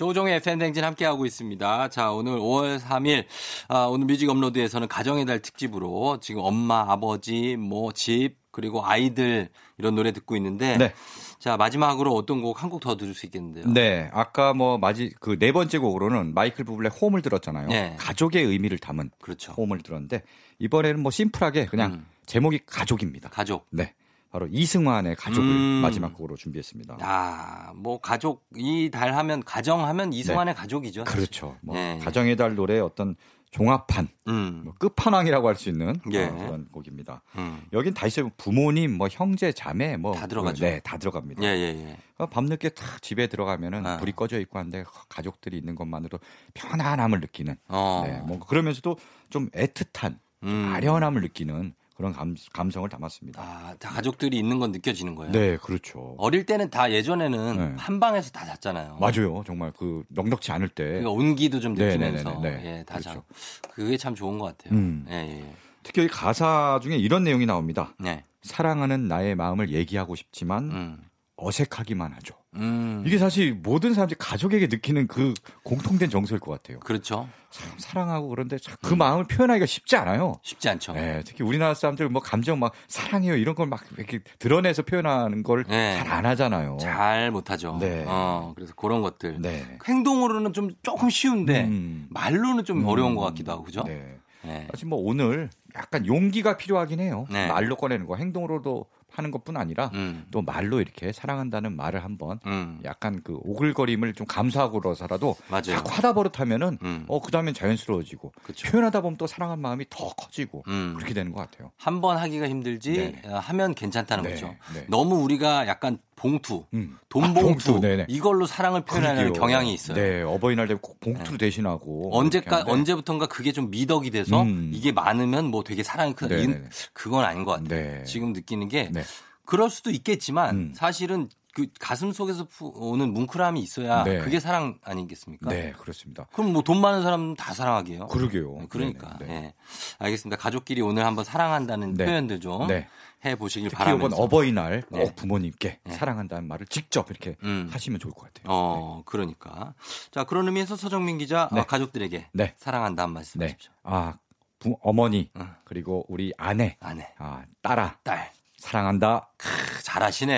조종의 0.00 0.36
FM댕진 0.36 0.82
함께하고 0.82 1.26
있습니다. 1.26 1.90
자, 1.90 2.10
오늘 2.10 2.38
5월 2.38 2.80
3일, 2.80 3.26
아, 3.68 3.84
오늘 3.84 4.06
뮤직 4.06 4.30
업로드에서는 4.30 4.88
가정의 4.88 5.26
달 5.26 5.40
특집으로 5.40 6.20
지금 6.22 6.40
엄마, 6.42 6.86
아버지, 6.88 7.56
뭐, 7.56 7.92
집, 7.92 8.36
그리고 8.50 8.82
아이들 8.82 9.50
이런 9.76 9.94
노래 9.94 10.12
듣고 10.12 10.36
있는데. 10.38 10.78
네. 10.78 10.94
자, 11.38 11.58
마지막으로 11.58 12.14
어떤 12.14 12.40
곡 12.40 12.62
한 12.62 12.70
곡 12.70 12.80
더 12.80 12.96
들을 12.96 13.12
수 13.12 13.26
있겠는데요. 13.26 13.66
네, 13.74 14.08
아까 14.14 14.54
뭐 14.54 14.78
마지 14.78 15.10
그 15.20 15.38
네 15.38 15.52
번째 15.52 15.76
곡으로는 15.76 16.32
마이클 16.32 16.64
부블의 16.64 16.90
홈을 16.98 17.20
들었잖아요. 17.20 17.68
네. 17.68 17.94
가족의 17.98 18.42
의미를 18.42 18.78
담은 18.78 19.10
그렇죠. 19.20 19.52
홈을 19.52 19.82
들었는데 19.82 20.22
이번에는 20.60 21.00
뭐 21.02 21.10
심플하게 21.10 21.66
그냥 21.66 21.92
음. 21.92 22.06
제목이 22.24 22.60
가족입니다. 22.64 23.28
가족. 23.28 23.66
네. 23.70 23.92
바로 24.30 24.46
이승환의 24.50 25.16
가족을 25.16 25.48
음. 25.48 25.80
마지막 25.82 26.14
곡으로 26.14 26.36
준비했습니다. 26.36 26.98
야, 27.02 27.72
뭐 27.74 28.00
가족 28.00 28.46
이 28.56 28.88
달 28.90 29.14
하면 29.16 29.42
가정 29.42 29.84
하면 29.86 30.12
이승환의 30.12 30.54
가족이죠. 30.54 31.04
사실. 31.04 31.16
그렇죠. 31.20 31.56
뭐 31.62 31.74
네. 31.74 31.98
가정의 31.98 32.36
달 32.36 32.54
노래 32.54 32.78
어떤 32.78 33.16
종합판, 33.50 34.06
음. 34.28 34.60
뭐 34.64 34.74
끝판왕이라고 34.78 35.48
할 35.48 35.56
수 35.56 35.68
있는 35.68 35.96
예. 36.12 36.26
어, 36.26 36.36
그런 36.36 36.68
곡입니다. 36.70 37.22
음. 37.36 37.60
여긴 37.72 37.92
다 37.92 38.06
있어요. 38.06 38.30
부모님, 38.36 38.96
뭐 38.96 39.08
형제, 39.10 39.50
자매, 39.50 39.96
뭐 39.96 40.14
다 40.14 40.28
들어가죠. 40.28 40.64
네, 40.64 40.78
다 40.84 40.96
들어갑니다. 40.98 41.42
예, 41.42 41.48
예, 41.48 41.88
예. 41.88 41.96
어, 42.18 42.26
밤늦게 42.26 42.68
탁 42.68 43.02
집에 43.02 43.26
들어가면은 43.26 43.84
아. 43.84 43.96
불이 43.96 44.12
꺼져 44.12 44.38
있고 44.38 44.60
한데 44.60 44.84
가족들이 45.08 45.58
있는 45.58 45.74
것만으로 45.74 46.20
편안함을 46.54 47.18
느끼는. 47.18 47.56
어. 47.66 48.04
네, 48.06 48.20
뭐 48.24 48.38
그러면서도 48.38 48.96
좀 49.30 49.50
애틋한, 49.50 50.18
음. 50.44 50.70
아련함을 50.72 51.20
느끼는 51.22 51.74
그런 52.00 52.14
감, 52.14 52.34
감성을 52.54 52.88
담았습니다. 52.88 53.42
아, 53.42 53.74
다 53.78 53.90
가족들이 53.90 54.38
있는 54.38 54.58
건 54.58 54.72
느껴지는 54.72 55.14
거예요. 55.14 55.32
네, 55.32 55.58
그렇죠. 55.58 56.14
어릴 56.16 56.46
때는 56.46 56.70
다 56.70 56.90
예전에는 56.90 57.56
네. 57.58 57.74
한 57.76 58.00
방에서 58.00 58.30
다 58.30 58.46
잤잖아요. 58.46 58.96
맞아요. 58.98 59.44
정말 59.46 59.70
그 59.76 60.02
넉넉지 60.08 60.50
않을 60.50 60.70
때 60.70 60.84
그러니까 60.84 61.10
온기도 61.10 61.60
좀 61.60 61.74
네, 61.74 61.88
느끼면서 61.88 62.40
네, 62.40 62.50
네, 62.50 62.56
네. 62.56 62.78
예, 62.78 62.84
다 62.84 62.98
그렇죠. 62.98 63.22
자. 63.28 63.70
그게 63.70 63.98
참 63.98 64.14
좋은 64.14 64.38
것 64.38 64.56
같아요. 64.56 64.78
음. 64.78 65.04
예, 65.10 65.14
예. 65.14 65.54
특히 65.82 66.00
여기 66.02 66.10
가사 66.10 66.80
중에 66.82 66.96
이런 66.96 67.22
내용이 67.22 67.44
나옵니다. 67.44 67.94
네. 67.98 68.24
사랑하는 68.40 69.06
나의 69.06 69.34
마음을 69.34 69.70
얘기하고 69.70 70.16
싶지만 70.16 70.70
음. 70.70 71.09
어색하기만 71.40 72.12
하죠. 72.14 72.34
음. 72.56 73.02
이게 73.06 73.16
사실 73.18 73.54
모든 73.54 73.94
사람들이 73.94 74.18
가족에게 74.18 74.66
느끼는 74.66 75.06
그 75.06 75.34
공통된 75.62 76.10
정서일 76.10 76.40
것 76.40 76.50
같아요. 76.50 76.80
그렇죠. 76.80 77.28
참 77.50 77.68
사랑하고 77.78 78.28
그런데 78.28 78.58
참 78.58 78.74
음. 78.84 78.88
그 78.88 78.94
마음을 78.94 79.24
표현하기가 79.24 79.66
쉽지 79.66 79.96
않아요. 79.96 80.34
쉽지 80.42 80.68
않죠. 80.68 80.92
네, 80.92 81.22
특히 81.24 81.42
우리나라 81.44 81.74
사람들 81.74 82.08
뭐 82.08 82.20
감정 82.22 82.58
막 82.58 82.72
사랑해요 82.88 83.36
이런 83.36 83.54
걸 83.54 83.66
막 83.70 83.84
이렇게 83.96 84.20
드러내서 84.38 84.82
표현하는 84.82 85.42
걸잘 85.44 85.70
네. 85.70 85.98
안 86.00 86.26
하잖아요. 86.26 86.76
잘 86.80 87.30
못하죠. 87.30 87.76
네. 87.80 88.04
어, 88.06 88.52
그래서 88.56 88.74
그런 88.74 89.00
것들. 89.00 89.40
네. 89.40 89.78
행동으로는 89.86 90.52
좀 90.52 90.70
조금 90.82 91.08
쉬운데 91.10 91.64
음. 91.64 92.06
말로는 92.10 92.64
좀 92.64 92.80
음. 92.80 92.86
어려운 92.86 93.14
것 93.14 93.22
같기도 93.26 93.52
하고 93.52 93.62
그죠? 93.64 93.84
네. 93.84 94.18
네. 94.42 94.66
사실 94.72 94.88
뭐 94.88 94.98
오늘 94.98 95.50
약간 95.76 96.06
용기가 96.06 96.56
필요하긴 96.56 96.98
해요. 96.98 97.26
네. 97.30 97.46
말로 97.46 97.76
꺼내는 97.76 98.06
거 98.06 98.16
행동으로도 98.16 98.86
하는 99.12 99.30
것뿐 99.30 99.56
아니라 99.56 99.90
음. 99.94 100.26
또 100.30 100.42
말로 100.42 100.80
이렇게 100.80 101.12
사랑한다는 101.12 101.76
말을 101.76 102.04
한번 102.04 102.38
음. 102.46 102.80
약간 102.84 103.20
그 103.24 103.38
오글거림을 103.42 104.14
좀 104.14 104.26
감수하고서라도 104.26 105.36
맞아요. 105.48 105.62
자꾸 105.62 105.90
하다 105.92 106.14
버릇하면 106.14 106.78
음. 106.82 107.04
어 107.08 107.20
그다음엔 107.20 107.54
자연스러워지고 107.54 108.32
그쵸. 108.42 108.68
표현하다 108.70 109.00
보면 109.02 109.16
또 109.16 109.26
사랑한 109.26 109.60
마음이 109.60 109.86
더 109.90 110.08
커지고 110.10 110.62
음. 110.68 110.94
그렇게 110.96 111.14
되는 111.14 111.32
것 111.32 111.40
같아요. 111.50 111.70
한 111.76 112.00
번 112.00 112.16
하기가 112.16 112.48
힘들지 112.48 112.92
네네. 112.92 113.22
어, 113.26 113.38
하면 113.40 113.74
괜찮다는 113.74 114.24
네, 114.24 114.30
거죠. 114.30 114.54
네. 114.72 114.86
너무 114.88 115.16
우리가 115.16 115.66
약간 115.66 115.98
봉투, 116.16 116.64
음. 116.74 116.98
돈 117.10 117.24
아, 117.24 117.26
봉투, 117.32 117.72
봉투, 117.72 117.80
네네. 117.80 118.06
이걸로 118.08 118.46
사랑을 118.46 118.82
표현하는 118.82 119.22
그러게요. 119.24 119.40
경향이 119.40 119.72
있어요. 119.74 119.96
네, 119.96 120.22
어버이날 120.22 120.66
되면 120.66 120.78
꼭 120.82 120.98
봉투 121.00 121.36
대신하고 121.38 122.10
언제까. 122.16 122.64
언제부턴가 122.66 123.26
그게 123.26 123.52
좀 123.52 123.70
미덕이 123.70 124.10
돼서 124.10 124.42
음. 124.42 124.70
이게 124.74 124.92
많으면 124.92 125.46
뭐 125.46 125.62
되게 125.64 125.82
사랑이. 125.82 126.14
이- 126.42 126.54
그건 126.92 127.24
아닌 127.24 127.44
것 127.44 127.52
같아요. 127.52 127.68
네. 127.98 128.04
지금 128.04 128.32
느끼는 128.34 128.68
게 128.68 128.90
네. 128.92 129.02
그럴 129.50 129.68
수도 129.68 129.90
있겠지만 129.90 130.56
음. 130.56 130.72
사실은 130.74 131.28
그 131.52 131.66
가슴 131.80 132.12
속에서 132.12 132.44
푸- 132.44 132.70
오는 132.72 133.12
뭉클함이 133.12 133.58
있어야 133.60 134.04
네. 134.04 134.20
그게 134.20 134.38
사랑 134.38 134.78
아니겠습니까? 134.84 135.50
네, 135.50 135.72
그렇습니다. 135.72 136.28
그럼 136.32 136.52
뭐 136.52 136.62
돈 136.62 136.80
많은 136.80 137.02
사람 137.02 137.34
다 137.34 137.52
사랑하게요. 137.52 138.06
그러게요. 138.06 138.56
네, 138.60 138.66
그러니까. 138.68 139.18
네네, 139.18 139.40
네. 139.40 139.46
예. 139.46 139.54
알겠습니다. 139.98 140.36
가족끼리 140.40 140.80
오늘 140.80 141.04
한번 141.04 141.24
사랑한다는 141.24 141.94
네. 141.94 142.04
표현들 142.04 142.38
좀 142.38 142.68
네. 142.68 142.86
해 143.24 143.34
보시길 143.34 143.68
바라면서. 143.70 144.06
이번 144.06 144.24
어버이날 144.24 144.82
꼭 144.82 144.96
네. 144.98 145.14
부모님께 145.16 145.80
네. 145.82 145.92
사랑한다는 145.92 146.46
말을 146.46 146.66
직접 146.66 147.10
이렇게 147.10 147.34
음. 147.42 147.68
하시면 147.72 147.98
좋을 147.98 148.14
것 148.14 148.32
같아요. 148.32 148.44
어, 148.46 149.02
그러니까. 149.04 149.74
자, 150.12 150.22
그런 150.22 150.46
의미에서 150.46 150.76
서정민 150.76 151.18
기자 151.18 151.48
네. 151.52 151.60
어, 151.60 151.64
가족들에게 151.64 152.28
네. 152.32 152.54
사랑한다 152.58 153.02
한 153.02 153.10
말씀 153.12 153.40
네. 153.40 153.46
하십시오. 153.46 153.72
아, 153.82 154.14
부, 154.60 154.76
어머니 154.82 155.30
응. 155.36 155.48
그리고 155.64 156.04
우리 156.08 156.32
아내, 156.38 156.76
아내, 156.78 157.08
아, 157.18 157.42
딸아 157.60 157.98
딸. 158.04 158.30
사랑한다. 158.60 159.30
크, 159.36 159.48
잘하시네. 159.82 160.34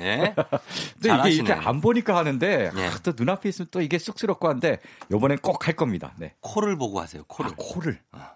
예? 0.00 0.34
근데 0.94 0.98
이게 1.00 1.08
잘하시네. 1.08 1.34
이렇게 1.34 1.52
안 1.52 1.80
보니까 1.80 2.16
하는데 2.16 2.70
예. 2.74 2.86
아, 2.86 2.98
또 3.02 3.12
눈앞에 3.16 3.48
있으면 3.48 3.68
또 3.70 3.80
이게 3.82 3.98
쑥스럽고 3.98 4.48
한데 4.48 4.78
요번엔 5.10 5.38
꼭 5.38 5.66
할 5.66 5.74
겁니다. 5.74 6.14
네. 6.16 6.34
코를 6.40 6.76
보고 6.78 7.00
하세요. 7.00 7.22
코를. 7.24 7.50
아, 7.50 7.54
코를. 7.58 8.00
아, 8.12 8.30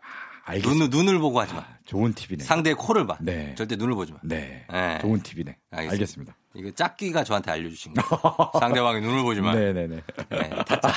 알겠습니다. 0.44 0.86
눈을 0.88 1.04
눈을 1.06 1.18
보고 1.20 1.40
하지 1.40 1.54
마. 1.54 1.64
좋은 1.86 2.12
팁이네. 2.12 2.44
상대의 2.44 2.74
코를 2.74 3.06
봐. 3.06 3.16
네. 3.20 3.54
절대 3.54 3.76
눈을 3.76 3.94
보지 3.94 4.12
마. 4.12 4.18
네. 4.22 4.66
네. 4.70 4.98
좋은 5.00 5.22
팁이네. 5.22 5.56
알겠습니다. 5.70 5.92
알겠습니다. 5.92 6.34
이거 6.54 6.70
짝귀가 6.70 7.24
저한테 7.24 7.50
알려주신 7.50 7.94
거예요. 7.94 8.50
상대방의 8.60 9.02
눈을 9.02 9.22
보지 9.22 9.40
마. 9.40 9.54
네네네. 9.54 10.02
네, 10.28 10.50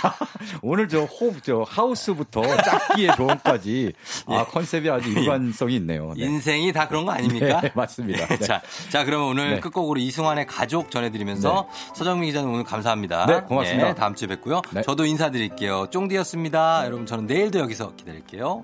오늘 0.62 0.88
저 0.88 1.04
호흡, 1.04 1.44
저 1.44 1.66
하우스부터 1.68 2.44
짝기의 2.58 3.16
조언까지 3.16 3.94
아, 4.28 4.46
컨셉이 4.46 4.90
아주 4.90 5.10
일관성이 5.10 5.76
있네요. 5.78 6.14
네. 6.16 6.26
인생이 6.26 6.72
다 6.74 6.88
그런 6.88 7.06
거 7.06 7.12
아닙니까? 7.12 7.62
네, 7.62 7.72
맞습니다. 7.74 8.28
네. 8.28 8.38
자, 8.40 8.62
자, 8.90 9.04
그러면 9.04 9.30
오늘 9.30 9.56
네. 9.56 9.60
끝곡으로 9.60 10.00
이승환의 10.00 10.46
가족 10.46 10.92
전해드리면서 10.92 11.68
서정민 11.96 12.30
기자님 12.30 12.52
오늘 12.52 12.64
감사합니다. 12.64 13.26
네, 13.26 13.42
고맙습니다. 13.42 13.96
다음 13.96 14.14
주에 14.14 14.28
뵙고요. 14.28 14.62
네. 14.72 14.82
저도 14.84 15.06
인사드릴게요. 15.06 15.88
쫑디였습니다. 15.90 16.86
여러분, 16.86 17.06
저는 17.06 17.26
내일도 17.26 17.60
여기서 17.60 17.96
기다릴게요. 17.96 18.64